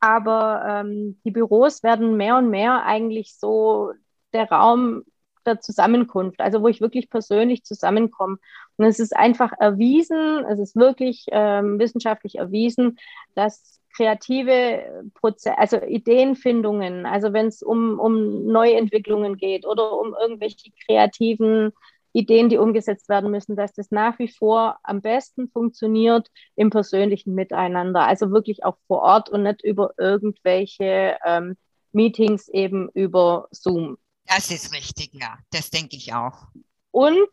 Aber 0.00 0.62
ähm, 0.66 1.20
die 1.24 1.30
Büros 1.30 1.82
werden 1.82 2.16
mehr 2.16 2.36
und 2.36 2.50
mehr 2.50 2.84
eigentlich 2.84 3.34
so 3.38 3.92
der 4.32 4.50
Raum 4.50 5.04
der 5.46 5.60
Zusammenkunft, 5.60 6.40
also 6.40 6.62
wo 6.62 6.68
ich 6.68 6.80
wirklich 6.80 7.08
persönlich 7.08 7.64
zusammenkomme. 7.64 8.38
Und 8.76 8.86
es 8.86 8.98
ist 8.98 9.16
einfach 9.16 9.52
erwiesen, 9.58 10.44
es 10.46 10.58
ist 10.58 10.76
wirklich 10.76 11.26
ähm, 11.30 11.78
wissenschaftlich 11.78 12.36
erwiesen, 12.36 12.98
dass 13.34 13.80
kreative 13.96 15.10
Prozesse, 15.14 15.56
also 15.56 15.78
Ideenfindungen, 15.78 17.06
also 17.06 17.32
wenn 17.32 17.46
es 17.46 17.62
um, 17.62 17.98
um 17.98 18.46
Neuentwicklungen 18.46 19.36
geht 19.36 19.66
oder 19.66 19.98
um 19.98 20.14
irgendwelche 20.20 20.70
kreativen 20.86 21.72
Ideen, 22.12 22.48
die 22.48 22.58
umgesetzt 22.58 23.08
werden 23.08 23.30
müssen, 23.30 23.56
dass 23.56 23.72
das 23.74 23.90
nach 23.90 24.18
wie 24.18 24.28
vor 24.28 24.78
am 24.82 25.02
besten 25.02 25.48
funktioniert 25.48 26.30
im 26.54 26.70
persönlichen 26.70 27.34
Miteinander, 27.34 28.06
also 28.06 28.30
wirklich 28.30 28.64
auch 28.64 28.76
vor 28.86 29.02
Ort 29.02 29.28
und 29.28 29.42
nicht 29.42 29.62
über 29.62 29.92
irgendwelche 29.98 31.16
ähm, 31.24 31.56
Meetings 31.92 32.48
eben 32.48 32.88
über 32.94 33.48
Zoom. 33.50 33.98
Das 34.26 34.50
ist 34.50 34.74
richtig, 34.74 35.10
ja. 35.12 35.38
Das 35.50 35.70
denke 35.70 35.96
ich 35.96 36.14
auch. 36.14 36.48
Und 36.90 37.28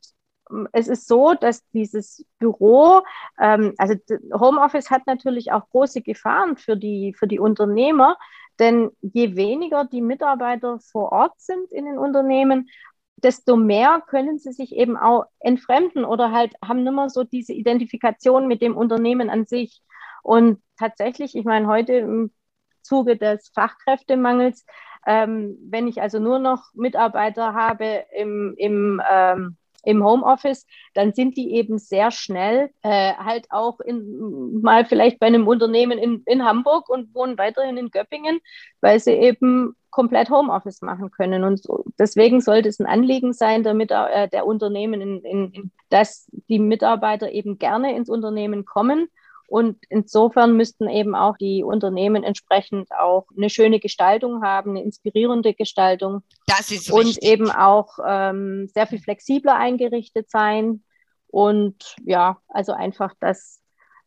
es 0.72 0.88
ist 0.88 1.08
so, 1.08 1.34
dass 1.34 1.68
dieses 1.70 2.26
Büro, 2.40 3.02
ähm, 3.40 3.74
also 3.78 3.96
Homeoffice 4.34 4.90
hat 4.92 5.08
natürlich 5.08 5.52
auch 5.52 5.70
große 5.70 6.02
Gefahren 6.02 6.58
für 6.58 6.78
die, 6.78 7.14
für 7.18 7.28
die 7.28 7.40
Unternehmer, 7.40 8.18
Denn 8.60 8.92
je 9.02 9.36
weniger 9.36 9.86
die 9.86 10.02
Mitarbeiter 10.02 10.80
vor 10.80 11.12
Ort 11.12 11.34
sind 11.40 11.72
in 11.72 11.86
den 11.86 11.98
Unternehmen, 11.98 12.70
desto 13.18 13.56
mehr 13.56 14.02
können 14.08 14.38
sie 14.38 14.52
sich 14.54 14.76
eben 14.76 14.98
auch 14.98 15.26
entfremden 15.40 16.06
oder 16.06 16.32
halt 16.32 16.54
haben 16.64 16.84
nicht 16.84 16.94
mehr 16.94 17.10
so 17.10 17.24
diese 17.24 17.54
Identifikation 17.54 18.48
mit 18.48 18.62
dem 18.62 18.76
Unternehmen 18.78 19.30
an 19.30 19.46
sich. 19.46 19.82
Und 20.24 20.62
tatsächlich, 20.78 21.36
ich 21.36 21.46
meine, 21.46 21.68
heute 21.68 21.94
im 21.94 22.32
Zuge 22.82 23.18
des 23.18 23.50
Fachkräftemangels, 23.56 24.66
ähm, 25.06 25.58
wenn 25.70 25.88
ich 25.88 26.02
also 26.02 26.20
nur 26.20 26.40
noch 26.40 26.74
Mitarbeiter 26.74 27.54
habe 27.54 28.06
im, 28.16 28.56
im 28.58 29.02
ähm, 29.10 29.58
im 29.84 30.04
Homeoffice, 30.04 30.66
dann 30.94 31.14
sind 31.14 31.38
die 31.38 31.54
eben 31.54 31.78
sehr 31.78 32.12
schnell 32.12 32.72
äh, 32.82 33.14
halt 33.14 33.48
auch 33.52 33.80
in, 33.80 34.62
mal 34.62 34.86
vielleicht 34.86 35.20
bei 35.20 35.28
einem 35.28 35.48
Unternehmen 35.48 35.98
in, 35.98 36.24
in 36.26 36.44
Hamburg 36.44 36.90
und 36.90 37.14
wohnen 37.14 37.38
weiterhin 37.38 37.78
in 37.78 37.92
Göppingen, 37.92 38.40
weil 38.82 39.00
sie 39.00 39.12
eben 39.12 39.76
komplett 39.92 40.30
Homeoffice 40.30 40.82
machen 40.82 41.12
können. 41.12 41.44
Und 41.44 41.62
so, 41.62 41.84
deswegen 42.00 42.42
sollte 42.42 42.70
es 42.70 42.80
ein 42.80 42.88
Anliegen 42.88 43.34
sein, 43.34 43.64
damit 43.64 43.92
äh, 43.92 44.28
der 44.30 44.46
Unternehmen, 44.46 45.02
in, 45.02 45.22
in, 45.22 45.72
dass 45.90 46.28
die 46.50 46.60
Mitarbeiter 46.60 47.32
eben 47.32 47.60
gerne 47.60 47.96
ins 47.96 48.10
Unternehmen 48.10 48.66
kommen 48.66 49.10
und 49.48 49.78
insofern 49.90 50.56
müssten 50.56 50.90
eben 50.90 51.16
auch 51.16 51.38
die 51.38 51.64
Unternehmen 51.64 52.24
entsprechend 52.24 52.92
auch 52.92 53.28
eine 53.36 53.50
schöne 53.50 53.80
Gestaltung 53.80 54.44
haben, 54.44 54.72
eine 54.72 54.84
inspirierende 54.84 55.54
Gestaltung. 55.54 56.24
Das 56.48 56.72
ist 56.72 56.92
Und 56.92 57.06
richtig. 57.06 57.30
eben 57.30 57.52
auch 57.52 58.00
ähm, 58.06 58.68
sehr 58.74 58.88
viel 58.88 59.00
flexibler 59.00 59.56
eingerichtet 59.56 60.30
sein. 60.30 60.84
Und 61.28 61.96
ja, 62.06 62.38
also 62.48 62.74
einfach, 62.74 63.14
dass 63.20 63.62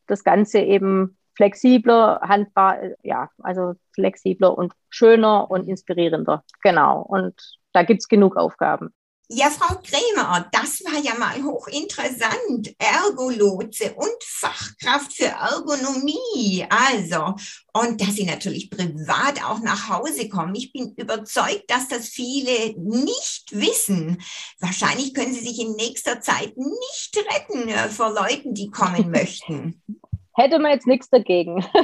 das 0.06 0.24
Ganze 0.24 0.60
eben 0.60 1.18
flexibler, 1.36 2.20
handbar, 2.22 2.78
ja, 3.02 3.28
also 3.38 3.74
flexibler 3.94 4.56
und 4.56 4.72
schöner 4.88 5.50
und 5.50 5.68
inspirierender. 5.68 6.44
Genau. 6.62 7.02
Und 7.02 7.34
da 7.72 7.82
gibt 7.82 8.00
es 8.00 8.08
genug 8.08 8.36
Aufgaben. 8.36 8.94
Ja, 9.28 9.50
Frau 9.50 9.74
Krämer, 9.82 10.48
das 10.52 10.84
war 10.84 11.00
ja 11.02 11.14
mal 11.18 11.42
hochinteressant. 11.42 12.76
Ergolotse 12.78 13.92
und 13.94 14.22
Fachkraft 14.22 15.14
für 15.14 15.26
Ergonomie. 15.26 16.64
Also, 16.68 17.34
und 17.72 18.00
dass 18.00 18.14
Sie 18.14 18.24
natürlich 18.24 18.70
privat 18.70 19.44
auch 19.44 19.58
nach 19.60 19.88
Hause 19.88 20.28
kommen. 20.28 20.54
Ich 20.54 20.72
bin 20.72 20.94
überzeugt, 20.96 21.64
dass 21.68 21.88
das 21.88 22.08
viele 22.08 22.78
nicht 22.78 23.48
wissen. 23.50 24.22
Wahrscheinlich 24.60 25.12
können 25.12 25.34
Sie 25.34 25.40
sich 25.40 25.58
in 25.58 25.74
nächster 25.74 26.20
Zeit 26.20 26.56
nicht 26.56 27.16
retten 27.16 27.68
äh, 27.68 27.88
vor 27.88 28.12
Leuten, 28.12 28.54
die 28.54 28.70
kommen 28.70 29.10
möchten. 29.10 29.82
Hätte 30.34 30.60
man 30.60 30.70
jetzt 30.72 30.86
nichts 30.86 31.08
dagegen. 31.10 31.66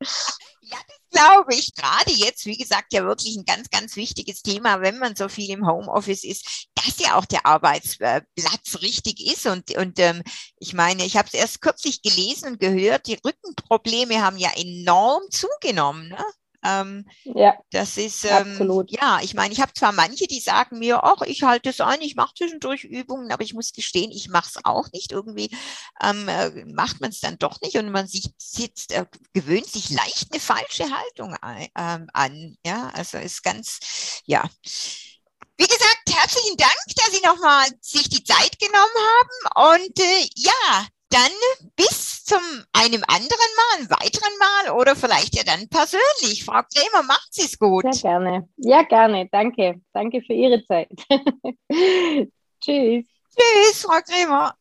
Ja, 0.66 0.78
das 0.88 0.93
glaube 1.14 1.54
ich. 1.54 1.74
Gerade 1.74 2.10
jetzt, 2.12 2.44
wie 2.46 2.56
gesagt, 2.56 2.92
ja 2.92 3.04
wirklich 3.04 3.36
ein 3.36 3.44
ganz, 3.44 3.70
ganz 3.70 3.96
wichtiges 3.96 4.42
Thema, 4.42 4.80
wenn 4.80 4.98
man 4.98 5.16
so 5.16 5.28
viel 5.28 5.50
im 5.50 5.66
Homeoffice 5.66 6.24
ist, 6.24 6.68
dass 6.74 6.98
ja 6.98 7.16
auch 7.16 7.24
der 7.24 7.46
Arbeitsplatz 7.46 8.24
richtig 8.82 9.26
ist. 9.26 9.46
Und, 9.46 9.76
und 9.76 9.98
ähm, 9.98 10.22
ich 10.58 10.74
meine, 10.74 11.04
ich 11.04 11.16
habe 11.16 11.28
es 11.28 11.34
erst 11.34 11.60
kürzlich 11.60 12.02
gelesen 12.02 12.52
und 12.52 12.60
gehört, 12.60 13.06
die 13.06 13.18
Rückenprobleme 13.24 14.22
haben 14.22 14.36
ja 14.36 14.50
enorm 14.56 15.22
zugenommen. 15.30 16.08
Ne? 16.08 16.24
Ähm, 16.64 17.06
ja, 17.24 17.54
das 17.70 17.96
ist 17.98 18.24
ähm, 18.24 18.32
absolut. 18.32 18.90
Ja, 18.90 19.20
ich 19.22 19.34
meine, 19.34 19.52
ich 19.52 19.60
habe 19.60 19.72
zwar 19.74 19.92
manche, 19.92 20.26
die 20.26 20.40
sagen 20.40 20.78
mir, 20.78 21.04
ach, 21.04 21.20
ich 21.22 21.42
halte 21.42 21.70
es 21.70 21.80
ein, 21.80 22.00
ich 22.00 22.16
mache 22.16 22.34
zwischendurch 22.36 22.84
Übungen, 22.84 23.30
aber 23.30 23.42
ich 23.42 23.54
muss 23.54 23.72
gestehen, 23.72 24.10
ich 24.10 24.28
mache 24.28 24.48
es 24.48 24.64
auch 24.64 24.90
nicht. 24.92 25.12
Irgendwie 25.12 25.50
ähm, 26.02 26.28
äh, 26.28 26.64
macht 26.64 27.00
man 27.00 27.10
es 27.10 27.20
dann 27.20 27.38
doch 27.38 27.60
nicht 27.60 27.76
und 27.76 27.90
man 27.90 28.06
sich 28.06 28.30
sitzt, 28.38 28.92
äh, 28.92 29.04
gewöhnt 29.34 29.66
sich 29.66 29.90
leicht 29.90 30.28
eine 30.32 30.40
falsche 30.40 30.84
Haltung 30.90 31.34
ein, 31.42 31.68
ähm, 31.76 32.06
an. 32.12 32.56
Ja, 32.66 32.90
also 32.94 33.18
ist 33.18 33.42
ganz, 33.42 34.22
ja. 34.24 34.48
Wie 35.56 35.66
gesagt, 35.66 36.02
herzlichen 36.10 36.56
Dank, 36.56 36.72
dass 36.96 37.12
Sie 37.12 37.24
nochmal 37.24 37.68
sich 37.80 38.08
die 38.08 38.24
Zeit 38.24 38.58
genommen 38.58 39.54
haben 39.54 39.76
und 39.76 40.00
äh, 40.00 40.28
ja, 40.34 40.86
dann 41.14 41.30
bis 41.76 42.24
zum 42.24 42.40
einem 42.72 43.02
anderen 43.06 43.52
Mal, 43.56 43.78
einem 43.78 43.90
weiteren 43.90 44.38
Mal 44.38 44.80
oder 44.80 44.96
vielleicht 44.96 45.36
ja 45.36 45.44
dann 45.44 45.68
persönlich. 45.68 46.44
Frau 46.44 46.60
Krämer, 46.74 47.04
macht 47.06 47.28
Sie 47.32 47.44
es 47.44 47.58
gut. 47.58 47.84
Sehr 47.84 48.02
gerne. 48.02 48.48
Ja, 48.56 48.82
gerne. 48.82 49.28
Danke. 49.30 49.80
Danke 49.92 50.22
für 50.22 50.32
Ihre 50.32 50.64
Zeit. 50.64 50.90
Tschüss. 52.60 53.04
Tschüss, 53.36 53.82
Frau 53.82 54.00
Krämer. 54.00 54.54